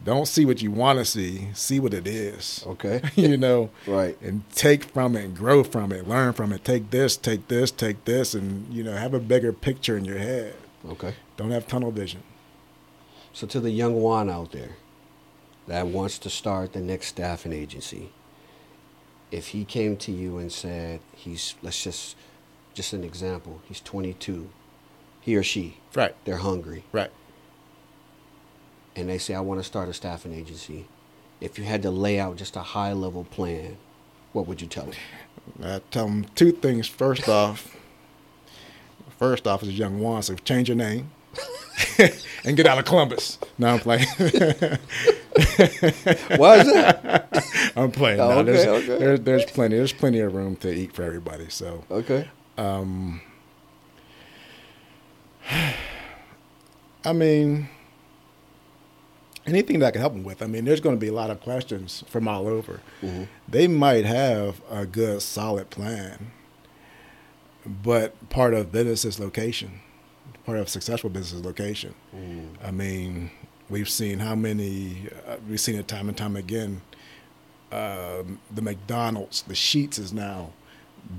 don't 0.03 0.27
see 0.27 0.45
what 0.45 0.61
you 0.61 0.69
want 0.71 0.99
to 0.99 1.05
see, 1.05 1.47
see 1.53 1.79
what 1.79 1.93
it 1.93 2.05
is. 2.07 2.63
Okay. 2.67 3.01
you 3.15 3.37
know, 3.37 3.69
Right. 3.87 4.19
and 4.21 4.43
take 4.51 4.83
from 4.85 5.15
it 5.15 5.23
and 5.25 5.35
grow 5.35 5.63
from 5.63 5.91
it, 5.91 6.07
learn 6.07 6.33
from 6.33 6.51
it. 6.53 6.63
Take 6.65 6.89
this, 6.91 7.15
take 7.17 7.47
this, 7.47 7.71
take 7.71 8.03
this, 8.05 8.33
and 8.33 8.71
you 8.73 8.83
know, 8.83 8.93
have 8.93 9.13
a 9.13 9.19
bigger 9.19 9.53
picture 9.53 9.97
in 9.97 10.05
your 10.05 10.17
head. 10.17 10.55
Okay. 10.87 11.15
Don't 11.37 11.51
have 11.51 11.67
tunnel 11.67 11.91
vision. 11.91 12.21
So 13.31 13.47
to 13.47 13.59
the 13.59 13.71
young 13.71 13.95
one 14.01 14.29
out 14.29 14.51
there 14.51 14.71
that 15.67 15.87
wants 15.87 16.19
to 16.19 16.29
start 16.29 16.73
the 16.73 16.81
next 16.81 17.07
staffing 17.07 17.53
agency, 17.53 18.11
if 19.31 19.47
he 19.47 19.65
came 19.65 19.97
to 19.97 20.11
you 20.11 20.37
and 20.37 20.51
said 20.51 20.99
he's 21.15 21.55
let's 21.63 21.81
just 21.83 22.15
just 22.73 22.91
an 22.93 23.03
example, 23.03 23.61
he's 23.67 23.79
22, 23.79 24.49
he 25.21 25.35
or 25.35 25.43
she, 25.43 25.77
Right, 25.95 26.15
they're 26.25 26.37
hungry, 26.37 26.83
right. 26.91 27.11
And 28.95 29.09
they 29.09 29.17
say 29.17 29.33
I 29.33 29.39
want 29.41 29.59
to 29.59 29.63
start 29.63 29.89
a 29.89 29.93
staffing 29.93 30.33
agency. 30.33 30.85
If 31.41 31.57
you 31.57 31.65
had 31.65 31.81
to 31.83 31.91
lay 31.91 32.19
out 32.19 32.37
just 32.37 32.55
a 32.55 32.61
high 32.61 32.93
level 32.93 33.23
plan, 33.25 33.77
what 34.31 34.47
would 34.47 34.61
you 34.61 34.67
tell 34.67 34.85
them? 34.85 34.93
I 35.63 35.81
tell 35.91 36.05
them 36.07 36.25
two 36.35 36.51
things. 36.51 36.87
First 36.87 37.27
off, 37.27 37.75
first 39.19 39.45
off, 39.47 39.61
is 39.63 39.77
young 39.77 39.99
Juan, 39.99 40.23
so 40.23 40.35
change 40.35 40.69
your 40.69 40.77
name 40.77 41.11
and 42.45 42.55
get 42.55 42.65
out 42.65 42.77
of 42.77 42.85
Columbus. 42.85 43.39
No, 43.57 43.69
I'm 43.73 43.79
playing. 43.79 44.05
Why 46.37 46.57
is 46.59 46.71
that? 46.73 47.73
I'm 47.75 47.91
playing. 47.91 48.19
Oh, 48.19 48.29
No, 48.29 48.39
okay, 48.39 48.51
there's, 48.51 48.67
okay. 48.67 48.97
There's, 48.99 49.19
there's 49.21 49.45
plenty. 49.45 49.75
There's 49.77 49.91
plenty 49.93 50.19
of 50.19 50.33
room 50.33 50.55
to 50.57 50.71
eat 50.73 50.93
for 50.93 51.03
everybody. 51.03 51.49
So, 51.49 51.83
Okay. 51.91 52.29
um, 52.57 53.21
I 57.05 57.11
mean, 57.13 57.67
anything 59.45 59.79
that 59.79 59.87
I 59.87 59.91
can 59.91 60.01
help 60.01 60.13
them 60.13 60.23
with. 60.23 60.41
I 60.41 60.47
mean, 60.47 60.65
there's 60.65 60.79
going 60.81 60.95
to 60.95 60.99
be 60.99 61.07
a 61.09 61.13
lot 61.13 61.29
of 61.29 61.41
questions 61.41 62.03
from 62.07 62.27
all 62.27 62.47
over. 62.47 62.79
Mhm. 63.01 63.27
They 63.47 63.67
might 63.67 64.05
have 64.05 64.61
a 64.69 64.85
good, 64.85 65.21
solid 65.21 65.69
plan, 65.69 66.31
but 67.65 68.29
part 68.29 68.53
of 68.53 68.71
business 68.71 69.05
is 69.05 69.19
location. 69.19 69.79
Part 70.45 70.57
of 70.57 70.67
successful 70.69 71.09
business 71.09 71.33
is 71.39 71.45
location. 71.45 71.93
Mm. 72.15 72.47
I 72.63 72.71
mean, 72.71 73.31
we've 73.69 73.89
seen 73.89 74.19
how 74.19 74.35
many, 74.35 75.07
uh, 75.27 75.37
we've 75.49 75.59
seen 75.59 75.75
it 75.75 75.87
time 75.87 76.07
and 76.09 76.17
time 76.17 76.35
again. 76.35 76.81
Um 77.71 78.39
the 78.53 78.61
McDonald's, 78.61 79.41
the 79.43 79.53
Sheetz 79.55 79.97
is 79.97 80.13
now, 80.13 80.51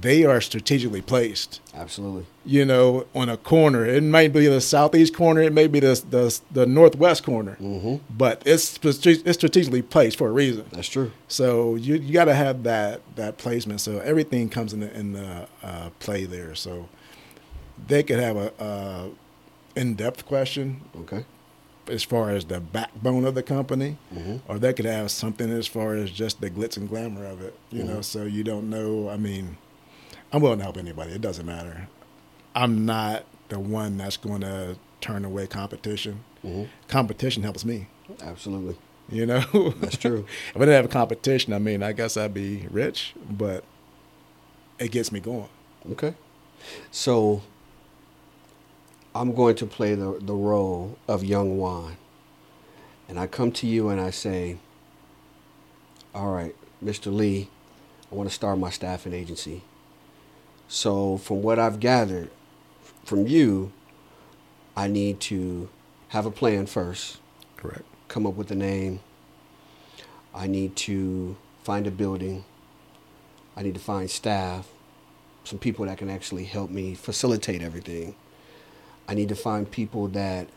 they 0.00 0.24
are 0.24 0.40
strategically 0.40 1.00
placed. 1.02 1.60
Absolutely. 1.74 2.26
You 2.44 2.64
know, 2.64 3.06
on 3.14 3.28
a 3.28 3.36
corner. 3.36 3.84
It 3.86 4.02
might 4.02 4.32
be 4.32 4.46
the 4.46 4.60
southeast 4.60 5.14
corner. 5.14 5.40
It 5.42 5.52
may 5.52 5.66
be 5.66 5.80
the 5.80 5.94
the, 6.10 6.40
the 6.52 6.66
northwest 6.66 7.24
corner. 7.24 7.56
Mm-hmm. 7.60 7.96
But 8.16 8.42
it's 8.44 8.78
it's 8.84 9.36
strategically 9.38 9.82
placed 9.82 10.18
for 10.18 10.28
a 10.28 10.32
reason. 10.32 10.66
That's 10.72 10.88
true. 10.88 11.12
So 11.28 11.74
you 11.76 11.94
you 11.96 12.12
got 12.12 12.26
to 12.26 12.34
have 12.34 12.62
that 12.64 13.00
that 13.16 13.38
placement. 13.38 13.80
So 13.80 13.98
everything 14.00 14.48
comes 14.48 14.72
in 14.72 14.80
the, 14.80 14.92
in 14.98 15.12
the 15.12 15.48
uh, 15.62 15.90
play 16.00 16.24
there. 16.24 16.54
So 16.54 16.88
they 17.86 18.02
could 18.02 18.18
have 18.20 18.36
a, 18.36 18.52
a 18.58 19.10
in 19.80 19.94
depth 19.94 20.24
question, 20.26 20.82
Okay. 21.00 21.24
as 21.88 22.02
far 22.04 22.30
as 22.30 22.44
the 22.44 22.60
backbone 22.60 23.24
of 23.24 23.34
the 23.34 23.42
company, 23.42 23.96
Mhm. 24.14 24.40
or 24.48 24.58
they 24.58 24.72
could 24.72 24.84
have 24.86 25.10
something 25.10 25.50
as 25.50 25.66
far 25.66 25.94
as 25.96 26.10
just 26.10 26.40
the 26.40 26.48
glitz 26.48 26.76
and 26.76 26.88
glamour 26.88 27.26
of 27.26 27.42
it. 27.42 27.54
You 27.72 27.82
know, 27.84 27.96
Mhm. 27.98 28.04
so 28.04 28.22
you 28.24 28.44
don't 28.44 28.70
know. 28.70 29.08
I 29.08 29.16
mean, 29.16 29.56
I'm 30.34 30.40
willing 30.42 30.58
to 30.58 30.64
help 30.64 30.76
anybody. 30.76 31.12
It 31.12 31.20
doesn't 31.20 31.46
matter. 31.46 31.86
I'm 32.56 32.84
not 32.84 33.24
the 33.50 33.60
one 33.60 33.96
that's 33.98 34.16
going 34.16 34.40
to 34.40 34.76
turn 35.00 35.24
away 35.24 35.46
competition. 35.46 36.24
Mhm. 36.44 36.68
Competition 36.88 37.44
helps 37.44 37.64
me. 37.64 37.86
Absolutely. 38.20 38.76
You 39.08 39.26
know, 39.26 39.40
That's 39.80 39.96
true. 39.96 40.26
if 40.50 40.56
I 40.56 40.58
didn't 40.60 40.74
have 40.74 40.84
a 40.86 40.88
competition, 40.88 41.52
I 41.52 41.60
mean, 41.60 41.84
I 41.84 41.92
guess 41.92 42.16
I'd 42.16 42.34
be 42.34 42.66
rich, 42.72 43.14
but 43.30 43.62
it 44.80 44.90
gets 44.90 45.12
me 45.12 45.20
going. 45.20 45.48
Okay. 45.92 46.14
So 46.90 47.42
I'm 49.14 49.34
going 49.36 49.54
to 49.54 49.66
play 49.66 49.94
the, 49.94 50.18
the 50.20 50.34
role 50.34 50.98
of 51.06 51.22
young 51.22 51.58
Juan. 51.58 51.96
And 53.08 53.20
I 53.20 53.28
come 53.28 53.52
to 53.52 53.68
you 53.68 53.88
and 53.88 54.00
I 54.00 54.10
say, 54.10 54.56
All 56.12 56.32
right, 56.32 56.56
Mr. 56.82 57.14
Lee, 57.14 57.50
I 58.10 58.16
want 58.16 58.28
to 58.28 58.34
start 58.34 58.58
my 58.58 58.70
staffing 58.70 59.12
agency. 59.12 59.62
So, 60.68 61.18
from 61.18 61.42
what 61.42 61.58
I've 61.58 61.78
gathered 61.78 62.30
from 63.04 63.26
you, 63.26 63.72
I 64.76 64.88
need 64.88 65.20
to 65.20 65.68
have 66.08 66.26
a 66.26 66.30
plan 66.30 66.66
first, 66.66 67.18
Correct. 67.56 67.84
come 68.08 68.26
up 68.26 68.34
with 68.34 68.50
a 68.50 68.54
name. 68.54 69.00
I 70.34 70.46
need 70.46 70.74
to 70.76 71.36
find 71.62 71.86
a 71.86 71.90
building. 71.90 72.44
I 73.56 73.62
need 73.62 73.74
to 73.74 73.80
find 73.80 74.10
staff, 74.10 74.68
some 75.44 75.58
people 75.58 75.84
that 75.86 75.98
can 75.98 76.10
actually 76.10 76.44
help 76.44 76.70
me 76.70 76.94
facilitate 76.94 77.62
everything. 77.62 78.16
I 79.06 79.14
need 79.14 79.28
to 79.28 79.36
find 79.36 79.70
people 79.70 80.08
that 80.08 80.48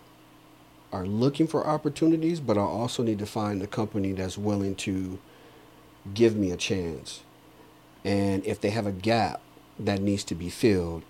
are 0.91 1.05
looking 1.05 1.47
for 1.47 1.67
opportunities, 1.67 2.39
but 2.39 2.57
I 2.57 2.61
also 2.61 3.03
need 3.03 3.19
to 3.19 3.25
find 3.25 3.61
a 3.61 3.67
company 3.67 4.13
that's 4.13 4.37
willing 4.37 4.75
to 4.75 5.19
give 6.13 6.35
me 6.35 6.51
a 6.51 6.57
chance. 6.57 7.21
And 8.05 8.45
if 8.45 8.61
they 8.61 8.69
have 8.69 8.87
a 8.87 8.91
gap 8.91 9.41
that 9.79 10.01
needs 10.01 10.23
to 10.25 10.35
be 10.35 10.49
filled, 10.49 11.03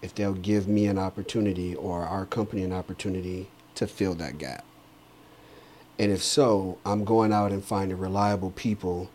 if 0.00 0.14
they'll 0.14 0.34
give 0.34 0.66
me 0.68 0.86
an 0.86 0.98
opportunity 0.98 1.74
or 1.74 2.02
our 2.02 2.26
company 2.26 2.62
an 2.62 2.72
opportunity 2.72 3.48
to 3.74 3.86
fill 3.86 4.14
that 4.14 4.38
gap. 4.38 4.64
And 5.98 6.10
if 6.10 6.22
so, 6.22 6.78
I'm 6.84 7.04
going 7.04 7.32
out 7.32 7.52
and 7.52 7.64
finding 7.64 7.98
reliable 7.98 8.50
people 8.50 9.10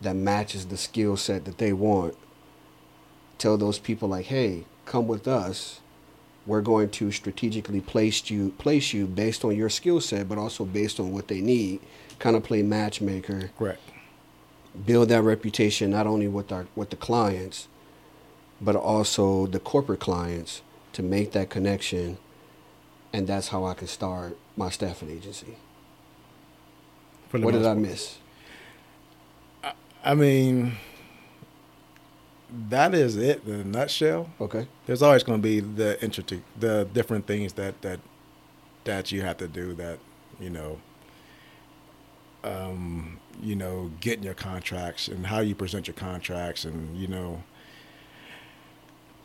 that 0.00 0.16
matches 0.16 0.66
the 0.66 0.76
skill 0.76 1.16
set 1.16 1.44
that 1.44 1.58
they 1.58 1.72
want. 1.72 2.16
Tell 3.38 3.56
those 3.56 3.78
people 3.78 4.08
like, 4.08 4.26
"Hey, 4.26 4.64
come 4.84 5.06
with 5.06 5.28
us. 5.28 5.80
We're 6.46 6.60
going 6.60 6.90
to 6.90 7.12
strategically 7.12 7.80
place 7.80 8.28
you 8.28 8.50
place 8.58 8.92
you 8.92 9.06
based 9.06 9.44
on 9.44 9.56
your 9.56 9.68
skill 9.68 10.00
set, 10.00 10.28
but 10.28 10.38
also 10.38 10.64
based 10.64 10.98
on 10.98 11.12
what 11.12 11.28
they 11.28 11.40
need. 11.40 11.80
Kind 12.18 12.34
of 12.34 12.42
play 12.42 12.62
matchmaker, 12.62 13.50
Correct. 13.56 13.80
build 14.86 15.08
that 15.10 15.22
reputation 15.22 15.90
not 15.90 16.06
only 16.08 16.26
with 16.26 16.50
our 16.50 16.66
with 16.74 16.90
the 16.90 16.96
clients, 16.96 17.68
but 18.62 18.76
also 18.76 19.46
the 19.46 19.58
corporate 19.58 20.00
clients 20.00 20.62
to 20.92 21.02
make 21.02 21.32
that 21.32 21.50
connection. 21.50 22.18
And 23.12 23.26
that's 23.26 23.48
how 23.48 23.64
I 23.64 23.74
can 23.74 23.88
start 23.88 24.38
my 24.56 24.70
staffing 24.70 25.10
agency. 25.10 25.56
What 27.30 27.52
did 27.52 27.66
I 27.66 27.74
miss? 27.74 28.18
I 30.04 30.14
mean, 30.14 30.76
that 32.68 32.94
is 32.94 33.16
it 33.16 33.44
in 33.46 33.52
a 33.52 33.64
nutshell. 33.64 34.30
Okay. 34.40 34.66
There's 34.86 35.02
always 35.02 35.22
going 35.22 35.40
to 35.40 35.42
be 35.42 35.60
the 35.60 36.02
intricate, 36.02 36.42
the 36.58 36.88
different 36.92 37.26
things 37.26 37.54
that 37.54 37.80
that 37.82 38.00
that 38.84 39.12
you 39.12 39.22
have 39.22 39.38
to 39.38 39.48
do. 39.48 39.74
That 39.74 39.98
you 40.40 40.50
know, 40.50 40.78
um, 42.44 43.18
you 43.40 43.56
know, 43.56 43.90
getting 44.00 44.24
your 44.24 44.34
contracts 44.34 45.08
and 45.08 45.26
how 45.26 45.40
you 45.40 45.54
present 45.54 45.86
your 45.86 45.94
contracts, 45.94 46.64
and 46.64 46.96
you 46.96 47.06
know, 47.06 47.42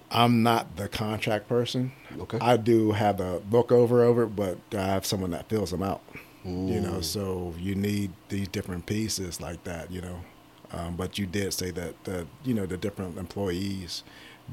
I'm 0.10 0.42
not 0.44 0.78
the 0.78 0.88
contract 0.88 1.48
person. 1.50 1.92
Okay. 2.18 2.38
I 2.40 2.58
do 2.58 2.92
have 2.94 3.18
the 3.18 3.42
look 3.52 3.72
over 3.72 4.04
over 4.04 4.24
it, 4.24 4.36
but 4.36 4.58
I 4.74 4.82
have 4.84 5.06
someone 5.06 5.32
that 5.32 5.50
fills 5.50 5.72
them 5.72 5.84
out. 5.84 6.02
You 6.46 6.80
know, 6.80 7.02
so 7.02 7.54
you 7.60 7.76
need 7.76 8.12
these 8.30 8.48
different 8.48 8.86
pieces 8.86 9.42
like 9.42 9.66
that. 9.66 9.92
You 9.92 10.00
know, 10.00 10.22
um, 10.72 10.96
but 10.96 11.18
you 11.18 11.26
did 11.26 11.54
say 11.54 11.72
that 11.72 12.02
the 12.06 12.26
you 12.46 12.54
know 12.54 12.66
the 12.66 12.78
different 12.78 13.18
employees, 13.18 14.04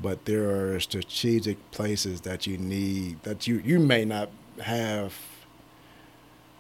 but 0.03 0.25
there 0.25 0.51
are 0.51 0.81
strategic 0.81 1.71
places 1.71 2.23
that 2.23 2.49
you 2.49 2.59
need 2.59 3.23
that 3.23 3.47
you 3.47 3.63
you 3.65 3.79
may 3.79 4.05
not 4.05 4.29
have 4.61 5.15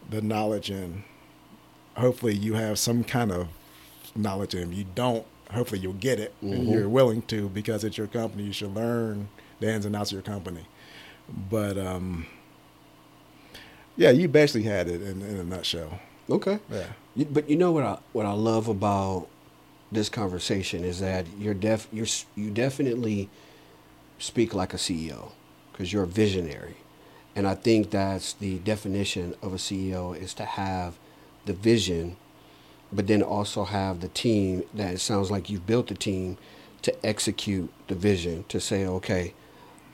the 0.08 0.22
knowledge 0.22 0.70
in. 0.70 1.02
Hopefully, 1.96 2.34
you 2.34 2.54
have 2.54 2.78
some 2.78 3.02
kind 3.02 3.32
of 3.32 3.48
knowledge 4.14 4.54
in. 4.54 4.72
You 4.72 4.84
don't, 4.94 5.26
hopefully 5.54 5.80
you'll 5.80 5.92
get 5.94 6.18
it 6.20 6.34
and 6.40 6.66
Mhm. 6.68 6.72
you're 6.72 6.88
willing 6.88 7.22
to 7.22 7.48
because 7.48 7.84
it's 7.84 7.96
your 7.98 8.06
company. 8.06 8.44
You 8.44 8.52
should 8.52 8.74
learn 8.74 9.28
the 9.60 9.72
ins 9.72 9.84
and 9.86 9.94
outs 9.96 10.10
of 10.10 10.16
your 10.16 10.22
company. 10.22 10.66
But 11.50 11.78
um, 11.78 12.26
yeah, 13.96 14.10
you 14.10 14.28
basically 14.28 14.64
had 14.68 14.88
it 14.88 15.00
in, 15.02 15.22
in 15.22 15.36
a 15.36 15.44
nutshell. 15.44 16.00
Okay. 16.28 16.58
Yeah. 16.70 16.86
You, 17.14 17.24
but 17.26 17.48
you 17.48 17.56
know 17.56 17.70
what 17.72 17.84
I 17.84 17.98
what 18.12 18.26
I 18.26 18.32
love 18.32 18.68
about 18.68 19.28
this 19.92 20.08
conversation 20.08 20.82
is 20.84 20.98
that 21.00 21.26
you're 21.38 21.54
def 21.54 21.86
you're 21.92 22.06
you 22.34 22.50
definitely 22.50 23.28
speak 24.18 24.54
like 24.54 24.74
a 24.74 24.78
CEO 24.78 25.32
because 25.72 25.92
you're 25.92 26.04
a 26.04 26.08
visionary, 26.08 26.76
and 27.36 27.46
I 27.46 27.54
think 27.54 27.90
that's 27.90 28.32
the 28.32 28.58
definition 28.58 29.34
of 29.42 29.52
a 29.52 29.58
CEO 29.58 30.16
is 30.20 30.34
to 30.34 30.44
have 30.44 30.98
the 31.46 31.52
vision, 31.52 32.16
but 32.94 33.06
then 33.06 33.22
also 33.22 33.64
have 33.64 34.00
the 34.00 34.08
team 34.08 34.62
that 34.74 34.94
it 34.94 35.00
sounds 35.00 35.30
like 35.30 35.50
you've 35.50 35.66
built 35.66 35.88
the 35.88 35.94
team 35.94 36.38
to 36.82 37.06
execute 37.06 37.70
the 37.88 37.94
vision 37.94 38.44
to 38.48 38.60
say 38.60 38.86
okay. 38.86 39.34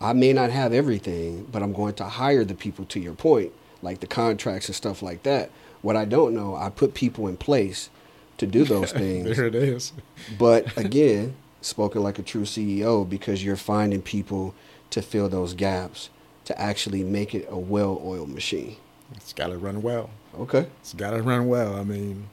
I 0.01 0.13
may 0.13 0.33
not 0.33 0.51
have 0.51 0.73
everything, 0.73 1.47
but 1.53 1.63
I'm 1.63 1.73
going 1.73 1.95
to 1.95 2.05
hire 2.05 2.45
the 2.45 2.55
people 2.55 2.85
to 2.87 3.01
your 3.01 3.15
point, 3.15 3.53
like 3.83 4.01
the 4.01 4.07
contracts 4.07 4.69
and 4.69 4.75
stuff 4.75 5.03
like 5.03 5.23
that. 5.25 5.51
What 5.83 5.97
I 5.97 6.05
don't 6.05 6.35
know, 6.35 6.57
I 6.57 6.71
put 6.71 6.95
people 6.95 7.29
in 7.29 7.37
place 7.37 7.91
to 8.39 8.47
do 8.47 8.65
those 8.65 8.93
things. 8.93 9.37
There 9.37 9.47
it 9.47 9.55
is. 9.55 9.93
but 10.39 10.77
again, 10.77 11.37
spoken 11.61 12.03
like 12.03 12.19
a 12.19 12.23
true 12.23 12.43
CEO 12.43 13.09
because 13.09 13.45
you're 13.45 13.57
finding 13.57 14.03
people 14.03 14.55
to 14.91 15.03
fill 15.03 15.29
those 15.29 15.55
gaps 15.55 16.11
to 16.47 16.61
actually 16.61 17.05
make 17.05 17.35
it 17.35 17.47
a 17.51 17.59
well-oiled 17.59 18.31
machine. 18.31 18.77
It's 19.15 19.33
got 19.33 19.49
to 19.49 19.59
run 19.59 19.83
well. 19.83 20.11
Okay. 20.39 20.67
It's 20.81 20.95
got 20.95 21.11
to 21.11 21.23
run 21.23 21.49
well. 21.49 21.77
I 21.77 21.85
mean, 21.85 22.29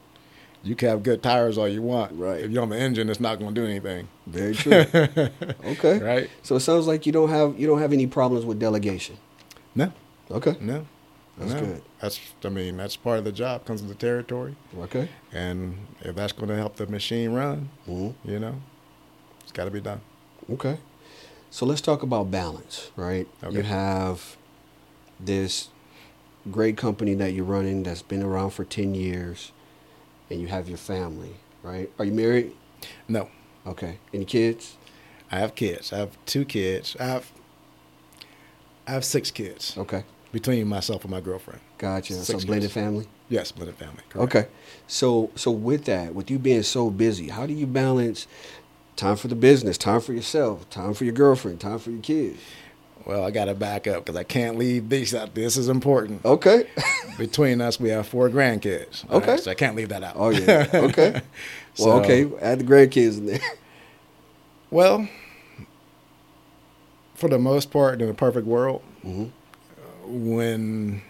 you 0.67 0.75
can 0.75 0.89
have 0.89 1.03
good 1.03 1.23
tires 1.23 1.57
all 1.57 1.67
you 1.67 1.81
want. 1.81 2.11
Right. 2.17 2.41
If 2.41 2.51
you're 2.51 2.61
on 2.61 2.69
the 2.69 2.77
engine, 2.77 3.09
it's 3.09 3.19
not 3.19 3.39
going 3.39 3.53
to 3.53 3.61
do 3.61 3.65
anything. 3.65 4.07
Very 4.25 4.53
true. 4.53 4.73
okay. 5.65 5.99
Right? 5.99 6.29
So 6.43 6.55
it 6.55 6.61
sounds 6.61 6.87
like 6.87 7.05
you 7.05 7.11
don't 7.11 7.29
have 7.29 7.59
you 7.59 7.67
don't 7.67 7.79
have 7.79 7.93
any 7.93 8.07
problems 8.07 8.45
with 8.45 8.59
delegation. 8.59 9.17
No. 9.75 9.91
Okay. 10.29 10.55
No. 10.59 10.85
That's 11.37 11.53
no. 11.53 11.59
good. 11.59 11.81
That's. 12.01 12.19
I 12.43 12.49
mean, 12.49 12.77
that's 12.77 12.95
part 12.95 13.19
of 13.19 13.23
the 13.23 13.31
job. 13.31 13.65
Comes 13.65 13.81
with 13.81 13.89
the 13.89 13.95
territory, 13.95 14.55
Okay. 14.79 15.07
and 15.31 15.77
if 16.01 16.15
that's 16.15 16.33
going 16.33 16.49
to 16.49 16.55
help 16.55 16.77
the 16.77 16.87
machine 16.87 17.31
run, 17.33 17.69
hmm 17.85 18.09
you 18.25 18.39
know, 18.39 18.55
it's 19.43 19.51
got 19.51 19.65
to 19.65 19.71
be 19.71 19.81
done. 19.81 20.01
Okay. 20.51 20.79
So 21.51 21.65
let's 21.65 21.81
talk 21.81 22.01
about 22.03 22.29
balance, 22.31 22.91
right? 22.95 23.27
Okay. 23.43 23.55
You 23.57 23.61
have 23.63 24.35
this 25.19 25.69
great 26.51 26.75
company 26.75 27.13
that 27.15 27.33
you're 27.33 27.45
running 27.45 27.83
that's 27.83 28.01
been 28.01 28.23
around 28.23 28.51
for 28.51 28.63
10 28.63 28.95
years, 28.95 29.51
and 30.29 30.39
you 30.41 30.47
have 30.47 30.67
your 30.69 30.77
family, 30.77 31.35
right? 31.63 31.89
Are 31.99 32.05
you 32.05 32.11
married? 32.11 32.53
No. 33.07 33.29
Okay. 33.65 33.97
Any 34.13 34.25
kids? 34.25 34.77
I 35.31 35.39
have 35.39 35.55
kids. 35.55 35.91
I 35.91 35.97
have 35.97 36.17
two 36.25 36.45
kids. 36.45 36.95
I 36.99 37.03
have. 37.05 37.31
I 38.87 38.91
have 38.91 39.03
six 39.03 39.31
kids 39.31 39.75
Okay. 39.77 40.03
between 40.31 40.65
myself 40.67 41.03
and 41.03 41.11
my 41.11 41.19
girlfriend. 41.19 41.59
Gotcha. 41.77 42.13
so 42.13 42.23
Six 42.23 42.45
blended 42.45 42.69
kids. 42.69 42.73
family? 42.73 43.07
Yes, 43.29 43.51
blended 43.51 43.75
family. 43.75 44.01
Correct. 44.09 44.35
Okay. 44.35 44.47
So 44.87 45.29
so 45.35 45.51
with 45.51 45.83
that, 45.85 46.15
with 46.15 46.31
you 46.31 46.39
being 46.39 46.63
so 46.63 46.89
busy, 46.89 47.27
how 47.27 47.45
do 47.45 47.53
you 47.53 47.67
balance 47.67 48.27
time 48.95 49.17
for 49.17 49.27
the 49.27 49.35
business, 49.35 49.77
time 49.77 49.99
for 49.99 50.13
yourself, 50.13 50.69
time 50.69 50.93
for 50.93 51.03
your 51.03 51.13
girlfriend, 51.13 51.59
time 51.59 51.79
for 51.79 51.91
your 51.91 52.01
kids? 52.01 52.39
Well, 53.07 53.23
I 53.23 53.31
got 53.31 53.45
to 53.45 53.55
back 53.55 53.87
up 53.87 54.03
because 54.03 54.17
I 54.17 54.23
can't 54.23 54.57
leave 54.57 54.89
this 54.89 55.13
out. 55.13 55.33
This 55.33 55.55
is 55.55 55.69
important. 55.69 56.25
Okay. 56.25 56.67
Between 57.17 57.61
us, 57.61 57.79
we 57.79 57.87
have 57.87 58.05
four 58.05 58.29
grandkids. 58.29 59.09
Okay. 59.09 59.31
right? 59.31 59.39
so 59.39 59.49
I 59.49 59.53
can't 59.55 59.77
leave 59.77 59.87
that 59.89 60.03
out. 60.03 60.15
oh 60.17 60.29
yeah. 60.29 60.67
Okay. 60.73 61.11
well, 61.13 61.21
So- 61.73 61.91
okay. 62.01 62.29
Add 62.41 62.59
the 62.59 62.63
grandkids 62.65 63.17
in 63.17 63.27
there. 63.27 63.39
Well, 64.69 65.07
for 67.15 67.29
the 67.29 67.39
most 67.39 67.71
part, 67.71 68.01
in 68.01 68.09
a 68.09 68.13
perfect 68.13 68.45
world, 68.45 68.81
hmm 69.01 69.25
when 70.09 71.01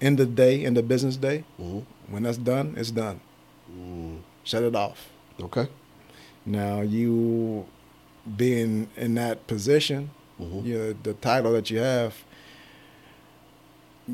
in 0.00 0.14
the 0.16 0.26
day, 0.26 0.62
in 0.64 0.74
the 0.74 0.82
business 0.82 1.16
day, 1.16 1.44
hmm 1.56 1.80
when 2.08 2.24
that's 2.24 2.38
done, 2.38 2.74
it's 2.76 2.90
done. 2.90 3.20
Mm. 3.72 4.20
Shut 4.42 4.62
it 4.64 4.74
off. 4.74 5.08
Okay. 5.40 5.68
Now, 6.46 6.80
you 6.80 7.66
being 8.36 8.88
in 8.96 9.14
that 9.16 9.46
position, 9.46 10.10
Mhm. 10.40 10.64
you 10.64 10.78
know, 10.78 10.92
the 11.02 11.14
title 11.14 11.52
that 11.52 11.70
you 11.70 11.78
have, 11.78 12.14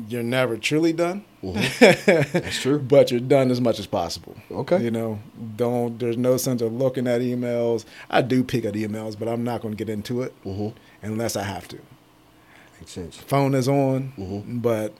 you're 0.09 0.23
never 0.23 0.57
truly 0.57 0.91
done. 0.91 1.23
That's 1.41 2.59
true. 2.59 2.79
but 2.79 3.11
you're 3.11 3.19
done 3.21 3.49
as 3.49 3.61
much 3.61 3.79
as 3.79 3.87
possible. 3.87 4.35
Okay. 4.51 4.83
You 4.83 4.91
know, 4.91 5.19
don't. 5.55 5.97
There's 5.99 6.17
no 6.17 6.35
sense 6.37 6.61
of 6.61 6.73
looking 6.73 7.07
at 7.07 7.21
emails. 7.21 7.85
I 8.09 8.21
do 8.21 8.43
pick 8.43 8.65
at 8.65 8.73
emails, 8.73 9.17
but 9.17 9.27
I'm 9.29 9.43
not 9.43 9.61
going 9.61 9.73
to 9.73 9.77
get 9.77 9.89
into 9.89 10.21
it 10.21 10.33
hmm 10.43 10.69
unless 11.01 11.35
I 11.35 11.43
have 11.43 11.67
to. 11.69 11.79
Makes 12.79 12.91
sense. 12.91 13.15
Phone 13.17 13.53
is 13.55 13.67
on, 13.69 14.11
Mhm. 14.17 14.61
but 14.61 14.93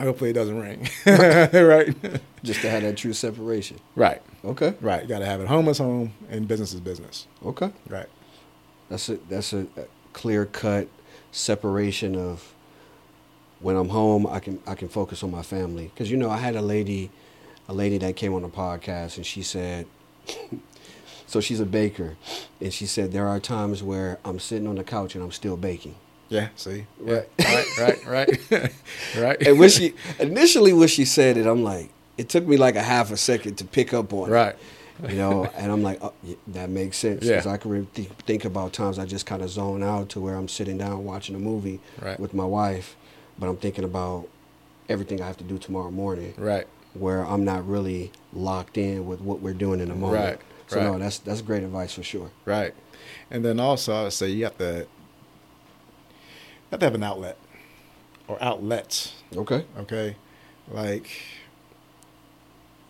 hopefully 0.00 0.30
it 0.30 0.34
doesn't 0.34 0.58
ring. 0.58 0.88
right. 1.06 1.94
Just 2.42 2.60
to 2.62 2.70
have 2.70 2.82
that 2.84 2.96
true 2.96 3.12
separation. 3.12 3.78
Right. 3.96 4.22
Okay. 4.44 4.74
Right. 4.80 5.02
You 5.02 5.08
got 5.08 5.18
to 5.18 5.26
have 5.26 5.40
it. 5.42 5.48
Home 5.48 5.68
is 5.68 5.76
home, 5.78 6.12
and 6.30 6.48
business 6.48 6.72
is 6.72 6.80
business. 6.80 7.26
Okay. 7.44 7.70
Right. 7.88 8.08
That's 8.88 9.08
a 9.10 9.16
that's 9.28 9.52
a, 9.52 9.66
clear 10.16 10.46
cut 10.46 10.88
separation 11.30 12.16
of 12.16 12.54
when 13.60 13.76
I'm 13.76 13.90
home. 13.90 14.26
I 14.26 14.40
can 14.40 14.58
I 14.66 14.74
can 14.74 14.88
focus 14.88 15.22
on 15.22 15.30
my 15.30 15.42
family 15.42 15.90
because 15.92 16.10
you 16.10 16.16
know 16.16 16.30
I 16.30 16.38
had 16.38 16.56
a 16.56 16.62
lady, 16.62 17.10
a 17.68 17.74
lady 17.74 17.98
that 17.98 18.16
came 18.16 18.32
on 18.32 18.40
the 18.40 18.48
podcast 18.48 19.18
and 19.18 19.26
she 19.26 19.42
said, 19.42 19.86
so 21.26 21.40
she's 21.42 21.60
a 21.60 21.66
baker, 21.66 22.16
and 22.62 22.72
she 22.72 22.86
said 22.86 23.12
there 23.12 23.28
are 23.28 23.38
times 23.38 23.82
where 23.82 24.18
I'm 24.24 24.38
sitting 24.38 24.66
on 24.66 24.76
the 24.76 24.84
couch 24.84 25.14
and 25.14 25.22
I'm 25.22 25.32
still 25.32 25.58
baking. 25.58 25.96
Yeah. 26.30 26.48
See. 26.56 26.86
Right. 26.98 27.28
Right. 27.38 27.66
Right. 27.78 28.06
Right. 28.06 28.72
right. 29.18 29.42
And 29.46 29.58
when 29.58 29.68
she 29.68 29.92
initially 30.18 30.72
when 30.72 30.88
she 30.88 31.04
said 31.04 31.36
it, 31.36 31.46
I'm 31.46 31.62
like, 31.62 31.90
it 32.16 32.30
took 32.30 32.46
me 32.46 32.56
like 32.56 32.74
a 32.74 32.82
half 32.82 33.12
a 33.12 33.18
second 33.18 33.56
to 33.56 33.66
pick 33.66 33.92
up 33.92 34.14
on 34.14 34.30
it. 34.30 34.32
Right. 35.00 35.12
you 35.12 35.18
know 35.18 35.44
and 35.56 35.70
i'm 35.72 35.82
like 35.82 35.98
oh, 36.02 36.12
that 36.48 36.70
makes 36.70 36.96
sense 36.96 37.20
because 37.20 37.44
Yeah. 37.46 37.52
i 37.52 37.56
can 37.56 37.70
really 37.70 37.88
think, 37.92 38.16
think 38.24 38.44
about 38.44 38.72
times 38.72 38.98
i 38.98 39.04
just 39.04 39.26
kind 39.26 39.42
of 39.42 39.50
zone 39.50 39.82
out 39.82 40.08
to 40.10 40.20
where 40.20 40.34
i'm 40.34 40.48
sitting 40.48 40.78
down 40.78 41.04
watching 41.04 41.34
a 41.36 41.38
movie 41.38 41.80
Right. 42.00 42.18
with 42.18 42.32
my 42.34 42.44
wife 42.44 42.96
but 43.38 43.48
i'm 43.48 43.56
thinking 43.58 43.84
about 43.84 44.28
everything 44.88 45.20
i 45.20 45.26
have 45.26 45.36
to 45.38 45.44
do 45.44 45.58
tomorrow 45.58 45.90
morning 45.90 46.34
Right. 46.38 46.66
where 46.94 47.24
i'm 47.26 47.44
not 47.44 47.66
really 47.68 48.10
locked 48.32 48.78
in 48.78 49.06
with 49.06 49.20
what 49.20 49.40
we're 49.40 49.54
doing 49.54 49.80
in 49.80 49.88
the 49.88 49.94
moment 49.94 50.38
Right, 50.38 50.40
so 50.70 50.80
no 50.82 50.98
that's 50.98 51.18
that's 51.18 51.42
great 51.42 51.62
advice 51.62 51.92
for 51.94 52.02
sure 52.02 52.30
Right. 52.44 52.74
And 53.30 53.44
then 53.44 53.60
also, 53.60 53.94
I 53.94 54.02
would 54.04 54.12
say 54.12 54.28
you 54.30 54.44
have 54.44 54.56
to, 54.58 54.78
you 54.80 54.86
have 56.70 56.80
to 56.80 56.86
have 56.86 56.94
an 56.94 57.02
outlet 57.02 57.36
or 58.28 58.42
outlets. 58.42 59.14
okay 59.36 59.64
Okay. 59.78 60.16
Like 60.68 61.08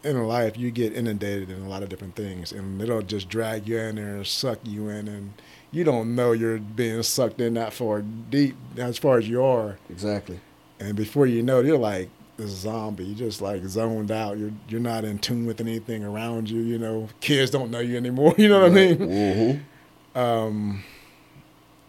in 0.06 0.22
life, 0.24 0.56
you 0.56 0.70
get 0.70 0.92
inundated 0.92 1.50
in 1.50 1.62
a 1.62 1.68
lot 1.68 1.82
of 1.82 1.88
different 1.88 2.16
things, 2.16 2.52
and 2.52 2.80
it'll 2.80 3.02
just 3.02 3.28
drag 3.28 3.68
you 3.68 3.78
in 3.78 3.96
there 3.96 4.16
and 4.16 4.26
suck 4.26 4.58
you 4.64 4.88
in, 4.88 5.08
and 5.08 5.32
you 5.70 5.84
don't 5.84 6.14
know 6.14 6.32
you're 6.32 6.58
being 6.58 7.02
sucked 7.02 7.40
in 7.40 7.54
that 7.54 7.72
far 7.72 8.02
deep 8.02 8.56
as 8.76 8.98
far 8.98 9.18
as 9.18 9.28
you 9.28 9.42
are. 9.42 9.76
exactly 9.90 10.40
And 10.78 10.96
before 10.96 11.26
you 11.26 11.42
know 11.42 11.60
it, 11.60 11.66
you're 11.66 11.78
like 11.78 12.08
a 12.38 12.46
zombie. 12.46 13.04
You're 13.04 13.28
just 13.28 13.40
like 13.42 13.64
zoned 13.64 14.10
out. 14.10 14.38
You're 14.38 14.52
you're 14.68 14.80
not 14.80 15.04
in 15.04 15.18
tune 15.18 15.46
with 15.46 15.60
anything 15.60 16.04
around 16.04 16.48
you. 16.50 16.60
You 16.60 16.78
know, 16.78 17.08
kids 17.20 17.50
don't 17.50 17.70
know 17.70 17.80
you 17.80 17.96
anymore. 17.96 18.34
You 18.38 18.48
know 18.48 18.60
what 18.60 18.70
I 18.70 18.74
mean? 18.74 18.96
mm-hmm. 18.98 20.18
Um, 20.18 20.84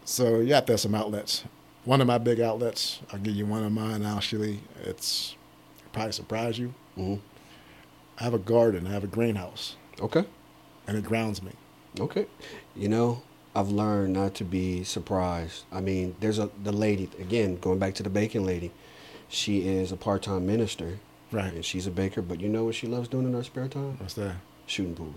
so 0.05 0.39
yeah, 0.39 0.61
there's 0.61 0.81
some 0.81 0.95
outlets. 0.95 1.43
One 1.85 2.01
of 2.01 2.07
my 2.07 2.17
big 2.17 2.41
outlets, 2.41 2.99
I'll 3.13 3.19
give 3.19 3.35
you 3.35 3.45
one 3.45 3.63
of 3.63 3.71
mine 3.71 4.03
actually. 4.03 4.61
It's 4.83 5.35
probably 5.93 6.11
surprise 6.11 6.57
you. 6.59 6.73
hmm 6.95 7.15
I 8.19 8.23
have 8.23 8.33
a 8.33 8.39
garden, 8.39 8.87
I 8.87 8.91
have 8.91 9.03
a 9.03 9.07
greenhouse, 9.07 9.75
okay 10.01 10.25
and 10.87 10.97
it 10.97 11.03
grounds 11.03 11.41
me. 11.43 11.51
okay 11.99 12.25
you 12.75 12.87
know 12.87 13.21
i've 13.55 13.69
learned 13.69 14.13
not 14.13 14.33
to 14.35 14.43
be 14.45 14.83
surprised 14.83 15.65
i 15.71 15.81
mean 15.81 16.15
there's 16.21 16.39
a 16.39 16.49
the 16.63 16.71
lady 16.71 17.09
again 17.19 17.57
going 17.57 17.77
back 17.79 17.93
to 17.95 18.03
the 18.03 18.09
baking 18.09 18.45
lady 18.45 18.71
she 19.27 19.67
is 19.67 19.91
a 19.91 19.97
part-time 19.97 20.45
minister 20.45 20.99
Right. 21.29 21.53
and 21.53 21.65
she's 21.65 21.85
a 21.87 21.91
baker. 21.91 22.21
But 22.21 22.39
you 22.39 22.47
know 22.47 22.63
what 22.63 22.75
she 22.75 22.87
loves 22.87 23.09
doing 23.09 23.25
in 23.25 23.33
her 23.33 23.43
spare 23.43 23.67
time? 23.67 23.97
What's 23.99 24.13
that? 24.13 24.35
Shooting 24.65 24.95
pool. 24.95 25.13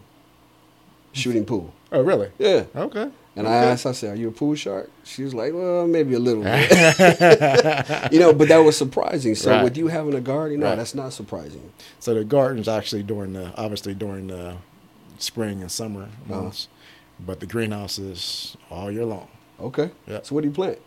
Shooting 1.13 1.45
pool. 1.45 1.73
Oh, 1.93 2.03
really? 2.03 2.31
Yeah. 2.39 2.65
Okay. 2.75 3.11
And 3.37 3.47
I 3.49 3.55
asked, 3.55 3.87
I 3.87 3.93
said, 3.93 4.13
"Are 4.15 4.17
you 4.17 4.29
a 4.29 4.33
pool 4.33 4.55
shark?" 4.55 4.91
She 5.05 5.23
was 5.23 5.33
like, 5.35 5.53
"Well, 5.55 5.87
maybe 5.87 6.15
a 6.15 6.19
little 6.19 6.43
bit." 6.43 6.71
you 8.13 8.19
know, 8.19 8.33
but 8.33 8.49
that 8.49 8.59
was 8.59 8.77
surprising. 8.77 9.35
So 9.35 9.51
Right. 9.51 9.65
with 9.65 9.77
you 9.77 9.87
having 9.89 10.15
a 10.15 10.21
garden, 10.21 10.61
no, 10.61 10.67
Right. 10.67 10.77
that's 10.77 10.95
not 10.95 11.13
surprising. 11.13 11.73
So 12.01 12.13
the 12.15 12.25
garden's 12.25 12.69
actually 12.69 13.03
during 13.05 13.33
the 13.33 13.53
obviously 13.57 13.95
during 13.95 14.27
the 14.27 14.57
spring 15.19 15.63
and 15.63 15.71
summer 15.71 16.03
Uh-huh. 16.29 16.43
months, 16.43 16.69
but 17.25 17.41
the 17.41 17.47
greenhouse 17.47 17.99
is 17.99 18.57
all 18.71 18.91
year 18.91 19.05
long. 19.07 19.29
Okay. 19.61 19.91
Yeah. 20.07 20.21
So 20.23 20.35
what 20.35 20.43
do 20.43 20.49
you 20.49 20.55
plant? 20.55 20.79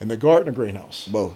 In 0.00 0.08
the 0.08 0.16
garden 0.16 0.48
or 0.50 0.52
greenhouse? 0.52 1.08
Both. 1.10 1.34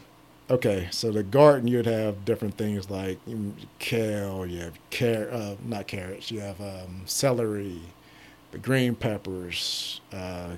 Okay, 0.50 0.88
so 0.90 1.10
the 1.10 1.22
garden 1.22 1.66
you'd 1.68 1.86
have 1.86 2.24
different 2.24 2.56
things 2.58 2.90
like 2.90 3.24
mm, 3.26 3.52
kale, 3.78 4.44
you 4.44 4.60
have 4.60 4.74
car- 4.90 5.30
uh, 5.32 5.54
not 5.64 5.86
carrots, 5.86 6.30
you 6.30 6.40
have 6.40 6.60
um, 6.60 7.02
celery, 7.06 7.80
the 8.50 8.58
green 8.58 8.94
peppers, 8.94 10.00
uh, 10.12 10.56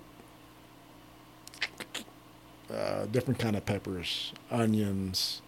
uh, 2.72 3.07
different 3.07 3.39
kind 3.39 3.57
of 3.57 3.64
peppers, 3.66 4.32
onions, 4.51 5.43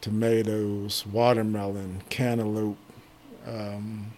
tomatoes, 0.00 1.06
watermelon, 1.06 2.02
cantaloupe. 2.10 2.78
Um, 3.46 4.12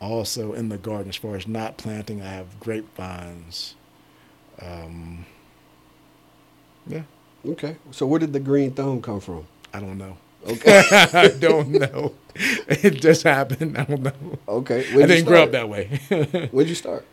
also 0.00 0.52
in 0.52 0.68
the 0.68 0.78
garden, 0.78 1.08
as 1.08 1.16
far 1.16 1.36
as 1.36 1.46
not 1.46 1.76
planting, 1.76 2.20
I 2.20 2.26
have 2.30 2.58
grapevines. 2.60 3.74
Um, 4.60 5.26
yeah. 6.86 7.02
Okay. 7.46 7.76
So 7.90 8.06
where 8.06 8.20
did 8.20 8.32
the 8.32 8.40
green 8.40 8.72
thumb 8.72 9.02
come 9.02 9.20
from? 9.20 9.46
I 9.74 9.80
don't 9.80 9.98
know. 9.98 10.16
Okay. 10.46 10.82
I 10.90 11.28
don't 11.28 11.70
know. 11.70 12.14
It 12.34 13.00
just 13.00 13.22
happened. 13.24 13.76
I 13.78 13.84
don't 13.84 14.02
know. 14.02 14.38
okay. 14.48 14.86
I 14.92 15.06
didn't 15.06 15.24
grow 15.26 15.42
up 15.44 15.52
that 15.52 15.68
way. 15.68 15.86
When'd 16.52 16.68
you 16.68 16.74
start? 16.74 17.04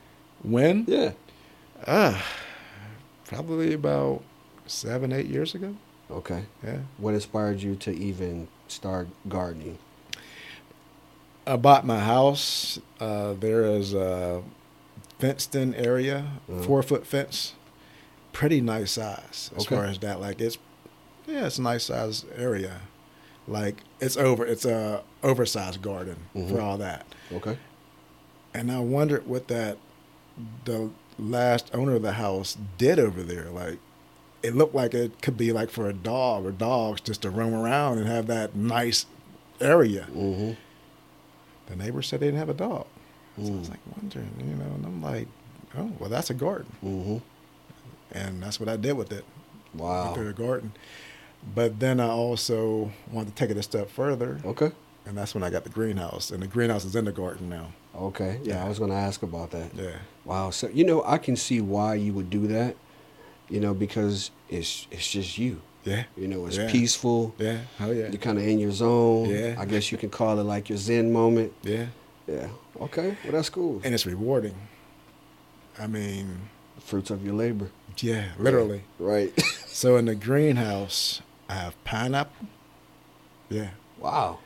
when? 0.44 0.86
Yeah. 0.88 1.12
Ah, 1.86 2.26
probably 3.26 3.74
about 3.74 4.24
seven, 4.68 5.12
eight 5.12 5.26
years 5.28 5.54
ago. 5.56 5.76
Okay. 6.10 6.44
Yeah. 6.64 6.80
What 6.98 7.14
inspired 7.14 7.62
you 7.62 7.76
to 7.78 7.92
even 7.92 8.48
start 8.68 9.08
gardening? 9.28 9.78
I 11.46 11.56
bought 11.56 11.86
my 11.86 12.00
house. 12.00 12.80
Uh, 13.00 13.34
there 13.34 13.64
is 13.64 13.94
a 13.94 14.42
fenced-in 15.20 15.74
area, 15.76 16.26
Uh-huh. 16.50 16.62
four-foot 16.64 17.06
fence, 17.06 17.54
pretty 18.34 18.62
nice 18.62 18.92
size 18.94 19.52
as 19.56 19.64
Okay. 19.66 19.76
far 19.76 19.86
as 19.86 20.00
that. 20.00 20.20
Like 20.22 20.40
it's, 20.42 20.58
yeah, 21.28 21.46
it's 21.48 21.58
a 21.58 21.62
nice 21.62 21.86
size 21.86 22.26
area. 22.36 22.82
Like 23.48 23.78
it's 24.00 24.18
over. 24.18 24.46
It's 24.46 24.66
a 24.66 25.04
oversized 25.24 25.82
garden 25.82 26.18
Mhm. 26.36 26.50
for 26.50 26.62
all 26.62 26.78
that. 26.78 27.06
Okay. 27.32 27.58
and 28.54 28.72
I 28.72 28.80
wondered 28.80 29.28
what 29.28 29.48
that 29.50 29.78
the 30.66 30.90
last 31.20 31.70
owner 31.74 31.96
of 31.96 32.02
the 32.02 32.14
house 32.14 32.58
did 32.80 32.98
over 32.98 33.22
there. 33.22 33.50
Like, 33.52 33.78
it 34.42 34.56
looked 34.56 34.74
like 34.74 34.94
it 34.96 35.22
could 35.22 35.38
be 35.38 35.52
like 35.52 35.70
for 35.70 35.88
a 35.88 35.94
dog 35.94 36.46
or 36.46 36.52
dogs 36.52 37.00
just 37.02 37.22
to 37.24 37.30
roam 37.30 37.54
around 37.54 38.00
and 38.00 38.08
have 38.08 38.26
that 38.28 38.56
nice 38.56 39.06
area. 39.62 40.08
Mm-hmm. 40.16 40.54
The 41.68 41.76
neighbor 41.76 42.02
said 42.02 42.22
they 42.22 42.28
didn't 42.28 42.40
have 42.40 42.50
a 42.50 42.54
dog. 42.56 42.88
So 43.38 43.44
I 43.44 43.56
was 43.58 43.68
Mm. 43.68 43.70
like 43.70 43.80
wondering, 43.98 44.30
you 44.40 44.56
know, 44.56 44.72
and 44.76 44.86
I'm 44.86 45.02
like, 45.04 45.28
oh, 45.78 45.92
well, 46.00 46.10
that's 46.10 46.30
a 46.32 46.34
garden, 46.34 46.72
Mm-hmm. 46.84 47.18
And 48.12 48.42
that's 48.42 48.60
what 48.60 48.70
I 48.70 48.78
did 48.78 48.94
with 48.94 49.12
it. 49.12 49.26
Wow. 49.74 50.14
With 50.16 50.26
the 50.28 50.34
garden. 50.34 50.74
But 51.56 51.80
then 51.80 52.00
I 52.00 52.08
also 52.10 52.92
wanted 53.12 53.30
to 53.30 53.36
take 53.36 53.50
it 53.50 53.58
a 53.58 53.64
step 53.64 53.90
further, 53.90 54.40
Okay. 54.44 54.72
and 55.06 55.18
that's 55.18 55.34
when 55.34 55.44
I 55.44 55.50
got 55.50 55.64
the 55.64 55.70
greenhouse, 55.70 56.32
and 56.32 56.44
the 56.44 56.48
greenhouse 56.48 56.84
is 56.84 56.96
in 56.96 57.06
the 57.06 57.12
garden 57.14 57.50
now. 57.50 57.68
Okay. 57.96 58.40
Yeah, 58.44 58.64
I 58.64 58.68
was 58.68 58.78
going 58.78 58.92
to 58.92 58.98
ask 58.98 59.24
about 59.24 59.52
that. 59.52 59.74
Yeah. 59.76 59.96
Wow. 60.26 60.50
So 60.52 60.68
you 60.70 60.84
know, 60.84 61.04
I 61.06 61.18
can 61.18 61.36
see 61.36 61.62
why 61.62 61.96
you 61.96 62.14
would 62.14 62.30
do 62.30 62.48
that. 62.48 62.76
You 63.50 63.60
know, 63.60 63.74
because 63.74 64.30
it's 64.50 64.86
it's 64.92 65.10
just 65.12 65.38
you. 65.38 65.62
Yeah. 65.86 66.04
You 66.16 66.28
know, 66.28 66.46
it's 66.46 66.58
Yeah. 66.58 66.70
peaceful. 66.72 67.34
Yeah. 67.40 67.60
Oh 67.80 67.90
yeah. 67.92 68.10
You're 68.10 68.18
kind 68.22 68.38
of 68.38 68.46
in 68.48 68.60
your 68.60 68.72
zone. 68.72 69.30
Yeah. 69.30 69.56
I 69.58 69.66
guess 69.66 69.92
you 69.92 69.98
can 69.98 70.10
call 70.12 70.38
it 70.40 70.44
like 70.44 70.70
your 70.70 70.78
Zen 70.78 71.12
moment. 71.12 71.54
Yeah. 71.64 71.88
Yeah. 72.28 72.50
Okay. 72.80 73.18
Well, 73.24 73.32
that's 73.34 73.50
cool. 73.50 73.82
and 73.84 73.94
it's 73.94 74.06
rewarding. 74.06 74.56
I 75.80 75.88
mean, 75.88 76.50
Fruits 76.80 77.10
of 77.10 77.26
your 77.26 77.34
labor. 77.36 77.70
Yeah, 78.04 78.30
literally. 78.38 78.84
Right. 78.98 79.32
So 79.72 79.96
in 79.96 80.06
the 80.06 80.16
greenhouse, 80.16 81.22
I 81.48 81.54
have 81.54 81.82
pineapple, 81.86 82.48
yeah, 83.50 83.70
wow. 83.98 84.40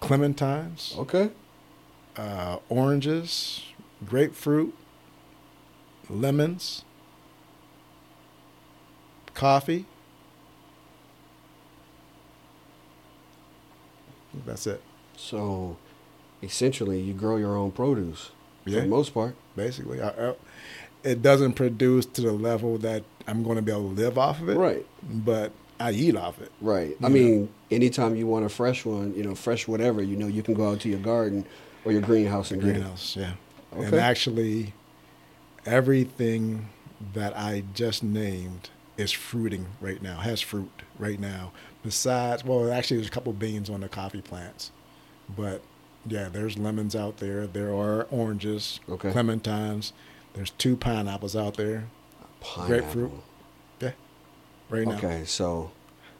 clementines, 0.00 0.96
Okay. 0.98 1.30
uh, 2.16 2.58
oranges, 2.68 3.64
grapefruit, 4.06 4.72
lemons, 6.08 6.84
coffee. 9.34 9.86
That's 14.46 14.66
it, 14.66 14.82
So, 15.16 15.76
essentially, 16.42 17.00
you 17.00 17.14
grow 17.14 17.36
your 17.36 17.56
own 17.56 17.72
produce 17.72 18.30
for 18.62 18.70
Yeah. 18.70 18.80
the 18.82 18.86
most 18.86 19.12
part. 19.14 19.34
basically. 19.56 20.00
I, 20.00 20.08
I, 20.10 20.34
it 21.04 21.22
doesn't 21.22 21.52
produce 21.54 22.06
to 22.06 22.20
the 22.22 22.32
level 22.32 22.78
that 22.78 23.04
I'm 23.26 23.42
going 23.42 23.56
to 23.56 23.62
be 23.62 23.70
able 23.72 23.88
to 23.94 23.94
live 24.02 24.18
off 24.18 24.40
of 24.40 24.48
it. 24.48 24.56
Right. 24.56 24.86
but 25.02 25.52
I 25.80 25.92
eat 25.92 26.16
off 26.16 26.40
it. 26.40 26.50
Right. 26.60 26.96
I 27.02 27.06
You 27.06 27.12
mean, 27.14 27.48
anytime 27.70 28.16
you 28.16 28.26
want 28.26 28.44
a 28.44 28.48
fresh 28.48 28.84
one, 28.84 29.14
you 29.14 29.22
know, 29.22 29.34
fresh 29.36 29.68
whatever, 29.68 30.02
you 30.02 30.16
know, 30.16 30.26
you 30.26 30.42
can 30.42 30.54
go 30.54 30.70
out 30.70 30.80
to 30.80 30.88
your 30.88 30.98
garden 30.98 31.44
or 31.84 31.92
your 31.92 32.00
greenhouse 32.00 32.50
and 32.50 32.60
get 32.60 32.70
it. 32.70 32.72
Greenhouse, 32.74 33.16
yeah. 33.16 33.34
And 33.72 33.94
actually, 33.94 34.72
everything 35.66 36.68
that 37.14 37.36
I 37.36 37.62
just 37.74 38.02
named 38.02 38.70
is 38.96 39.12
fruiting 39.12 39.66
right 39.80 40.02
now, 40.02 40.18
has 40.18 40.40
fruit 40.40 40.70
right 40.98 41.20
now. 41.20 41.52
Besides, 41.84 42.44
well, 42.44 42.72
actually, 42.72 42.96
there's 42.98 43.08
a 43.08 43.12
couple 43.12 43.32
beans 43.32 43.70
on 43.70 43.80
the 43.80 43.88
coffee 43.88 44.20
plants. 44.20 44.72
But 45.36 45.62
yeah, 46.06 46.28
there's 46.28 46.58
lemons 46.58 46.96
out 46.96 47.18
there. 47.18 47.46
There 47.46 47.72
are 47.72 48.04
oranges, 48.10 48.80
Okay. 48.88 49.10
clementines. 49.12 49.92
There's 50.34 50.50
two 50.50 50.76
pineapples 50.76 51.34
out 51.36 51.56
there 51.56 51.84
Grapefruit. 52.66 53.10
Pineapple. 53.10 53.24
right 54.70 54.86
now. 54.86 54.96
Okay, 54.96 55.24
so 55.24 55.70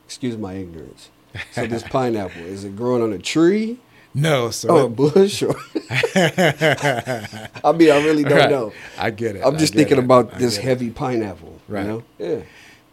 excuse 0.04 0.36
my 0.36 0.54
ignorance. 0.54 1.10
So 1.52 1.66
this 1.66 1.82
pineapple 1.90 2.42
is 2.42 2.64
it 2.64 2.74
growing 2.76 3.02
on 3.02 3.12
a 3.12 3.18
tree 3.18 3.78
No, 4.14 4.50
so 4.50 4.68
or 4.76 4.80
a 4.86 4.88
bush 4.88 5.42
or? 5.42 5.54
I 5.90 7.72
mean, 7.76 7.90
I 7.90 8.04
really 8.04 8.24
don't 8.24 8.38
Right. 8.38 8.50
know. 8.50 8.72
I 8.98 9.10
get 9.10 9.36
it. 9.36 9.42
I'm 9.44 9.58
just 9.58 9.74
thinking 9.74 9.98
it. 9.98 10.04
about 10.04 10.38
this 10.38 10.56
get 10.56 10.64
it. 10.64 10.68
heavy 10.68 10.90
pineapple. 10.90 11.60
Right. 11.68 11.82
You 11.82 11.88
know? 11.88 12.02
Yeah. 12.18 12.40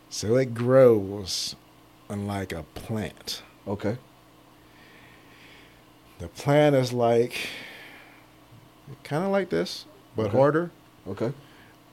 So 0.09 0.35
it 0.35 0.53
grows 0.53 1.55
unlike 2.09 2.51
a 2.53 2.63
plant. 2.75 3.41
Okay. 3.67 3.97
The 6.19 6.27
plant 6.27 6.75
is 6.75 6.93
like 6.93 7.47
kind 9.03 9.23
of 9.25 9.31
like 9.31 9.49
this, 9.49 9.85
but 10.15 10.27
Okay. 10.27 10.37
harder. 10.37 10.71
Okay. 11.07 11.31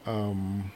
Um, 0.06 0.70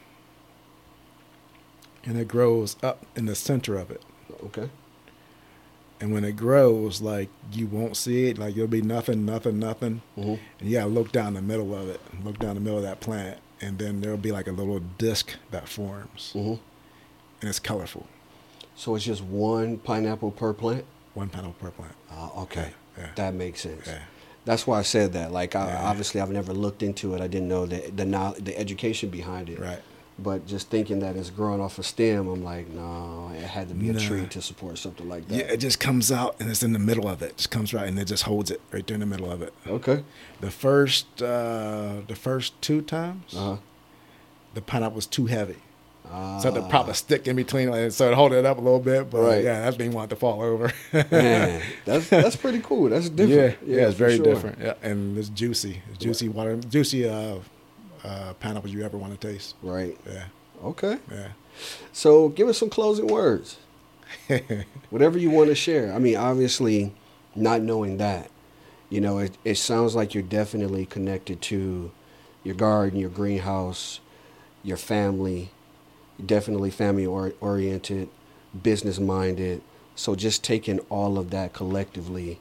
and 2.04 2.18
it 2.18 2.28
grows 2.28 2.76
up 2.82 3.04
in 3.16 3.26
the 3.26 3.34
center 3.34 3.76
of 3.76 3.90
it. 3.90 4.02
Okay. 4.44 4.68
And 6.00 6.12
when 6.12 6.24
it 6.24 6.36
grows, 6.36 7.00
like 7.00 7.30
you 7.52 7.66
won't 7.66 7.96
see 7.96 8.26
it, 8.26 8.38
like 8.38 8.54
there'll 8.54 8.68
be 8.68 8.82
nothing, 8.82 9.24
nothing, 9.24 9.58
nothing. 9.58 10.02
hmm 10.14 10.34
And 10.60 10.68
you 10.68 10.76
gotta 10.76 10.90
look 10.90 11.10
down 11.10 11.34
the 11.34 11.42
middle 11.42 11.74
of 11.74 11.88
it, 11.88 12.00
look 12.22 12.38
down 12.38 12.54
the 12.54 12.60
middle 12.60 12.76
of 12.78 12.84
that 12.84 13.00
plant, 13.00 13.38
and 13.60 13.78
then 13.78 14.00
there'll 14.02 14.18
be 14.18 14.30
like 14.32 14.46
a 14.46 14.52
little 14.52 14.80
disc 14.98 15.32
that 15.50 15.68
forms, 15.68 16.32
hmm 16.32 16.54
and 17.40 17.50
it's 17.50 17.58
colorful. 17.58 18.06
So 18.76 18.94
it's 18.94 19.04
just 19.04 19.22
one 19.22 19.78
pineapple 19.78 20.30
per 20.32 20.52
plant. 20.52 20.84
One 21.14 21.28
pineapple 21.30 21.54
per 21.60 21.70
plant. 21.70 21.94
Uh, 22.10 22.42
okay. 22.42 22.72
Yeah. 22.98 23.08
That 23.14 23.34
makes 23.34 23.60
sense. 23.62 23.86
Yeah. 23.86 24.00
That's 24.46 24.66
why 24.66 24.78
I 24.78 24.82
said 24.82 25.12
that. 25.12 25.30
Like, 25.32 25.54
I, 25.54 25.66
Yeah. 25.66 25.90
obviously, 25.90 26.20
I've 26.22 26.30
never 26.30 26.54
looked 26.54 26.82
into 26.82 27.14
it. 27.14 27.20
I 27.20 27.26
didn't 27.26 27.48
know 27.48 27.66
the 27.66 27.90
the 27.94 28.06
knowledge, 28.06 28.42
the 28.44 28.56
education 28.58 29.10
behind 29.10 29.50
it. 29.50 29.58
Right. 29.60 29.82
But 30.18 30.46
just 30.46 30.70
thinking 30.70 31.00
that 31.00 31.14
it's 31.14 31.28
growing 31.28 31.60
off 31.60 31.78
a 31.78 31.82
stem, 31.82 32.26
I'm 32.28 32.42
like, 32.42 32.68
no, 32.70 33.30
it 33.36 33.42
had 33.42 33.68
to 33.68 33.74
be 33.74 33.90
a 33.90 33.94
tree 34.00 34.26
to 34.28 34.40
support 34.40 34.78
something 34.78 35.06
like 35.06 35.28
that. 35.28 35.34
Yeah, 35.36 35.52
it 35.52 35.58
just 35.58 35.78
comes 35.78 36.10
out 36.10 36.36
and 36.40 36.48
it's 36.48 36.62
in 36.62 36.72
the 36.72 36.78
middle 36.78 37.06
of 37.06 37.20
it. 37.20 37.32
It 37.32 37.36
just 37.36 37.50
comes 37.50 37.74
right 37.74 37.86
and 37.86 37.98
it 37.98 38.06
just 38.06 38.22
holds 38.22 38.50
it 38.50 38.62
right 38.72 38.86
there 38.86 38.94
in 38.94 39.00
the 39.00 39.06
middle 39.14 39.30
of 39.30 39.42
it. 39.42 39.52
Okay. 39.66 40.04
The 40.40 40.50
first, 40.50 41.20
uh, 41.20 41.96
the 42.08 42.16
first 42.16 42.50
two 42.62 42.80
times, 42.80 43.34
Uh 43.36 43.58
the 44.54 44.62
pineapple 44.62 44.96
was 44.96 45.06
too 45.06 45.26
heavy. 45.26 45.58
Huh. 46.10 46.40
So 46.40 46.50
I 46.50 46.52
had 46.52 46.62
to 46.62 46.68
prop 46.68 46.88
a 46.88 46.94
stick 46.94 47.26
in 47.26 47.36
between 47.36 47.68
and 47.68 47.92
so 47.92 48.10
it 48.10 48.14
hold 48.14 48.32
it 48.32 48.44
up 48.44 48.58
a 48.58 48.60
little 48.60 48.80
bit. 48.80 49.10
But 49.10 49.20
Right. 49.22 49.44
yeah, 49.44 49.60
that's 49.62 49.78
me 49.78 49.88
wanting 49.88 50.10
to 50.10 50.16
fall 50.16 50.42
over. 50.42 50.72
Man, 50.92 51.62
that's 51.84 52.08
that's 52.08 52.36
pretty 52.36 52.60
cool. 52.60 52.88
That's 52.90 53.08
different. 53.08 53.58
Yeah, 53.66 53.76
yeah, 53.76 53.86
it's 53.88 53.96
very 53.96 54.16
sure. 54.16 54.24
different. 54.24 54.58
Yeah, 54.60 54.74
and 54.82 55.16
it's 55.18 55.28
juicy. 55.28 55.82
It's 55.90 55.98
juicy 55.98 56.28
water, 56.28 56.56
juicy 56.56 57.08
uh, 57.08 57.36
uh, 58.04 58.32
pineapple 58.40 58.70
you 58.70 58.84
ever 58.84 58.96
want 58.98 59.18
to 59.20 59.28
taste. 59.32 59.54
Right. 59.62 59.96
Yeah, 60.06 60.24
Okay. 60.64 60.98
yeah. 61.10 61.28
So 61.92 62.28
give 62.28 62.48
us 62.48 62.58
some 62.58 62.70
closing 62.70 63.06
words. 63.06 63.56
Whatever 64.90 65.18
you 65.18 65.30
want 65.30 65.48
to 65.48 65.54
share. 65.54 65.92
I 65.92 65.98
mean, 65.98 66.16
obviously, 66.16 66.92
not 67.34 67.62
knowing 67.62 67.96
that, 67.98 68.30
you 68.90 69.00
know, 69.00 69.18
it, 69.18 69.36
it 69.44 69.56
sounds 69.56 69.94
like 69.94 70.14
you're 70.14 70.22
definitely 70.22 70.86
connected 70.86 71.40
to 71.42 71.90
your 72.44 72.54
garden, 72.54 72.98
your 72.98 73.10
greenhouse, 73.10 74.00
your 74.62 74.76
family, 74.76 75.50
definitely 76.24 76.70
family 76.70 77.06
or, 77.06 77.34
oriented, 77.40 78.08
business 78.62 78.98
minded. 78.98 79.62
So 79.94 80.14
just 80.14 80.44
taking 80.44 80.78
all 80.90 81.18
of 81.18 81.30
that 81.30 81.52
collectively, 81.52 82.40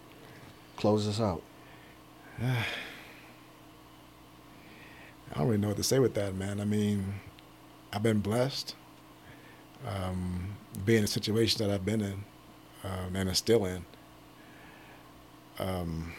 close 0.78 1.08
us 1.08 1.20
out. 1.20 1.42
I 2.42 2.66
don't 5.40 5.48
really 5.48 5.58
know 5.58 5.70
what 5.70 5.78
to 5.78 5.84
say 5.84 6.00
with 6.00 6.14
that, 6.14 6.36
man. 6.36 6.62
I 6.62 6.66
mean, 6.66 7.16
I've 7.92 8.04
been 8.04 8.20
blessed, 8.20 8.76
um, 9.86 10.56
being 10.86 11.00
in 11.00 11.04
the 11.04 11.08
situations 11.08 11.60
that 11.60 11.70
I've 11.70 11.86
been 11.86 12.02
in, 12.02 12.24
um, 12.84 13.16
and 13.16 13.30
are 13.30 13.34
still 13.34 13.66
in. 13.66 13.86
Um, 15.60 16.14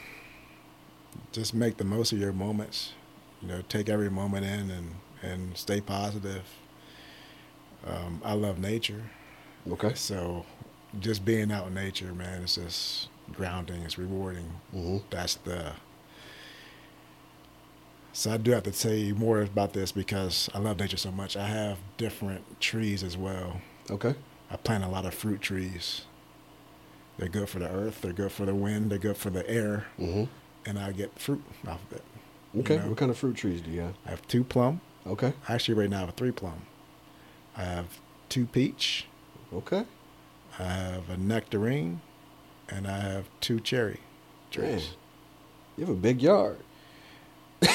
just 1.32 1.54
make 1.54 1.76
the 1.76 1.84
most 1.84 2.12
of 2.12 2.18
your 2.18 2.32
moments. 2.32 2.92
You 3.42 3.48
know, 3.48 3.62
take 3.68 3.88
every 3.88 4.10
moment 4.10 4.46
in 4.46 4.70
and 4.70 4.94
and 5.22 5.56
stay 5.56 5.80
positive. 5.80 6.44
Um, 7.86 8.20
I 8.24 8.32
love 8.34 8.58
nature, 8.58 9.02
Okay. 9.70 9.94
so 9.94 10.44
just 11.00 11.24
being 11.24 11.52
out 11.52 11.68
in 11.68 11.74
nature, 11.74 12.12
man, 12.12 12.42
it's 12.42 12.56
just 12.56 13.08
grounding. 13.32 13.82
It's 13.82 13.96
rewarding. 13.98 14.50
hmm 14.72 14.98
That's 15.10 15.34
the. 15.36 15.72
So 18.12 18.32
I 18.32 18.38
do 18.38 18.52
have 18.52 18.62
to 18.62 18.72
tell 18.72 18.94
you 18.94 19.14
more 19.14 19.42
about 19.42 19.72
this 19.74 19.92
because 19.92 20.48
I 20.54 20.58
love 20.58 20.78
nature 20.78 20.96
so 20.96 21.12
much. 21.12 21.36
I 21.36 21.46
have 21.46 21.78
different 21.98 22.60
trees 22.60 23.02
as 23.02 23.16
well. 23.16 23.60
Okay. 23.90 24.14
I 24.50 24.56
plant 24.56 24.84
a 24.84 24.88
lot 24.88 25.04
of 25.04 25.12
fruit 25.14 25.40
trees. 25.42 26.02
They're 27.18 27.28
good 27.28 27.48
for 27.48 27.58
the 27.58 27.68
earth. 27.70 28.00
They're 28.02 28.12
good 28.12 28.32
for 28.32 28.46
the 28.46 28.54
wind. 28.54 28.90
They're 28.90 28.98
good 28.98 29.16
for 29.16 29.30
the 29.30 29.48
air, 29.48 29.86
hmm 29.96 30.24
and 30.64 30.78
I 30.80 30.90
get 30.92 31.16
fruit 31.18 31.42
off 31.68 31.80
of 31.90 31.98
it. 31.98 32.02
you 32.52 32.60
Okay. 32.62 32.76
know. 32.76 32.88
What 32.88 32.96
kind 32.98 33.10
of 33.10 33.16
fruit 33.18 33.36
trees 33.36 33.60
do 33.60 33.70
you 33.70 33.80
have? 33.82 33.94
I 34.04 34.10
have 34.10 34.26
two 34.26 34.42
plum. 34.42 34.80
Okay. 35.06 35.32
Actually, 35.48 35.74
right 35.74 35.88
now 35.90 35.98
I 36.02 36.06
have 36.06 36.14
three 36.14 36.32
plum. 36.32 36.62
I 37.56 37.62
have 37.64 37.86
two 38.28 38.46
peach. 38.46 39.06
Okay. 39.52 39.84
I 40.58 40.62
have 40.64 41.08
a 41.10 41.16
nectarine, 41.16 42.00
and 42.68 42.86
I 42.86 42.98
have 42.98 43.28
two 43.40 43.60
cherry 43.60 44.00
Man, 44.56 44.68
trees. 44.70 44.90
you 45.76 45.84
have 45.86 45.94
a 45.94 45.98
big 45.98 46.22
yard. 46.22 46.58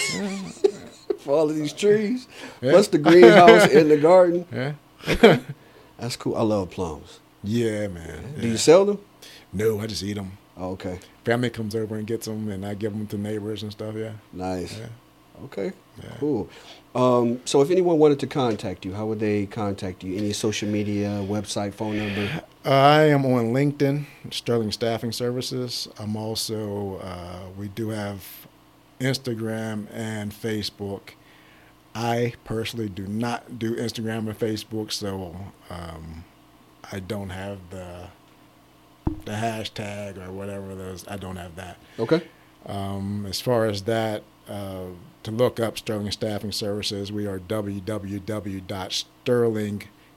For 1.20 1.34
all 1.34 1.50
of 1.50 1.56
these 1.56 1.74
trees. 1.74 2.28
Yeah. 2.62 2.72
Plus 2.72 2.88
the 2.88 2.98
greenhouse 2.98 3.72
and 3.72 3.90
the 3.92 3.98
garden. 3.98 4.46
Yeah. 5.04 5.40
That's 5.98 6.16
cool. 6.16 6.36
I 6.36 6.42
love 6.44 6.70
plums. 6.72 7.20
Yeah, 7.44 7.88
man. 7.88 8.36
Do 8.40 8.48
you 8.48 8.58
sell 8.58 8.86
them? 8.86 9.00
No, 9.54 9.80
I 9.80 9.88
just 9.88 10.04
eat 10.04 10.14
them. 10.14 10.38
Oh, 10.58 10.72
okay. 10.72 11.00
Family 11.26 11.50
comes 11.50 11.76
over 11.76 11.96
and 11.96 12.06
gets 12.06 12.26
them, 12.28 12.50
and 12.50 12.64
I 12.66 12.74
give 12.76 12.92
them 12.94 13.08
to 13.08 13.18
neighbors 13.18 13.64
and 13.64 13.72
stuff. 13.72 13.96
Yeah, 13.96 14.14
Nice. 14.34 14.78
yeah. 14.78 14.88
Okay. 15.46 15.72
Yeah. 16.04 16.10
Cool. 16.20 16.50
Um, 16.94 17.40
so 17.46 17.62
if 17.62 17.72
anyone 17.72 18.00
wanted 18.00 18.20
to 18.20 18.28
contact 18.28 18.84
you, 18.84 18.94
how 18.94 19.06
would 19.06 19.20
they 19.20 19.46
contact 19.46 20.04
you? 20.04 20.18
Any 20.18 20.34
social 20.34 20.68
media, 20.70 21.24
website, 21.24 21.74
phone 21.74 21.98
number? 21.98 22.44
I 22.66 23.04
am 23.04 23.26
on 23.26 23.54
LinkedIn, 23.54 24.06
Sterling 24.30 24.72
Staffing 24.72 25.14
Services. 25.14 25.88
I'm 25.98 26.18
also, 26.18 26.98
uh, 26.98 27.44
we 27.58 27.70
do 27.70 27.90
have 27.90 28.26
Instagram 29.00 29.88
and 29.92 30.32
Facebook. 30.32 31.12
I 31.96 32.34
personally 32.44 32.90
do 32.90 33.08
not 33.08 33.58
do 33.58 33.76
Instagram 33.76 34.28
and 34.28 34.38
Facebook, 34.38 34.92
so 34.92 35.36
um, 35.70 36.24
I 36.92 37.00
don't 37.00 37.30
have 37.30 37.60
the 37.70 38.08
the 39.26 39.32
hashtag 39.32 40.26
or 40.26 40.32
whatever 40.32 40.74
those. 40.76 41.06
I 41.08 41.18
don't 41.18 41.36
have 41.36 41.56
that. 41.56 41.78
Okay. 42.00 42.22
Um, 42.66 43.26
as 43.28 43.42
far 43.42 43.66
as 43.66 43.84
that, 43.84 44.24
uh, 44.48 44.86
to 45.24 45.32
look 45.32 45.60
up 45.60 45.78
Sterling 45.78 46.12
Staffing 46.12 46.52
Services, 46.52 47.12
we 47.12 47.28
are 47.28 47.40
www.sterling, 47.40 48.24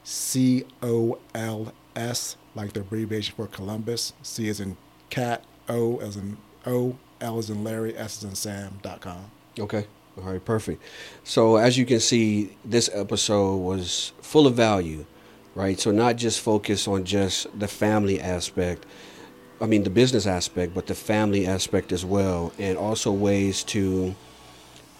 C 0.02 0.64
O 0.82 1.18
L 1.34 1.72
S, 1.96 2.36
like 2.54 2.72
the 2.72 2.80
abbreviation 2.80 3.34
for 3.36 3.46
Columbus. 3.46 4.12
C 4.22 4.48
is 4.48 4.60
in 4.60 4.76
cat, 5.10 5.44
O 5.68 5.98
as 5.98 6.16
in 6.16 6.36
O, 6.66 6.96
L 7.20 7.38
is 7.38 7.50
in 7.50 7.62
Larry, 7.64 7.96
S 7.96 8.18
is 8.18 8.24
in 8.24 8.34
Sam 8.34 8.78
dot 8.82 9.00
com. 9.00 9.30
Okay. 9.58 9.86
All 10.16 10.24
right, 10.24 10.44
perfect. 10.44 10.80
So 11.24 11.56
as 11.56 11.76
you 11.76 11.84
can 11.84 11.98
see, 11.98 12.56
this 12.64 12.88
episode 12.92 13.56
was 13.56 14.12
full 14.22 14.46
of 14.46 14.54
value, 14.54 15.06
right? 15.56 15.80
So 15.80 15.90
not 15.90 16.14
just 16.16 16.40
focus 16.40 16.86
on 16.86 17.04
just 17.04 17.48
the 17.58 17.66
family 17.66 18.20
aspect, 18.20 18.86
I 19.60 19.66
mean 19.66 19.82
the 19.82 19.90
business 19.90 20.26
aspect, 20.26 20.72
but 20.72 20.86
the 20.86 20.94
family 20.94 21.46
aspect 21.48 21.90
as 21.90 22.04
well, 22.04 22.52
and 22.58 22.78
also 22.78 23.10
ways 23.10 23.64
to 23.64 24.14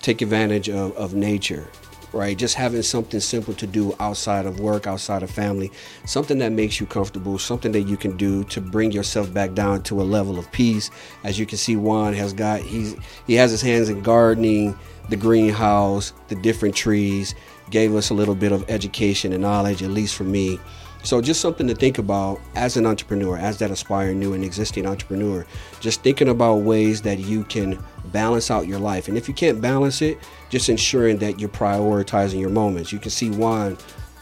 take 0.04 0.20
advantage 0.20 0.68
of, 0.68 0.94
of 0.96 1.14
nature, 1.14 1.66
right? 2.12 2.36
Just 2.36 2.54
having 2.54 2.82
something 2.82 3.20
simple 3.20 3.54
to 3.54 3.66
do 3.66 3.94
outside 3.98 4.44
of 4.44 4.60
work, 4.60 4.86
outside 4.86 5.22
of 5.22 5.30
family, 5.30 5.72
something 6.04 6.38
that 6.38 6.52
makes 6.52 6.78
you 6.78 6.86
comfortable, 6.86 7.38
something 7.38 7.72
that 7.72 7.82
you 7.82 7.96
can 7.96 8.16
do 8.18 8.44
to 8.44 8.60
bring 8.60 8.92
yourself 8.92 9.32
back 9.32 9.54
down 9.54 9.82
to 9.84 10.02
a 10.02 10.04
level 10.04 10.38
of 10.38 10.50
peace. 10.52 10.90
As 11.24 11.38
you 11.38 11.46
can 11.46 11.56
see, 11.56 11.74
Juan 11.74 12.12
has 12.12 12.34
got 12.34 12.60
he's 12.60 12.94
he 13.26 13.34
has 13.34 13.50
his 13.50 13.62
hands 13.62 13.88
in 13.88 14.02
gardening, 14.02 14.78
the 15.08 15.16
greenhouse, 15.16 16.12
the 16.28 16.36
different 16.36 16.76
trees. 16.76 17.34
Gave 17.70 17.94
us 17.94 18.10
a 18.10 18.14
little 18.14 18.34
bit 18.34 18.52
of 18.52 18.68
education 18.68 19.32
and 19.32 19.40
knowledge, 19.40 19.82
at 19.82 19.88
least 19.88 20.14
for 20.16 20.24
me, 20.24 20.58
So 21.04 21.20
just 21.20 21.42
something 21.42 21.66
to 21.68 21.74
think 21.74 21.98
about 21.98 22.40
as 22.54 22.78
an 22.78 22.86
entrepreneur, 22.86 23.36
as 23.36 23.58
that 23.58 23.70
aspiring 23.70 24.18
new 24.18 24.32
and 24.32 24.42
existing 24.42 24.86
entrepreneur, 24.86 25.46
just 25.80 26.02
thinking 26.02 26.28
about 26.28 26.56
ways 26.62 27.02
that 27.02 27.18
you 27.18 27.44
can 27.44 27.78
balance 28.12 28.50
out 28.50 28.66
your 28.66 28.78
life. 28.78 29.08
And 29.08 29.16
if 29.16 29.28
you 29.28 29.34
can't 29.34 29.60
balance 29.60 30.02
it, 30.02 30.18
just 30.50 30.68
ensuring 30.68 31.18
that 31.18 31.40
you're 31.40 31.48
prioritizing 31.48 32.40
your 32.40 32.50
moments. 32.50 32.92
You 32.92 32.98
can 32.98 33.10
see 33.10 33.30
Juan 33.30 33.76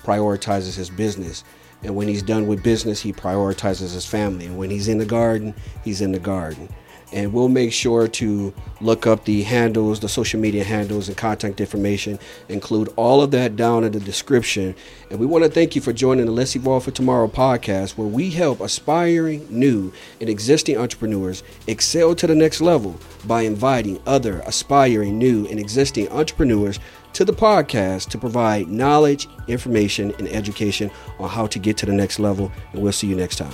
prioritizes 0.05 0.77
his 0.77 0.91
business. 0.91 1.45
And 1.83 1.97
when 1.97 2.09
he's 2.09 2.23
done 2.23 2.47
with 2.47 2.63
business, 2.63 3.01
he 3.01 3.13
prioritizes 3.13 3.93
his 3.93 4.07
family. 4.07 4.47
And 4.47 4.57
when 4.57 4.71
he's 4.71 4.89
in 4.89 4.99
the 4.99 5.07
garden, 5.07 5.55
he's 5.83 6.01
in 6.01 6.13
the 6.13 6.19
garden 6.19 6.69
and 7.13 7.33
we'll 7.33 7.49
make 7.49 7.73
sure 7.73 8.09
to 8.09 8.53
look 8.81 9.07
up 9.07 9.25
the 9.25 9.43
handles, 9.43 10.01
the 10.01 10.09
social 10.09 10.41
media 10.41 10.65
handles, 10.65 11.09
and 11.09 11.17
contact 11.17 11.61
information. 11.61 12.19
Include 12.49 12.93
all 12.97 13.23
of 13.23 13.31
that 13.33 13.57
down 13.57 13.85
in 13.85 13.93
the 13.93 14.01
description. 14.01 14.75
And 15.11 15.21
we 15.21 15.27
want 15.27 15.45
to 15.45 15.51
thank 15.51 15.77
you 15.77 15.83
for 15.83 15.93
joining 15.93 16.27
the 16.27 16.33
Let's 16.33 16.57
Evolve 16.57 16.85
for 16.85 16.91
Tomorrow 16.91 17.29
podcast, 17.29 17.97
where 17.97 18.09
we 18.09 18.31
help 18.31 18.61
aspiring, 18.61 19.47
new, 19.51 19.93
and 20.21 20.29
existing 20.29 20.79
entrepreneurs 20.79 21.43
excel 21.67 22.15
to 22.15 22.27
the 22.27 22.35
next 22.35 22.61
level 22.61 22.97
by 23.27 23.43
inviting 23.43 24.01
other 24.07 24.41
aspiring, 24.47 25.19
new, 25.19 25.47
and 25.47 25.61
existing 25.61 26.09
entrepreneurs 26.09 26.81
to 27.13 27.25
the 27.25 27.33
podcast 27.33 28.09
to 28.09 28.19
provide 28.19 28.69
knowledge, 28.69 29.29
information, 29.49 30.15
and 30.19 30.29
education 30.29 30.91
on 31.19 31.29
how 31.29 31.47
to 31.47 31.59
get 31.59 31.77
to 31.77 31.87
the 31.87 31.93
next 31.93 32.19
level. 32.19 32.51
And 32.73 32.83
we'll 32.83 32.93
see 32.93 33.07
you 33.07 33.17
next 33.17 33.37
time. 33.37 33.53